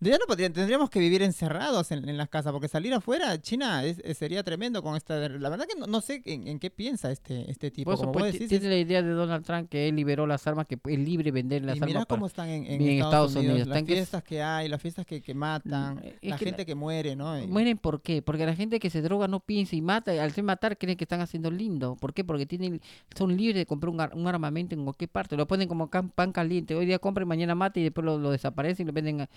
Ya 0.00 0.18
no 0.18 0.26
podrían, 0.26 0.52
tendríamos 0.52 0.90
que 0.90 0.98
vivir 0.98 1.22
encerrados 1.22 1.90
en, 1.90 2.06
en 2.08 2.18
las 2.18 2.28
casas, 2.28 2.52
porque 2.52 2.68
salir 2.68 2.92
afuera, 2.92 3.40
China, 3.40 3.84
es- 3.84 4.00
es- 4.04 4.18
sería 4.18 4.42
tremendo 4.42 4.82
con 4.82 4.96
esta... 4.96 5.28
La 5.30 5.48
verdad 5.48 5.66
que 5.66 5.78
no, 5.80 5.86
no 5.86 6.00
sé 6.02 6.20
en, 6.26 6.46
en 6.46 6.58
qué 6.58 6.68
piensa 6.68 7.10
este, 7.10 7.50
este 7.50 7.70
tipo. 7.70 7.86
Por 7.90 7.94
eso, 7.94 8.00
como 8.02 8.12
pues, 8.12 8.24
vos 8.24 8.32
ti- 8.32 8.38
decís, 8.40 8.48
tiene 8.50 8.64
es- 8.66 8.70
la 8.70 8.78
idea 8.78 9.02
de 9.02 9.10
Donald 9.10 9.44
Trump 9.46 9.68
que 9.70 9.88
él 9.88 9.96
liberó 9.96 10.26
las 10.26 10.46
armas, 10.46 10.66
que 10.66 10.78
es 10.84 10.98
libre 10.98 11.30
vender 11.30 11.62
las 11.64 11.76
y 11.76 11.78
armas. 11.78 11.88
mira 11.88 12.04
cómo 12.04 12.26
están 12.26 12.48
en, 12.50 12.64
Estados, 12.64 12.90
Estados 12.90 13.36
Unidos, 13.36 13.52
Unidos, 13.52 13.68
las 13.68 13.82
que 13.82 13.92
fiestas 13.94 14.24
que 14.24 14.42
hay, 14.42 14.68
las 14.68 14.82
fiestas 14.82 15.06
que, 15.06 15.22
que 15.22 15.32
matan, 15.34 15.94
Mm, 15.94 15.98
es 15.98 16.04
la 16.04 16.18
que 16.20 16.28
la- 16.28 16.38
gente 16.38 16.66
que 16.66 16.74
muere, 16.74 17.16
¿no? 17.16 17.40
Y- 17.40 17.46
Mueren 17.46 17.78
por 17.78 18.02
qué? 18.02 18.20
Porque 18.20 18.44
la 18.44 18.54
gente 18.54 18.80
que 18.80 18.90
se 18.90 19.00
droga 19.00 19.26
no 19.26 19.40
piensa 19.40 19.74
y 19.76 19.80
mata, 19.80 20.14
y 20.14 20.18
al 20.18 20.32
ser 20.32 20.44
matar 20.44 20.76
creen 20.76 20.98
que 20.98 21.04
están 21.04 21.20
haciendo 21.22 21.50
lindo. 21.50 21.96
¿Por 21.96 22.12
qué? 22.12 22.24
Porque 22.24 22.44
tienen, 22.44 22.80
son 23.16 23.34
libres 23.36 23.54
de 23.56 23.64
comprar 23.66 23.90
un, 23.90 24.00
ar- 24.00 24.14
un 24.14 24.26
armamento 24.26 24.74
en 24.74 24.84
cualquier 24.84 25.08
parte. 25.08 25.34
Lo 25.36 25.46
ponen 25.46 25.66
como 25.68 25.88
pan 25.88 26.32
caliente. 26.32 26.74
Hoy 26.74 26.84
día 26.84 26.98
compra 26.98 27.22
y 27.22 27.26
mañana 27.26 27.54
mata 27.54 27.80
y 27.80 27.84
después 27.84 28.04
lo, 28.04 28.18
lo 28.18 28.30
desaparece 28.30 28.82
y 28.82 28.86
lo 28.86 28.92
venden. 28.92 29.22
a- 29.22 29.28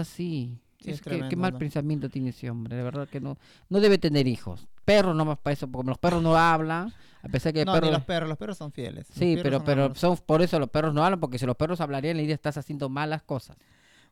Es 0.00 0.08
así. 0.08 0.58
Sí, 0.80 0.90
es 0.90 0.96
es 0.96 1.02
que, 1.02 1.28
qué 1.28 1.36
mal 1.36 1.52
¿no? 1.52 1.58
pensamiento 1.58 2.08
tiene 2.08 2.30
ese 2.30 2.50
hombre. 2.50 2.76
De 2.76 2.82
verdad 2.82 3.08
que 3.08 3.20
no 3.20 3.36
no 3.68 3.80
debe 3.80 3.98
tener 3.98 4.26
hijos. 4.28 4.68
Perros 4.84 5.14
nomás 5.16 5.38
para 5.38 5.52
eso, 5.54 5.68
porque 5.68 5.88
los 5.88 5.98
perros 5.98 6.22
no 6.22 6.36
hablan. 6.36 6.92
A 7.22 7.28
pesar 7.28 7.52
que 7.52 7.64
no, 7.64 7.78
ni 7.80 7.90
los 7.90 8.04
perros, 8.04 8.28
los 8.28 8.38
perros 8.38 8.56
son 8.56 8.70
fieles. 8.70 9.08
Sí, 9.12 9.38
pero, 9.42 9.58
son 9.58 9.66
pero 9.66 9.82
amorosos. 9.84 10.00
son 10.00 10.24
por 10.24 10.40
eso 10.40 10.58
los 10.60 10.70
perros 10.70 10.94
no 10.94 11.04
hablan, 11.04 11.18
porque 11.18 11.38
si 11.38 11.46
los 11.46 11.56
perros 11.56 11.80
hablarían, 11.80 12.16
la 12.16 12.22
idea 12.22 12.34
estás 12.34 12.56
haciendo 12.56 12.88
malas 12.88 13.22
cosas. 13.22 13.56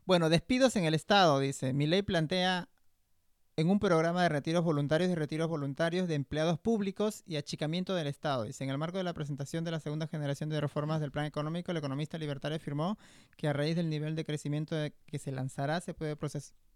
Bueno, 0.05 0.29
despidos 0.29 0.75
en 0.75 0.83
el 0.83 0.93
Estado, 0.93 1.39
dice. 1.39 1.73
Mi 1.73 1.87
ley 1.87 2.01
plantea 2.01 2.67
en 3.57 3.71
un 3.71 3.79
programa 3.79 4.21
de 4.21 4.29
retiros 4.29 4.63
voluntarios 4.63 5.09
y 5.09 5.15
retiros 5.15 5.47
voluntarios 5.47 6.07
de 6.07 6.13
empleados 6.13 6.59
públicos 6.59 7.23
y 7.25 7.37
achicamiento 7.37 7.95
del 7.95 8.05
Estado. 8.05 8.43
Dice, 8.43 8.63
en 8.63 8.69
el 8.69 8.77
marco 8.77 8.99
de 8.99 9.03
la 9.03 9.15
presentación 9.15 9.63
de 9.63 9.71
la 9.71 9.79
segunda 9.79 10.05
generación 10.05 10.49
de 10.49 10.61
reformas 10.61 11.01
del 11.01 11.11
plan 11.11 11.25
económico, 11.25 11.71
el 11.71 11.77
economista 11.77 12.19
libertario 12.19 12.57
afirmó 12.57 12.99
que 13.35 13.47
a 13.47 13.53
raíz 13.53 13.75
del 13.75 13.89
nivel 13.89 14.15
de 14.15 14.25
crecimiento 14.25 14.75
que 15.07 15.17
se 15.17 15.31
lanzará, 15.31 15.81
se 15.81 15.95
puede 15.95 16.15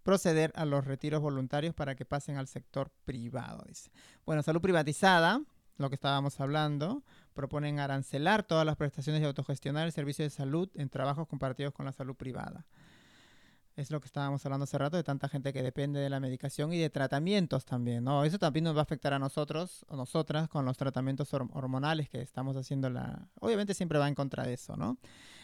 proceder 0.01 0.51
a 0.55 0.65
los 0.65 0.83
retiros 0.83 1.21
voluntarios 1.21 1.75
para 1.75 1.93
que 1.93 2.03
pasen 2.03 2.37
al 2.37 2.47
sector 2.47 2.89
privado, 3.05 3.63
dice. 3.67 3.91
Bueno, 4.25 4.41
salud 4.41 4.61
privatizada, 4.61 5.39
lo 5.77 5.89
que 5.89 5.95
estábamos 5.95 6.39
hablando, 6.39 7.03
proponen 7.35 7.79
arancelar 7.79 8.41
todas 8.41 8.65
las 8.65 8.75
prestaciones 8.75 9.21
y 9.21 9.25
autogestionar 9.25 9.85
el 9.85 9.91
servicio 9.91 10.25
de 10.25 10.31
salud 10.31 10.67
en 10.73 10.89
trabajos 10.89 11.27
compartidos 11.27 11.73
con 11.73 11.85
la 11.85 11.91
salud 11.91 12.15
privada. 12.15 12.65
Es 13.77 13.89
lo 13.89 14.01
que 14.01 14.07
estábamos 14.07 14.45
hablando 14.45 14.65
hace 14.65 14.77
rato 14.77 14.97
de 14.97 15.03
tanta 15.03 15.29
gente 15.29 15.53
que 15.53 15.63
depende 15.63 15.99
de 16.01 16.09
la 16.09 16.19
medicación 16.19 16.73
y 16.73 16.77
de 16.77 16.89
tratamientos 16.89 17.63
también, 17.63 18.03
¿no? 18.03 18.25
Eso 18.25 18.37
también 18.37 18.65
nos 18.65 18.75
va 18.75 18.79
a 18.79 18.83
afectar 18.83 19.13
a 19.13 19.19
nosotros 19.19 19.85
o 19.87 19.95
nosotras 19.95 20.49
con 20.49 20.65
los 20.65 20.77
tratamientos 20.77 21.33
hor- 21.33 21.49
hormonales 21.53 22.09
que 22.09 22.21
estamos 22.21 22.57
haciendo 22.57 22.89
la... 22.89 23.29
Obviamente 23.39 23.73
siempre 23.73 23.97
va 23.97 24.09
en 24.09 24.15
contra 24.15 24.43
de 24.43 24.53
eso, 24.53 24.75
¿no? 24.75 24.97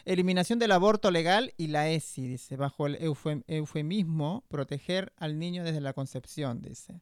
Eliminación 0.04 0.60
del 0.60 0.74
aborto 0.74 1.10
legal 1.10 1.54
y 1.58 1.68
la 1.68 1.90
ESI, 1.90 2.28
dice, 2.28 2.58
bajo 2.58 2.86
el 2.86 3.00
eufem- 3.00 3.44
eufemismo, 3.48 4.44
proteger 4.50 5.14
al 5.16 5.40
niño 5.40 5.64
desde 5.64 5.80
la 5.80 5.94
concepción, 5.94 6.62
dice. 6.62 7.02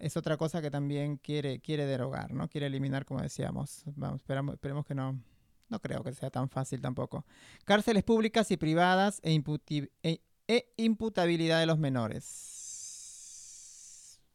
Es 0.00 0.16
otra 0.16 0.36
cosa 0.36 0.60
que 0.60 0.70
también 0.70 1.16
quiere, 1.16 1.60
quiere 1.60 1.86
derogar, 1.86 2.32
¿no? 2.34 2.48
Quiere 2.48 2.66
eliminar, 2.66 3.04
como 3.04 3.20
decíamos. 3.22 3.82
Vamos, 3.94 4.16
esperamos, 4.20 4.54
esperemos 4.54 4.84
que 4.84 4.94
no... 4.96 5.20
No 5.68 5.78
creo 5.78 6.02
que 6.02 6.12
sea 6.12 6.30
tan 6.30 6.48
fácil 6.48 6.80
tampoco. 6.80 7.24
Cárceles 7.64 8.02
públicas 8.02 8.50
y 8.50 8.56
privadas 8.56 9.20
e, 9.22 9.40
e- 10.02 10.20
e 10.50 10.66
imputabilidad 10.78 11.60
de 11.60 11.66
los 11.66 11.78
menores. 11.78 12.50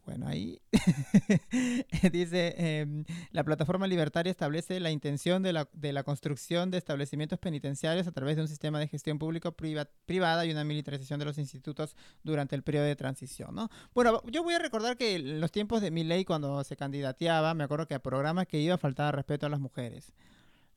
Bueno, 0.05 0.27
ahí 0.27 0.61
dice, 2.13 2.53
em, 2.57 3.03
la 3.31 3.43
plataforma 3.43 3.85
libertaria 3.85 4.31
establece 4.31 4.79
la 4.79 4.91
intención 4.91 5.43
de 5.43 5.51
la, 5.51 5.67
de 5.73 5.91
la 5.91 6.03
construcción 6.03 6.71
de 6.71 6.77
establecimientos 6.77 7.37
penitenciarios 7.39 8.07
a 8.07 8.13
través 8.13 8.37
de 8.37 8.43
un 8.43 8.47
sistema 8.47 8.79
de 8.79 8.87
gestión 8.87 9.19
público-privada 9.19 10.45
y 10.45 10.51
una 10.51 10.63
militarización 10.63 11.19
de 11.19 11.25
los 11.25 11.37
institutos 11.37 11.97
durante 12.23 12.55
el 12.55 12.63
periodo 12.63 12.85
de 12.85 12.95
transición, 12.95 13.53
¿no? 13.53 13.69
Bueno, 13.93 14.21
yo 14.31 14.41
voy 14.41 14.53
a 14.53 14.59
recordar 14.59 14.95
que 14.95 15.15
en 15.15 15.41
los 15.41 15.51
tiempos 15.51 15.81
de 15.81 15.91
mi 15.91 16.05
ley, 16.05 16.23
cuando 16.23 16.63
se 16.63 16.77
candidateaba, 16.77 17.55
me 17.55 17.65
acuerdo 17.65 17.87
que 17.87 17.95
a 17.95 17.99
programas 17.99 18.47
que 18.47 18.59
iba 18.59 18.77
faltaba 18.77 19.11
respeto 19.11 19.47
a 19.47 19.49
las 19.49 19.59
mujeres. 19.59 20.13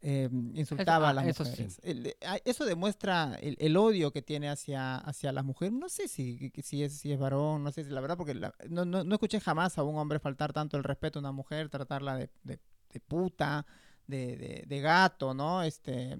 Eh, 0.00 0.28
insultaba 0.54 1.08
ah, 1.08 1.10
a 1.10 1.12
las 1.12 1.26
eso 1.26 1.44
sí. 1.44 1.50
mujeres. 1.50 1.80
El- 1.82 2.14
ah, 2.24 2.38
eso 2.44 2.64
demuestra 2.64 3.34
el, 3.42 3.56
el 3.58 3.76
odio 3.76 4.12
que 4.12 4.22
tiene 4.22 4.48
hacia, 4.48 4.96
hacia 4.96 5.32
las 5.32 5.44
mujeres. 5.44 5.72
No 5.74 5.88
sé 5.88 6.06
si, 6.06 6.52
si, 6.62 6.84
es, 6.84 6.98
si 6.98 7.12
es 7.12 7.18
varón, 7.18 7.64
no 7.64 7.72
sé 7.72 7.82
si 7.84 7.90
la 7.90 8.00
verdad, 8.00 8.16
porque 8.16 8.34
la- 8.34 8.54
no, 8.68 8.84
no, 8.84 9.02
no 9.02 9.14
escuché 9.16 9.40
jamás 9.40 9.76
a 9.76 9.82
un 9.82 9.96
hombre 9.96 10.20
faltar 10.20 10.52
tanto 10.52 10.76
el 10.76 10.84
respeto 10.84 11.18
a 11.18 11.20
una 11.20 11.32
mujer, 11.32 11.68
tratarla 11.68 12.16
de, 12.16 12.30
de- 12.44 12.60
de 12.92 13.00
puta, 13.00 13.66
de, 14.06 14.36
de- 14.36 14.64
de 14.66 14.80
gato, 14.80 15.34
¿no? 15.34 15.62
Este, 15.64 16.16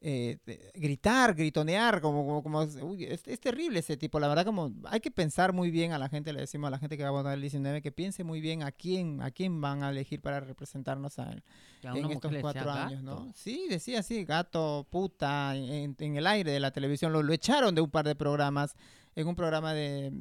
eh, 0.00 0.38
de- 0.46 0.70
gritar, 0.74 1.34
gritonear, 1.34 2.00
como, 2.00 2.42
como, 2.42 2.60
uy, 2.82 3.04
es, 3.04 3.26
es 3.26 3.40
terrible 3.40 3.80
ese 3.80 3.96
tipo. 3.96 4.20
La 4.20 4.28
verdad, 4.28 4.44
como 4.44 4.72
hay 4.84 5.00
que 5.00 5.10
pensar 5.10 5.52
muy 5.52 5.70
bien 5.70 5.92
a 5.92 5.98
la 5.98 6.08
gente, 6.08 6.32
le 6.32 6.40
decimos 6.40 6.68
a 6.68 6.70
la 6.70 6.78
gente 6.78 6.96
que 6.96 7.02
va 7.02 7.08
a 7.08 7.12
votar 7.12 7.34
el 7.34 7.40
19, 7.40 7.82
que 7.82 7.90
piense 7.92 8.22
muy 8.24 8.40
bien 8.40 8.62
a 8.62 8.70
quién, 8.72 9.20
a 9.22 9.30
quién 9.30 9.60
van 9.60 9.82
a 9.82 9.90
elegir 9.90 10.20
para 10.20 10.40
representarnos 10.40 11.18
a, 11.18 11.30
a 11.30 11.98
en 11.98 12.10
estos 12.12 12.32
cuatro 12.40 12.70
años, 12.70 13.02
¿no? 13.02 13.32
Sí, 13.34 13.66
decía 13.68 14.00
así, 14.00 14.24
gato, 14.24 14.86
puta, 14.90 15.56
en, 15.56 15.96
en 15.98 16.16
el 16.16 16.26
aire 16.26 16.52
de 16.52 16.60
la 16.60 16.70
televisión. 16.70 17.12
Lo, 17.12 17.22
lo 17.22 17.32
echaron 17.32 17.74
de 17.74 17.80
un 17.80 17.90
par 17.90 18.06
de 18.06 18.14
programas, 18.14 18.76
en 19.16 19.26
un 19.26 19.34
programa 19.34 19.74
de, 19.74 20.12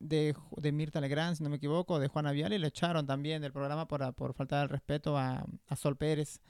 de, 0.00 0.34
de 0.56 0.72
Mirta 0.72 1.00
Legrand, 1.00 1.36
si 1.36 1.44
no 1.44 1.48
me 1.50 1.56
equivoco, 1.56 1.98
de 2.00 2.08
Juana 2.08 2.32
Viale, 2.32 2.58
lo 2.58 2.66
echaron 2.66 3.06
también 3.06 3.40
del 3.40 3.52
programa 3.52 3.86
por, 3.86 4.12
por 4.14 4.34
faltar 4.34 4.64
el 4.64 4.68
respeto 4.68 5.16
a, 5.16 5.46
a 5.68 5.76
Sol 5.76 5.96
Pérez. 5.96 6.40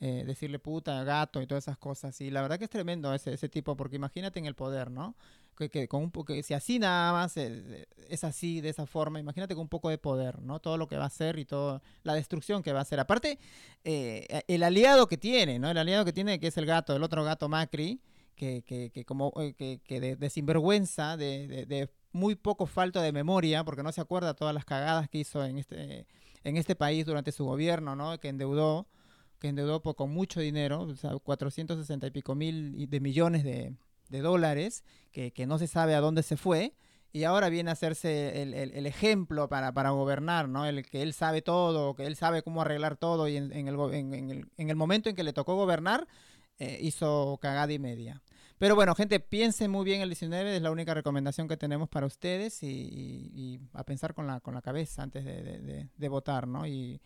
Eh, 0.00 0.24
decirle 0.26 0.58
puta, 0.58 1.02
gato 1.04 1.40
y 1.42 1.46
todas 1.46 1.64
esas 1.64 1.78
cosas. 1.78 2.20
Y 2.20 2.30
la 2.30 2.42
verdad 2.42 2.58
que 2.58 2.64
es 2.64 2.70
tremendo 2.70 3.12
ese, 3.14 3.32
ese 3.34 3.48
tipo, 3.48 3.76
porque 3.76 3.96
imagínate 3.96 4.38
en 4.38 4.46
el 4.46 4.54
poder, 4.54 4.90
¿no? 4.90 5.14
Que, 5.56 5.70
que 5.70 5.88
con 5.88 6.02
un 6.02 6.10
que 6.10 6.42
si 6.42 6.52
así 6.52 6.78
nada 6.78 7.12
más 7.12 7.36
eh, 7.38 7.86
es 8.10 8.24
así, 8.24 8.60
de 8.60 8.68
esa 8.68 8.84
forma, 8.86 9.18
imagínate 9.18 9.54
con 9.54 9.62
un 9.62 9.68
poco 9.68 9.88
de 9.88 9.96
poder, 9.96 10.40
¿no? 10.42 10.60
Todo 10.60 10.76
lo 10.76 10.86
que 10.86 10.96
va 10.98 11.04
a 11.04 11.06
hacer 11.06 11.38
y 11.38 11.46
toda 11.46 11.80
la 12.02 12.14
destrucción 12.14 12.62
que 12.62 12.72
va 12.74 12.80
a 12.80 12.82
hacer. 12.82 13.00
Aparte, 13.00 13.38
eh, 13.84 14.42
el 14.48 14.62
aliado 14.62 15.06
que 15.08 15.16
tiene, 15.16 15.58
¿no? 15.58 15.70
El 15.70 15.78
aliado 15.78 16.04
que 16.04 16.12
tiene, 16.12 16.38
que 16.40 16.48
es 16.48 16.56
el 16.58 16.66
gato, 16.66 16.94
el 16.94 17.02
otro 17.02 17.24
gato 17.24 17.48
Macri, 17.48 18.00
que, 18.34 18.62
que, 18.66 18.90
que 18.90 19.04
como 19.06 19.32
eh, 19.38 19.54
que 19.82 20.00
de, 20.00 20.16
de 20.16 20.30
sinvergüenza, 20.30 21.16
de, 21.16 21.46
de- 21.48 21.66
de 21.66 21.90
muy 22.12 22.34
poco 22.34 22.66
falta 22.66 23.00
de 23.02 23.12
memoria, 23.12 23.64
porque 23.64 23.82
no 23.82 23.92
se 23.92 24.00
acuerda 24.00 24.34
todas 24.34 24.54
las 24.54 24.64
cagadas 24.64 25.08
que 25.08 25.18
hizo 25.18 25.44
en 25.44 25.58
este, 25.58 26.06
en 26.44 26.56
este 26.56 26.74
país 26.74 27.04
durante 27.06 27.32
su 27.32 27.44
gobierno, 27.44 27.94
¿no? 27.96 28.18
Que 28.20 28.28
endeudó, 28.28 28.86
que 29.38 29.48
endeudó 29.48 29.82
por- 29.82 29.96
con 29.96 30.10
mucho 30.10 30.40
dinero, 30.40 30.82
o 30.82 30.96
sea, 30.96 31.12
460 31.18 32.06
y 32.06 32.10
pico 32.10 32.34
mil 32.34 32.88
de 32.88 33.00
millones 33.00 33.44
de, 33.44 33.74
de 34.08 34.20
dólares, 34.20 34.84
que, 35.12 35.32
que 35.32 35.46
no 35.46 35.58
se 35.58 35.66
sabe 35.66 35.94
a 35.94 36.00
dónde 36.00 36.22
se 36.22 36.36
fue. 36.36 36.72
Y 37.12 37.24
ahora 37.24 37.48
viene 37.48 37.70
a 37.70 37.72
hacerse 37.72 38.42
el, 38.42 38.52
el- 38.52 38.72
el 38.74 38.86
ejemplo 38.86 39.48
para, 39.48 39.72
para 39.72 39.90
gobernar, 39.90 40.48
¿no? 40.50 40.66
El 40.66 40.84
que 40.84 41.00
él 41.02 41.14
sabe 41.14 41.40
todo, 41.40 41.94
que 41.94 42.04
él 42.06 42.14
sabe 42.16 42.42
cómo 42.42 42.60
arreglar 42.60 42.96
todo 42.96 43.26
y 43.28 43.36
en, 43.36 43.52
en 43.52 43.68
el, 43.68 43.74
en- 43.94 44.50
en 44.56 44.70
el 44.70 44.76
momento 44.76 45.08
en 45.08 45.16
que 45.16 45.22
le 45.24 45.32
tocó 45.32 45.54
gobernar, 45.54 46.06
eh, 46.58 46.78
hizo 46.82 47.38
cagada 47.40 47.72
y 47.72 47.78
media. 47.78 48.22
Pero 48.58 48.74
bueno, 48.74 48.94
gente, 48.94 49.20
piensen 49.20 49.70
muy 49.70 49.84
bien 49.84 50.00
el 50.00 50.08
19, 50.08 50.56
es 50.56 50.62
la 50.62 50.70
única 50.70 50.94
recomendación 50.94 51.46
que 51.48 51.56
tenemos 51.58 51.88
para 51.90 52.06
ustedes 52.06 52.62
y, 52.62 52.66
y- 52.68 53.30
y 53.34 53.60
a 53.74 53.84
pensar 53.84 54.12
con 54.14 54.26
la, 54.26 54.40
con 54.40 54.54
la 54.54 54.62
cabeza 54.62 55.02
antes 55.02 55.24
de, 55.24 55.42
de- 55.42 55.58
de- 55.60 55.88
de 55.96 56.08
votar, 56.08 56.46
¿no? 56.48 56.66
Y 56.66 57.00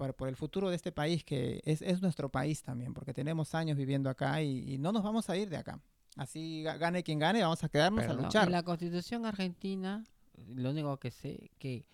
por, 0.00 0.14
por 0.14 0.28
el 0.30 0.36
futuro 0.36 0.70
de 0.70 0.76
este 0.76 0.92
país, 0.92 1.22
que 1.24 1.60
es, 1.66 1.82
es 1.82 2.00
nuestro 2.00 2.30
país 2.30 2.62
también, 2.62 2.94
porque 2.94 3.12
tenemos 3.12 3.54
años 3.54 3.76
viviendo 3.76 4.08
acá 4.08 4.42
y, 4.42 4.72
y 4.74 4.78
no 4.78 4.92
nos 4.92 5.02
vamos 5.02 5.28
a 5.28 5.36
ir 5.36 5.50
de 5.50 5.58
acá. 5.58 5.78
Así 6.16 6.62
ga- 6.62 6.78
gane 6.78 7.02
quien 7.02 7.18
gane, 7.18 7.42
vamos 7.42 7.62
a 7.62 7.68
quedarnos 7.68 8.04
a 8.04 8.14
luchar. 8.14 8.46
En 8.46 8.52
la 8.52 8.62
constitución 8.62 9.26
argentina, 9.26 10.02
lo 10.54 10.70
único 10.70 10.96
que 10.96 11.10
sé 11.10 11.50
que 11.58 11.84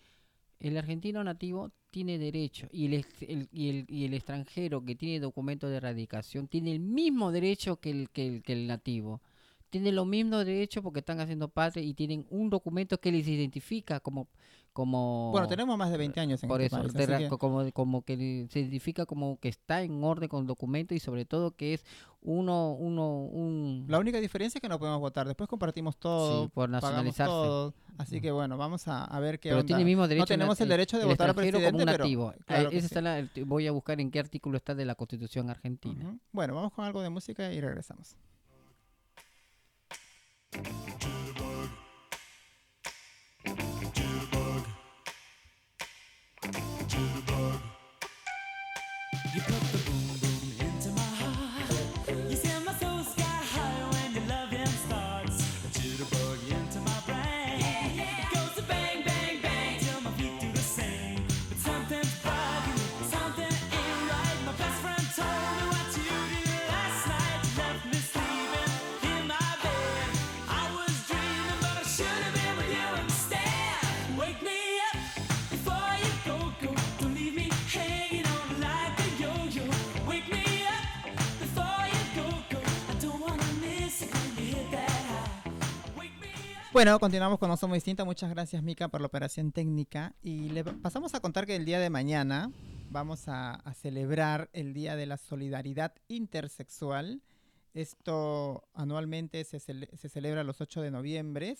el 0.61 0.77
argentino 0.77 1.21
nativo 1.21 1.71
tiene 1.91 2.17
derecho 2.17 2.67
y 2.71 2.85
el, 2.85 2.93
ex- 2.93 3.21
el- 3.23 3.49
y 3.51 3.69
el, 3.71 3.85
y 3.89 4.05
el 4.05 4.13
extranjero 4.13 4.85
que 4.85 4.95
tiene 4.95 5.19
documento 5.19 5.67
de 5.67 5.75
erradicación 5.77 6.47
tiene 6.47 6.71
el 6.71 6.79
mismo 6.79 7.33
derecho 7.33 7.75
que 7.81 7.89
el, 7.91 8.09
que 8.09 8.25
el, 8.27 8.41
que 8.41 8.53
el 8.53 8.67
nativo. 8.67 9.21
Tiene 9.69 9.91
los 9.91 10.05
mismos 10.07 10.45
derechos 10.45 10.81
porque 10.83 10.99
están 10.99 11.19
haciendo 11.19 11.49
patria 11.49 11.83
y 11.83 11.93
tienen 11.93 12.25
un 12.29 12.49
documento 12.49 12.99
que 12.99 13.11
les 13.11 13.27
identifica 13.27 13.99
como... 13.99 14.27
como 14.73 15.31
Bueno, 15.31 15.47
tenemos 15.47 15.77
más 15.77 15.91
de 15.91 15.97
20 15.97 16.19
años 16.19 16.41
en 16.43 16.47
por 16.49 16.61
este 16.61 16.77
eso, 16.77 16.95
país, 16.95 17.29
que- 17.29 17.37
como, 17.37 17.71
como 17.73 18.01
que 18.03 18.47
se 18.49 18.59
identifica 18.61 19.05
como 19.05 19.39
que 19.39 19.49
está 19.49 19.81
en 19.81 20.03
orden 20.03 20.29
con 20.29 20.41
el 20.41 20.47
documento 20.47 20.93
y 20.95 20.99
sobre 20.99 21.25
todo 21.25 21.51
que 21.55 21.73
es 21.73 21.85
uno, 22.21 22.73
uno, 22.73 23.23
un... 23.25 23.85
La 23.87 23.99
única 23.99 24.19
diferencia 24.19 24.57
es 24.59 24.61
que 24.61 24.69
no 24.69 24.79
podemos 24.79 24.99
votar. 24.99 25.27
Después 25.27 25.49
compartimos 25.49 25.97
todo, 25.97 26.43
Sí, 26.45 26.51
por 26.53 26.69
nacionalizarse. 26.69 27.29
todo. 27.31 27.73
Así 27.97 28.21
que 28.21 28.31
bueno, 28.31 28.57
vamos 28.57 28.87
a, 28.87 29.03
a 29.05 29.19
ver 29.19 29.39
qué 29.39 29.49
pero 29.49 29.61
onda. 29.61 29.67
tiene 29.67 29.81
el 29.81 29.85
mismo 29.87 30.07
derecho 30.07 30.21
no 30.23 30.27
tenemos 30.27 30.61
el 30.61 30.69
derecho 30.69 30.97
de 30.97 31.03
el 31.03 31.09
votar 31.09 31.29
al 31.29 31.35
presidente, 31.35 31.65
como 31.71 31.79
un 31.79 31.85
pero 31.85 31.97
nativo. 32.03 32.33
claro 32.45 32.67
Eh, 32.67 32.71
que 32.71 32.77
esa 32.77 32.87
sí. 32.87 32.93
está 32.95 33.01
la- 33.01 33.27
voy 33.45 33.65
a 33.67 33.71
buscar 33.71 33.99
en 33.99 34.11
qué 34.11 34.19
artículo 34.19 34.55
está 34.57 34.75
de 34.75 34.85
la 34.85 34.95
Constitución 34.95 35.49
argentina. 35.49 36.07
Ujú. 36.09 36.19
Bueno, 36.31 36.53
vamos 36.55 36.71
con 36.73 36.85
algo 36.85 37.01
de 37.01 37.09
música 37.09 37.51
y 37.51 37.59
regresamos. 37.59 38.15
do 40.63 41.16
Bueno, 86.77 86.99
continuamos 86.99 87.39
con 87.39 87.49
No 87.49 87.57
Somos 87.57 87.73
Distintos. 87.73 88.05
Muchas 88.05 88.29
gracias, 88.29 88.61
Mica, 88.61 88.87
por 88.87 89.01
la 89.01 89.07
operación 89.07 89.51
técnica. 89.51 90.13
Y 90.21 90.49
le 90.49 90.63
pasamos 90.63 91.15
a 91.15 91.19
contar 91.19 91.47
que 91.47 91.55
el 91.55 91.65
día 91.65 91.79
de 91.79 91.89
mañana 91.89 92.51
vamos 92.91 93.27
a, 93.27 93.55
a 93.55 93.73
celebrar 93.73 94.51
el 94.53 94.75
Día 94.75 94.95
de 94.95 95.07
la 95.07 95.17
Solidaridad 95.17 95.95
Intersexual. 96.07 97.23
Esto 97.73 98.69
anualmente 98.75 99.43
se, 99.43 99.57
cele- 99.57 99.89
se 99.97 100.07
celebra 100.07 100.43
los 100.43 100.61
8 100.61 100.81
de 100.83 100.91
noviembre, 100.91 101.57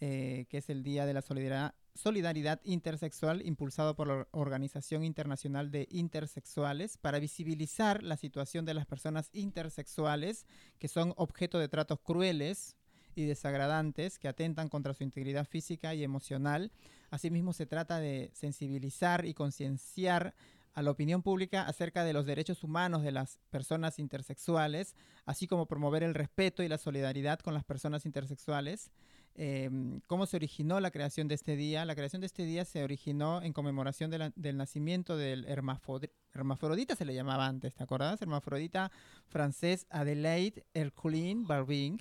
eh, 0.00 0.46
que 0.48 0.56
es 0.56 0.70
el 0.70 0.82
Día 0.82 1.04
de 1.04 1.12
la 1.12 1.20
Solidaridad, 1.20 1.74
Solidaridad 1.94 2.58
Intersexual, 2.64 3.44
impulsado 3.44 3.94
por 3.94 4.08
la 4.08 4.26
Organización 4.30 5.04
Internacional 5.04 5.70
de 5.70 5.86
Intersexuales, 5.90 6.96
para 6.96 7.18
visibilizar 7.18 8.02
la 8.02 8.16
situación 8.16 8.64
de 8.64 8.72
las 8.72 8.86
personas 8.86 9.28
intersexuales 9.34 10.46
que 10.78 10.88
son 10.88 11.12
objeto 11.18 11.58
de 11.58 11.68
tratos 11.68 12.00
crueles 12.00 12.74
y 13.16 13.24
desagradantes 13.24 14.18
que 14.18 14.28
atentan 14.28 14.68
contra 14.68 14.94
su 14.94 15.02
integridad 15.02 15.46
física 15.46 15.94
y 15.94 16.04
emocional. 16.04 16.70
Asimismo, 17.10 17.52
se 17.52 17.66
trata 17.66 17.98
de 17.98 18.30
sensibilizar 18.34 19.24
y 19.26 19.34
concienciar 19.34 20.34
a 20.74 20.82
la 20.82 20.90
opinión 20.90 21.22
pública 21.22 21.62
acerca 21.62 22.04
de 22.04 22.12
los 22.12 22.26
derechos 22.26 22.62
humanos 22.62 23.02
de 23.02 23.10
las 23.10 23.40
personas 23.48 23.98
intersexuales, 23.98 24.94
así 25.24 25.46
como 25.46 25.64
promover 25.66 26.02
el 26.02 26.12
respeto 26.12 26.62
y 26.62 26.68
la 26.68 26.76
solidaridad 26.76 27.40
con 27.40 27.54
las 27.54 27.64
personas 27.64 28.04
intersexuales. 28.04 28.90
Eh, 29.36 29.70
¿Cómo 30.06 30.26
se 30.26 30.36
originó 30.36 30.78
la 30.80 30.90
creación 30.90 31.28
de 31.28 31.34
este 31.34 31.56
día? 31.56 31.86
La 31.86 31.94
creación 31.94 32.20
de 32.20 32.26
este 32.26 32.44
día 32.44 32.66
se 32.66 32.84
originó 32.84 33.42
en 33.42 33.54
conmemoración 33.54 34.10
de 34.10 34.18
la- 34.18 34.32
del 34.36 34.58
nacimiento 34.58 35.16
del 35.16 35.46
hermafrodita, 35.46 36.94
se 36.94 37.04
le 37.06 37.14
llamaba 37.14 37.46
antes, 37.46 37.74
¿te 37.74 37.82
acordás? 37.82 38.20
Hermafrodita 38.20 38.90
francés 39.28 39.86
Adelaide 39.88 40.64
Herculine 40.74 41.46
Barbing, 41.46 41.98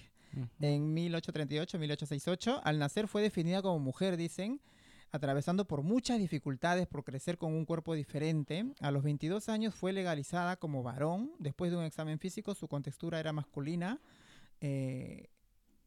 en 0.60 0.96
1838-1868. 0.96 2.62
Al 2.64 2.80
nacer 2.80 3.08
fue 3.08 3.22
definida 3.22 3.62
como 3.62 3.80
mujer, 3.80 4.18
dicen, 4.18 4.62
atravesando 5.12 5.66
por 5.66 5.82
muchas 5.82 6.20
dificultades 6.20 6.88
por 6.88 7.04
crecer 7.04 7.38
con 7.38 7.54
un 7.54 7.66
cuerpo 7.66 7.94
diferente. 7.94 8.66
A 8.82 8.92
los 8.92 9.04
22 9.04 9.50
años 9.50 9.74
fue 9.74 9.94
legalizada 9.94 10.58
como 10.58 10.84
varón. 10.84 11.32
Después 11.40 11.72
de 11.72 11.78
un 11.78 11.84
examen 11.84 12.20
físico, 12.20 12.56
su 12.56 12.68
contextura 12.68 13.20
era 13.20 13.34
masculina, 13.34 14.00
eh, 14.62 15.30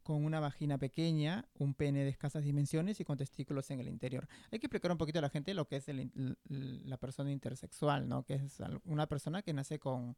con 0.09 0.25
una 0.25 0.39
vagina 0.39 0.79
pequeña, 0.79 1.45
un 1.59 1.75
pene 1.75 2.03
de 2.03 2.09
escasas 2.09 2.43
dimensiones 2.43 2.99
y 2.99 3.03
con 3.05 3.15
testículos 3.15 3.69
en 3.69 3.79
el 3.79 3.87
interior. 3.87 4.27
Hay 4.51 4.57
que 4.57 4.65
explicar 4.65 4.91
un 4.91 4.97
poquito 4.97 5.19
a 5.19 5.21
la 5.21 5.29
gente 5.29 5.53
lo 5.53 5.67
que 5.67 5.75
es 5.75 5.87
el 5.87 6.09
la 6.47 6.97
persona 6.97 7.31
intersexual, 7.31 8.07
¿no? 8.09 8.23
Que 8.23 8.33
es 8.33 8.57
una 8.85 9.05
persona 9.05 9.43
que 9.43 9.53
nace 9.53 9.77
con, 9.77 10.15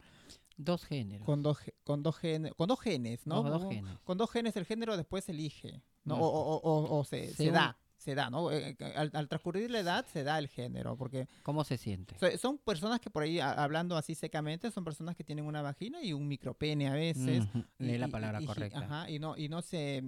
Dos 0.55 0.85
géneros. 0.85 1.25
con, 1.25 1.41
dos, 1.43 1.57
con, 1.83 2.03
dos, 2.03 2.15
gen- 2.17 2.51
con 2.55 2.69
dos 2.69 2.79
genes, 2.79 3.27
¿no? 3.27 3.43
Dos- 3.43 3.61
dos 3.63 3.69
genes. 3.69 3.97
con 4.05 4.17
dos 4.17 4.31
genes 4.31 4.55
el 4.55 4.63
género 4.65 4.95
después 4.95 5.25
se 5.25 5.33
elige, 5.33 5.83
¿no? 6.05 6.15
O, 6.17 6.25
o- 6.25 6.61
o- 6.61 6.99
o 6.99 7.03
se, 7.03 7.33
se 7.33 7.51
da, 7.51 7.77
se 8.01 8.15
da, 8.15 8.29
¿no? 8.31 8.51
Eh, 8.51 8.75
eh, 8.79 8.93
Al, 8.95 9.11
al 9.13 9.27
transcurrir 9.27 9.69
la 9.69 9.79
edad 9.79 10.05
se 10.11 10.23
da 10.23 10.39
el 10.39 10.47
género, 10.47 10.97
porque 10.97 11.27
¿Cómo 11.43 11.63
se 11.63 11.77
siente? 11.77 12.15
so- 12.17 12.35
son 12.37 12.57
personas 12.57 12.99
que 12.99 13.11
por 13.11 13.21
ahí, 13.23 13.39
hablando 13.39 13.95
así 13.95 14.15
secamente, 14.15 14.71
son 14.71 14.83
personas 14.83 15.15
que 15.15 15.23
tienen 15.23 15.45
una 15.45 15.61
vagina 15.61 16.01
y 16.01 16.11
un 16.11 16.27
micropene 16.27 16.87
a 16.89 16.93
veces. 16.93 17.43
Lee 17.77 17.97
la 17.99 18.07
palabra 18.07 18.41
y- 18.41 18.43
y- 18.43 18.47
correcta. 18.47 18.79
ajá, 18.79 19.09
y 19.09 19.19
no, 19.19 19.37
y 19.37 19.49
no 19.49 19.61
se 19.61 20.03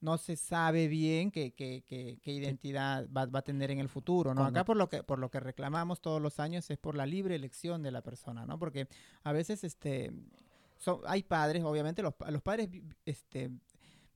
no 0.00 0.18
se 0.18 0.34
sabe 0.36 0.88
bien 0.88 1.30
qué, 1.30 1.52
qué- 1.52 1.84
qué- 1.86 2.18
qué 2.20 2.32
identidad 2.32 3.06
va, 3.16 3.26
va 3.26 3.38
a 3.38 3.42
tener 3.42 3.70
en 3.70 3.78
el 3.78 3.88
futuro, 3.88 4.34
¿no? 4.34 4.44
Acá 4.44 4.64
por 4.64 4.76
lo 4.76 4.88
que 4.88 5.04
por 5.04 5.20
lo 5.20 5.30
que 5.30 5.38
reclamamos 5.38 6.00
todos 6.00 6.20
los 6.20 6.40
años 6.40 6.68
es 6.70 6.78
por 6.78 6.96
la 6.96 7.06
libre 7.06 7.36
elección 7.36 7.82
de 7.84 7.92
la 7.92 8.02
persona, 8.02 8.44
¿no? 8.44 8.58
Porque 8.58 8.88
a 9.22 9.32
veces 9.32 9.62
este 9.62 10.12
son- 10.76 11.00
hay 11.06 11.22
padres, 11.22 11.62
obviamente 11.62 12.02
los, 12.02 12.14
los 12.30 12.42
padres 12.42 12.68
este 13.04 13.50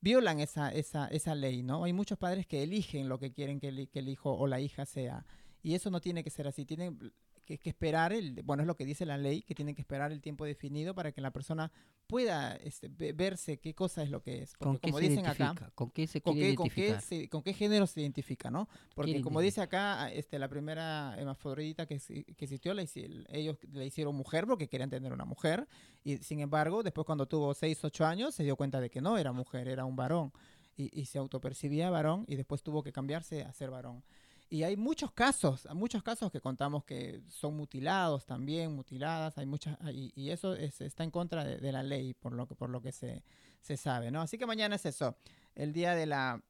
violan 0.01 0.41
esa, 0.41 0.71
esa, 0.71 1.09
esa 1.09 1.35
ley, 1.35 1.63
¿no? 1.63 1.85
Hay 1.85 1.93
muchos 1.93 2.19
padres 2.19 2.47
que 2.47 2.63
eligen 2.63 3.09
lo 3.09 3.19
que 3.19 3.33
quieren 3.33 3.61
que 3.61 3.69
el, 3.69 3.89
que 3.89 3.99
el 4.01 4.09
hijo 4.09 4.33
o 4.33 4.47
la 4.47 4.61
hija 4.61 4.87
sea. 4.87 5.25
Y 5.63 5.75
eso 5.75 5.91
no 5.91 6.01
tiene 6.01 6.23
que 6.23 6.31
ser 6.31 6.47
así. 6.47 6.65
Tienen 6.65 7.13
que, 7.47 7.57
que 7.59 7.71
esperar, 7.71 8.13
el, 8.13 8.43
bueno, 8.43 8.63
es 8.63 8.67
lo 8.67 8.77
que 8.77 8.85
dice 8.85 9.07
la 9.07 9.17
ley, 9.17 9.41
que 9.43 9.55
tienen 9.55 9.75
que 9.75 9.81
esperar 9.81 10.13
el 10.13 10.21
tiempo 10.21 10.45
definido 10.45 10.95
para 10.95 11.13
que 11.13 11.21
la 11.23 11.31
persona 11.31 11.73
pueda 12.07 12.55
este, 12.57 12.89
ve- 12.89 13.13
verse 13.15 13.59
qué 13.59 13.75
cosa 13.75 14.03
es 14.03 14.11
lo 14.11 14.21
que 14.23 14.43
es. 14.43 14.53
Porque 14.59 14.65
¿Con 14.65 14.77
qué 14.79 14.81
como 14.91 14.99
se 14.99 15.09
dicen 15.09 15.27
acá, 15.27 15.45
identifica? 15.45 15.71
¿Con 15.75 15.91
qué 15.91 16.07
se 16.07 16.21
¿con 16.21 16.35
quiere 16.35 16.51
qué, 16.51 16.55
con, 16.57 16.69
qué 16.69 16.81
identificar? 16.81 17.03
se- 17.03 17.29
con 17.29 17.43
qué 17.43 17.53
género 17.55 17.87
se 17.87 18.01
identifica, 18.03 18.51
no? 18.51 18.69
Porque 18.95 19.23
como 19.23 19.41
dice 19.41 19.61
acá, 19.63 20.13
este, 20.13 20.39
la 20.39 20.49
primera 20.49 21.15
hermafrodita 21.17 21.87
que, 21.87 21.99
que 21.99 22.25
existió, 22.45 22.75
la 22.75 22.83
ellos 23.29 23.57
le 23.73 23.87
hicieron 23.87 24.15
mujer 24.15 24.47
porque 24.47 24.69
querían 24.69 24.91
tener 24.91 25.13
una 25.13 25.25
mujer. 25.25 25.67
Y 26.05 26.19
sin 26.19 26.41
embargo, 26.41 26.83
después 26.83 27.05
cuando 27.07 27.27
tuvo 27.27 27.55
6, 27.55 27.85
8 27.85 28.05
años, 28.05 28.35
se 28.35 28.43
dio 28.43 28.57
cuenta 28.57 28.81
de 28.81 28.91
que 28.91 29.01
no 29.01 29.17
era 29.19 29.33
mujer, 29.33 29.69
era 29.69 29.85
un 29.85 29.97
varón. 29.97 30.33
Y, 30.77 30.91
y 31.01 31.07
se 31.07 31.19
autopercibía 31.19 31.89
varón 31.91 32.25
y 32.29 32.37
después 32.37 32.63
tuvo 32.63 32.83
que 32.83 32.93
cambiarse 32.93 33.43
a 33.45 33.53
ser 33.55 33.71
varón. 33.71 34.05
Y 34.49 34.63
hay 34.63 34.77
muchos 34.77 35.11
casos, 35.13 35.67
muchos 35.75 36.03
casos 36.05 36.31
que 36.31 36.41
contamos 36.41 36.85
que 36.85 37.21
son 37.29 37.57
mutilados 37.57 38.27
también, 38.27 38.73
mutiladas, 38.75 39.37
hay 39.39 39.47
muchas, 39.47 39.77
y, 39.93 40.13
y 40.15 40.31
eso 40.31 40.55
es- 40.55 40.81
está 40.81 41.03
en 41.03 41.11
contra 41.11 41.45
de, 41.45 41.59
de 41.59 41.73
la 41.73 41.83
ley, 41.83 42.15
por 42.15 42.33
lo 42.33 42.47
que, 42.47 42.55
por 42.55 42.71
lo 42.71 42.81
que 42.81 42.93
se, 42.93 43.25
se 43.61 43.77
sabe, 43.77 44.11
¿no? 44.13 44.21
Así 44.23 44.39
que 44.39 44.47
mañana 44.47 44.77
es 44.77 44.87
eso, 44.87 45.17
el 45.57 45.73
día 45.73 45.95
de 45.97 46.07
la, 46.07 46.41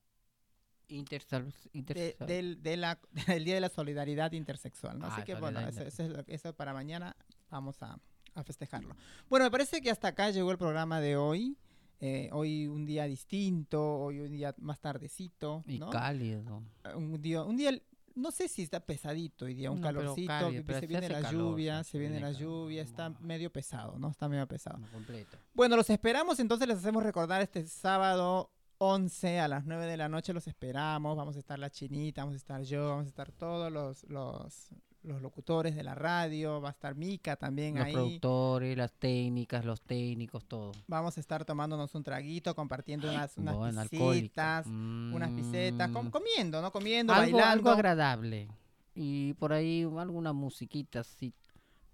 Intersal- 0.88 1.52
de- 1.52 1.70
intersexual. 1.72 2.28
del, 2.28 2.62
de 2.62 2.76
la, 2.76 3.00
el 3.28 3.44
día 3.44 3.54
de 3.56 3.60
la 3.60 3.68
solidaridad 3.70 4.30
intersexual, 4.32 4.98
¿no? 4.98 5.06
Así 5.06 5.22
Ah, 5.22 5.24
que 5.24 5.34
bueno, 5.34 5.58
eso, 5.60 5.82
eso 5.82 6.02
es 6.04 6.10
lo- 6.10 6.24
eso 6.28 6.52
para 6.54 6.72
mañana 6.72 7.16
vamos 7.50 7.82
a, 7.82 7.98
a 8.34 8.44
festejarlo. 8.44 8.94
Bueno, 9.28 9.46
me 9.46 9.50
parece 9.50 9.80
que 9.80 9.90
hasta 9.90 10.08
acá 10.08 10.30
llegó 10.30 10.50
el 10.52 10.58
programa 10.58 11.00
de 11.00 11.16
hoy. 11.16 11.56
Eh, 11.98 12.28
hoy 12.32 12.66
un 12.66 12.84
día 12.84 13.04
distinto, 13.04 13.82
hoy 13.98 14.20
un 14.20 14.30
día 14.30 14.54
más 14.58 14.78
tardecito, 14.80 15.64
y 15.66 15.78
¿no? 15.78 15.88
cálido. 15.88 16.62
un 16.94 17.20
día, 17.22 17.42
un 17.42 17.56
día, 17.56 17.70
no 18.16 18.30
sé 18.32 18.48
si 18.48 18.62
está 18.62 18.80
pesadito 18.80 19.44
hoy 19.44 19.54
día, 19.54 19.70
un 19.70 19.80
No, 19.80 19.86
calorcito, 19.86 20.32
pero 20.66 20.80
se 20.80 20.86
viene 20.86 21.08
la 21.08 21.20
calor, 21.22 21.32
lluvia, 21.52 21.84
se 21.84 21.92
se 21.92 21.98
viene 21.98 22.14
viene 22.14 22.26
la 22.26 22.32
calor. 22.36 22.48
lluvia, 22.50 22.82
está 22.82 23.10
medio 23.20 23.52
pesado, 23.52 23.98
¿no? 23.98 24.10
Está 24.10 24.28
medio 24.28 24.46
pesado. 24.48 24.78
no 24.78 24.88
completo. 24.90 25.38
Bueno, 25.54 25.76
los 25.76 25.88
esperamos, 25.90 26.40
entonces 26.40 26.66
les 26.66 26.78
hacemos 26.78 27.02
recordar 27.04 27.40
este 27.42 27.64
sábado 27.66 28.50
11 28.78 29.40
a 29.40 29.48
las 29.48 29.64
9 29.64 29.86
de 29.86 29.96
la 29.96 30.08
noche, 30.08 30.32
los 30.34 30.46
esperamos, 30.48 31.16
vamos 31.16 31.36
a 31.36 31.38
estar 31.38 31.58
la 31.58 31.70
chinita, 31.70 32.22
vamos 32.22 32.34
a 32.34 32.36
estar 32.38 32.62
yo, 32.62 32.88
vamos 32.88 33.06
a 33.06 33.08
estar 33.08 33.30
todos 33.32 33.70
los, 33.72 34.04
los, 34.04 34.68
los 35.06 35.22
locutores 35.22 35.74
de 35.76 35.82
la 35.84 35.94
radio, 35.94 36.60
va 36.60 36.68
a 36.68 36.72
estar 36.72 36.94
Mica 36.96 37.36
también 37.36 37.76
Los 37.76 37.84
ahí. 37.86 37.92
productores, 37.92 38.76
las 38.76 38.92
técnicas, 38.92 39.64
los 39.64 39.80
técnicos, 39.80 40.44
todo. 40.46 40.72
Vamos 40.88 41.16
a 41.16 41.20
estar 41.20 41.44
tomándonos 41.44 41.94
un 41.94 42.02
traguito, 42.02 42.54
compartiendo 42.54 43.08
unas, 43.08 43.36
unas 43.38 43.56
Bueno, 43.56 43.82
pisitas, 43.88 44.66
unas 44.66 45.30
pisetas, 45.30 45.90
com- 45.90 46.06
Mm. 46.06 46.10
comiendo, 46.10 46.60
¿no? 46.60 46.70
Comiendo, 46.72 47.12
algo, 47.12 47.24
algo 47.24 47.38
bailando. 47.38 47.70
agradable. 47.70 48.48
Y 48.94 49.34
por 49.34 49.52
ahí 49.52 49.82
alguna 49.98 50.32
musiquita 50.32 51.00
así. 51.00 51.32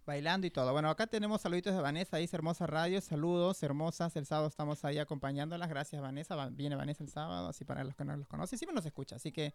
Bailando 0.07 0.47
y 0.47 0.51
todo. 0.51 0.73
Bueno, 0.73 0.91
acá 0.91 1.07
tenemos 1.07 1.41
saluditos 1.41 1.75
de 1.75 1.81
Vanessa, 1.81 2.17
dice 2.17 2.37
Hermosa 2.37 2.67
Radio, 2.67 3.01
saludos, 3.01 3.63
hermosas, 3.63 4.17
el 4.17 4.27
sábado 4.27 4.49
estamos 4.49 4.85
ahí 4.85 4.99
acompañándolas, 4.99 5.69
gracias 5.69 6.03
Vanessa, 6.03 6.35
Va- 6.35 6.49
viene 6.51 6.75
Vanessa 6.77 7.05
el 7.05 7.11
sábado, 7.11 7.49
así 7.49 7.65
para 7.65 7.85
los 7.85 7.95
que 7.95 8.05
no 8.05 8.17
los 8.17 8.27
conocen, 8.27 8.59
siempre 8.59 8.75
nos 8.75 8.85
escucha, 8.87 9.17
así 9.17 9.31
que 9.31 9.55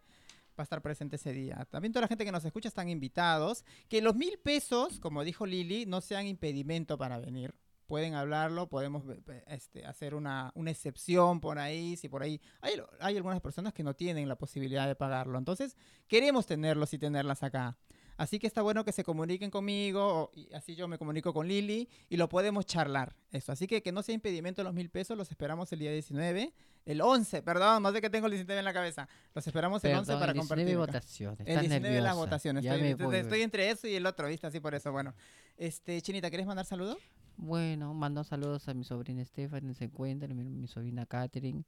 va 0.58 0.62
a 0.62 0.62
estar 0.62 0.80
presente 0.82 1.16
ese 1.16 1.32
día. 1.32 1.66
También 1.70 1.92
toda 1.92 2.02
la 2.02 2.08
gente 2.08 2.24
que 2.24 2.32
nos 2.32 2.44
escucha 2.44 2.68
están 2.68 2.88
invitados, 2.88 3.64
que 3.88 4.00
los 4.00 4.14
mil 4.16 4.38
pesos, 4.38 5.00
como 5.00 5.22
dijo 5.22 5.44
Lili, 5.46 5.84
no 5.86 6.00
sean 6.00 6.26
impedimento 6.26 6.96
para 6.98 7.18
venir. 7.18 7.54
Pueden 7.86 8.14
hablarlo, 8.14 8.68
podemos 8.68 9.06
ve- 9.06 9.22
ve- 9.24 9.44
este, 9.48 9.86
hacer 9.86 10.14
una, 10.14 10.52
una 10.54 10.70
excepción 10.70 11.40
por 11.40 11.58
ahí, 11.58 11.96
si 11.96 12.08
por 12.08 12.22
ahí 12.22 12.38
hay, 12.60 12.74
hay 13.00 13.16
algunas 13.16 13.40
personas 13.40 13.72
que 13.72 13.82
no 13.82 13.94
tienen 13.94 14.28
la 14.28 14.36
posibilidad 14.36 14.86
de 14.86 14.94
pagarlo. 14.94 15.38
Entonces, 15.38 15.74
queremos 16.06 16.44
tenerlos 16.46 16.92
y 16.92 16.98
tenerlas 16.98 17.42
acá. 17.42 17.78
Así 18.18 18.38
que 18.38 18.46
está 18.46 18.60
bueno 18.60 18.84
que 18.84 18.92
se 18.92 19.02
comuniquen 19.04 19.50
conmigo, 19.50 20.24
o- 20.24 20.30
y 20.34 20.52
así 20.52 20.74
yo 20.74 20.86
me 20.88 20.98
comunico 20.98 21.32
con 21.32 21.48
Lili 21.48 21.88
y 22.10 22.18
lo 22.18 22.28
podemos 22.28 22.66
charlar. 22.66 23.16
Eso. 23.32 23.52
Así 23.52 23.66
que 23.66 23.80
que 23.82 23.90
no 23.92 24.02
sea 24.02 24.14
impedimento 24.14 24.62
los 24.62 24.74
mil 24.74 24.90
pesos, 24.90 25.16
los 25.16 25.30
esperamos 25.30 25.72
el 25.72 25.78
día 25.78 25.90
19, 25.92 26.52
el 26.84 27.00
11, 27.00 27.42
perdón, 27.42 27.82
más 27.82 27.92
de 27.94 28.00
que 28.02 28.10
tengo 28.10 28.26
el 28.26 28.32
19 28.32 28.58
en 28.58 28.64
la 28.66 28.72
cabeza. 28.74 29.08
Los 29.34 29.46
esperamos 29.46 29.82
el 29.84 29.92
11 29.94 30.06
Perdón, 30.12 30.20
para 30.20 30.32
el 30.32 30.38
19 30.38 30.72
compartir. 30.74 30.74
acá. 30.74 30.98
votaciones. 30.98 31.40
El 31.40 31.46
estás 31.48 31.60
19 31.62 31.88
de 31.94 32.00
las 32.00 32.10
nerviosa. 32.10 32.14
votaciones. 32.26 32.64
Ya 32.64 32.74
Estoy, 32.74 32.88
estoy- 32.90 33.16
estoy 33.16 33.42
entre 33.42 33.70
eso 33.70 33.86
y 33.86 33.94
el 33.94 34.04
otro, 34.04 34.26
¿viste? 34.28 34.46
Así 34.46 34.60
por 34.60 34.74
eso. 34.74 34.90
Bueno, 34.92 35.14
este, 35.56 36.02
Chinita, 36.02 36.30
¿querés 36.30 36.46
mandar 36.46 36.66
saludos? 36.66 36.98
Bueno, 37.36 37.94
mando 37.94 38.24
saludos 38.24 38.66
a 38.68 38.74
mi 38.74 38.82
sobrina 38.82 39.24
Stephanie, 39.24 39.72
se 39.74 39.84
encuentra, 39.84 40.26
mi, 40.34 40.42
mi 40.44 40.66
sobrina 40.66 41.06
Catherine, 41.06 41.62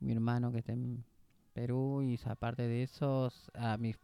mi 0.00 0.10
hermano 0.12 0.50
que 0.50 0.58
está 0.58 0.72
en 0.72 1.04
Perú 1.52 2.02
y 2.02 2.18
aparte 2.24 2.62
de 2.66 2.82
esos, 2.82 3.48
a 3.54 3.76
mis 3.76 3.96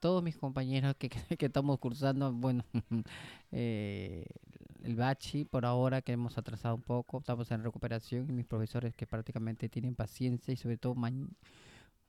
todos 0.00 0.22
mis 0.22 0.36
compañeros 0.36 0.96
que, 0.98 1.08
que, 1.28 1.36
que 1.36 1.46
estamos 1.46 1.78
cursando, 1.78 2.32
bueno, 2.32 2.64
eh, 3.52 4.24
el 4.82 4.96
bachi 4.96 5.44
por 5.44 5.66
ahora 5.66 6.02
que 6.02 6.12
hemos 6.12 6.38
atrasado 6.38 6.74
un 6.74 6.82
poco, 6.82 7.18
estamos 7.18 7.50
en 7.50 7.62
recuperación 7.62 8.28
y 8.28 8.32
mis 8.32 8.46
profesores 8.46 8.94
que 8.94 9.06
prácticamente 9.06 9.68
tienen 9.68 9.94
paciencia 9.94 10.52
y 10.52 10.56
sobre 10.56 10.78
todo 10.78 10.96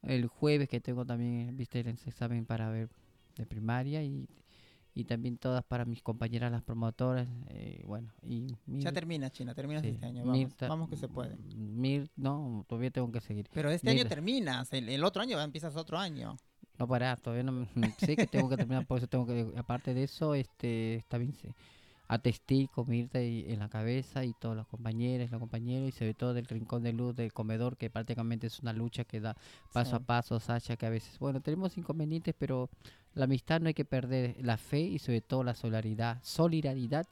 el 0.03 0.27
jueves 0.27 0.67
que 0.69 0.79
tengo 0.79 1.05
también, 1.05 1.55
viste, 1.57 1.79
el 1.81 1.87
examen 1.89 2.45
para 2.45 2.69
ver 2.69 2.89
de 3.35 3.45
primaria 3.45 4.03
y, 4.03 4.27
y 4.93 5.03
también 5.05 5.37
todas 5.37 5.63
para 5.63 5.85
mis 5.85 6.01
compañeras 6.01 6.51
las 6.51 6.63
promotoras, 6.63 7.27
eh, 7.49 7.83
bueno, 7.85 8.09
y 8.23 8.47
Ya 8.47 8.55
Mir- 8.89 8.93
termina, 8.93 9.29
China, 9.29 9.53
terminas 9.53 9.83
sí, 9.83 9.89
este 9.89 10.05
año. 10.05 10.25
Vamos, 10.25 10.37
Mirta- 10.37 10.67
vamos 10.69 10.89
que 10.89 10.95
se 10.97 11.07
puede. 11.07 11.35
Mir, 11.55 12.09
no, 12.15 12.65
todavía 12.67 12.91
tengo 12.91 13.11
que 13.11 13.21
seguir. 13.21 13.47
Pero 13.53 13.69
este 13.69 13.89
año 13.91 14.05
terminas, 14.05 14.71
el, 14.73 14.89
el 14.89 15.03
otro 15.03 15.21
año 15.21 15.37
ya 15.37 15.43
empiezas 15.43 15.75
otro 15.75 15.97
año. 15.97 16.35
No 16.81 16.87
parar, 16.87 17.19
todavía 17.19 17.43
no 17.43 17.67
sé 17.99 18.15
que 18.15 18.25
tengo 18.25 18.49
que 18.49 18.57
terminar, 18.57 18.87
por 18.87 18.97
eso 18.97 19.05
tengo 19.05 19.27
que, 19.27 19.53
aparte 19.55 19.93
de 19.93 20.01
eso, 20.01 20.33
este, 20.33 21.05
también 21.09 21.31
se, 21.33 21.53
atestí 22.07 22.67
con 22.67 22.91
en 22.91 23.59
la 23.59 23.69
cabeza 23.69 24.25
y 24.25 24.33
todos 24.33 24.55
los 24.55 24.65
compañeros, 24.67 25.29
los 25.29 25.39
compañeros 25.39 25.89
y 25.89 25.91
sobre 25.91 26.15
todo 26.15 26.33
del 26.33 26.47
rincón 26.47 26.81
de 26.81 26.91
luz 26.91 27.15
del 27.15 27.31
comedor, 27.33 27.77
que 27.77 27.91
prácticamente 27.91 28.47
es 28.47 28.59
una 28.61 28.73
lucha 28.73 29.03
que 29.03 29.21
da 29.21 29.37
paso 29.71 29.95
a 29.95 29.99
paso, 29.99 30.39
Sacha, 30.39 30.75
que 30.75 30.87
a 30.87 30.89
veces, 30.89 31.19
bueno, 31.19 31.39
tenemos 31.39 31.77
inconvenientes, 31.77 32.33
pero 32.35 32.67
la 33.13 33.25
amistad 33.25 33.61
no 33.61 33.67
hay 33.67 33.75
que 33.75 33.85
perder, 33.85 34.35
la 34.41 34.57
fe 34.57 34.79
y 34.79 34.97
sobre 34.97 35.21
todo 35.21 35.43
la 35.43 35.53
solidaridad, 35.53 36.17
solidaridad 36.23 37.05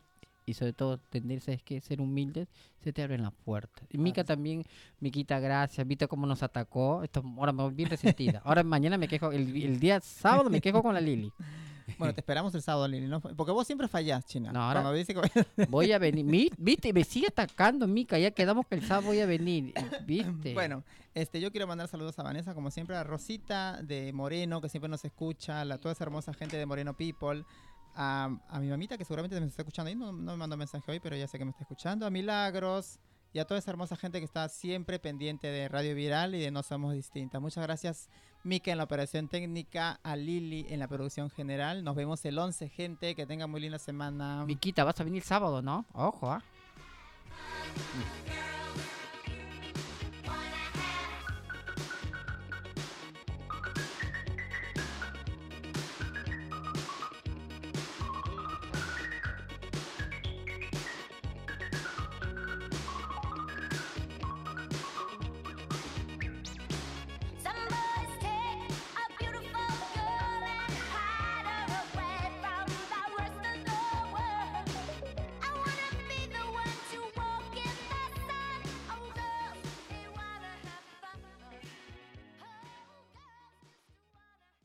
y 0.50 0.54
sobre 0.54 0.74
todo 0.74 0.94
entender, 0.96 1.42
¿sabes 1.42 1.62
qué? 1.64 1.80
Ser 1.82 2.02
humildes, 2.02 2.48
se 2.84 2.92
te 2.94 3.04
abren 3.04 3.22
las 3.22 3.34
puertas. 3.34 3.84
Y 3.90 3.98
Mica 3.98 4.24
Claro. 4.24 4.28
también, 4.28 4.64
Miquita, 5.00 5.40
gracias, 5.40 5.86
viste 5.88 6.08
cómo 6.08 6.26
nos 6.28 6.44
atacó, 6.44 7.04
esto, 7.04 7.24
ahora 7.38 7.52
me 7.52 7.64
voy 7.64 7.74
bien 7.74 7.90
resentida, 7.90 8.42
ahora 8.44 8.64
mañana 8.64 8.98
me 8.98 9.08
quejo, 9.08 9.32
el, 9.32 9.56
el 9.56 9.80
día 9.80 10.00
sábado 10.02 10.50
me 10.50 10.62
quejo 10.62 10.82
con 10.84 10.94
la 10.94 11.02
Lili. 11.02 11.32
Bueno, 11.98 12.14
te 12.14 12.22
esperamos 12.22 12.54
el 12.54 12.62
sábado, 12.62 12.88
Lili, 12.88 13.08
¿no? 13.08 13.20
Porque 13.20 13.52
vos 13.52 13.66
siempre 13.66 13.88
fallás, 13.88 14.24
China. 14.24 14.52
No, 14.54 14.62
ahora- 14.62 14.92
dice 14.94 15.16
que... 15.16 15.66
Voy 15.68 15.92
a 15.92 15.98
venir, 15.98 16.24
Mi- 16.24 16.52
viste, 16.58 16.94
me 16.94 17.04
sigue 17.04 17.26
atacando 17.30 17.88
Mica, 17.88 18.20
ya 18.20 18.30
quedamos 18.30 18.68
que 18.68 18.76
el 18.76 18.86
sábado 18.86 19.08
voy 19.08 19.20
a 19.22 19.26
venir, 19.26 19.74
viste. 20.06 20.54
Bueno, 20.54 20.84
este, 21.16 21.42
yo 21.42 21.50
quiero 21.52 21.66
mandar 21.66 21.88
saludos 21.88 22.18
a 22.20 22.24
Vanessa, 22.24 22.54
como 22.54 22.70
siempre, 22.70 22.96
a 22.96 23.04
Rosita 23.04 23.82
de 23.82 24.14
Moreno, 24.14 24.62
que 24.62 24.70
siempre 24.70 24.88
nos 24.88 25.04
escucha, 25.04 25.62
a 25.62 25.78
toda 25.80 25.94
esa 25.94 26.04
hermosa 26.04 26.32
gente 26.32 26.58
de 26.58 26.66
Moreno 26.68 26.94
People, 26.96 27.44
a, 27.96 28.30
a 28.48 28.60
mi 28.60 28.68
mamita, 28.68 28.98
que 28.98 29.06
seguramente 29.06 29.40
me 29.40 29.48
está 29.48 29.62
escuchando 29.62 29.90
ahí, 29.90 29.96
no, 29.96 30.12
no 30.12 30.32
me 30.32 30.38
mandó 30.38 30.58
mensaje 30.58 30.92
hoy, 30.92 31.00
pero 31.00 31.16
ya 31.16 31.28
sé 31.28 31.38
que 31.38 31.46
me 31.46 31.52
está 31.52 31.64
escuchando, 31.64 32.06
a 32.06 32.10
Milagros 32.10 33.00
y 33.34 33.40
a 33.40 33.46
toda 33.46 33.60
esa 33.60 33.72
hermosa 33.72 33.96
gente 33.96 34.20
que 34.20 34.26
está 34.26 34.50
siempre 34.50 35.00
pendiente 35.00 35.48
de 35.48 35.68
Radio 35.68 35.94
Viral 35.96 36.34
y 36.36 36.40
de 36.40 36.52
No 36.52 36.64
Somos 36.64 36.94
Distintas. 36.94 37.42
Muchas 37.42 37.64
gracias, 37.64 38.10
Mica, 38.44 38.72
en 38.72 38.78
la 38.78 38.86
operación 38.86 39.28
técnica, 39.28 40.00
a 40.04 40.16
Lili 40.16 40.66
en 40.70 40.80
la 40.80 40.88
producción 40.88 41.30
general. 41.30 41.84
Nos 41.84 41.96
vemos 41.96 42.24
el 42.26 42.38
11, 42.38 42.70
gente, 42.70 43.16
que 43.16 43.26
tengan 43.26 43.52
muy 43.52 43.62
linda 43.62 43.78
semana. 43.78 44.46
Miquita, 44.46 44.84
vas 44.84 45.00
a 45.00 45.04
venir 45.04 45.24
sábado, 45.24 45.62
¿no? 45.62 45.86
Ojo, 45.94 46.32
¿ah? 46.32 46.44
Girl, 48.26 48.59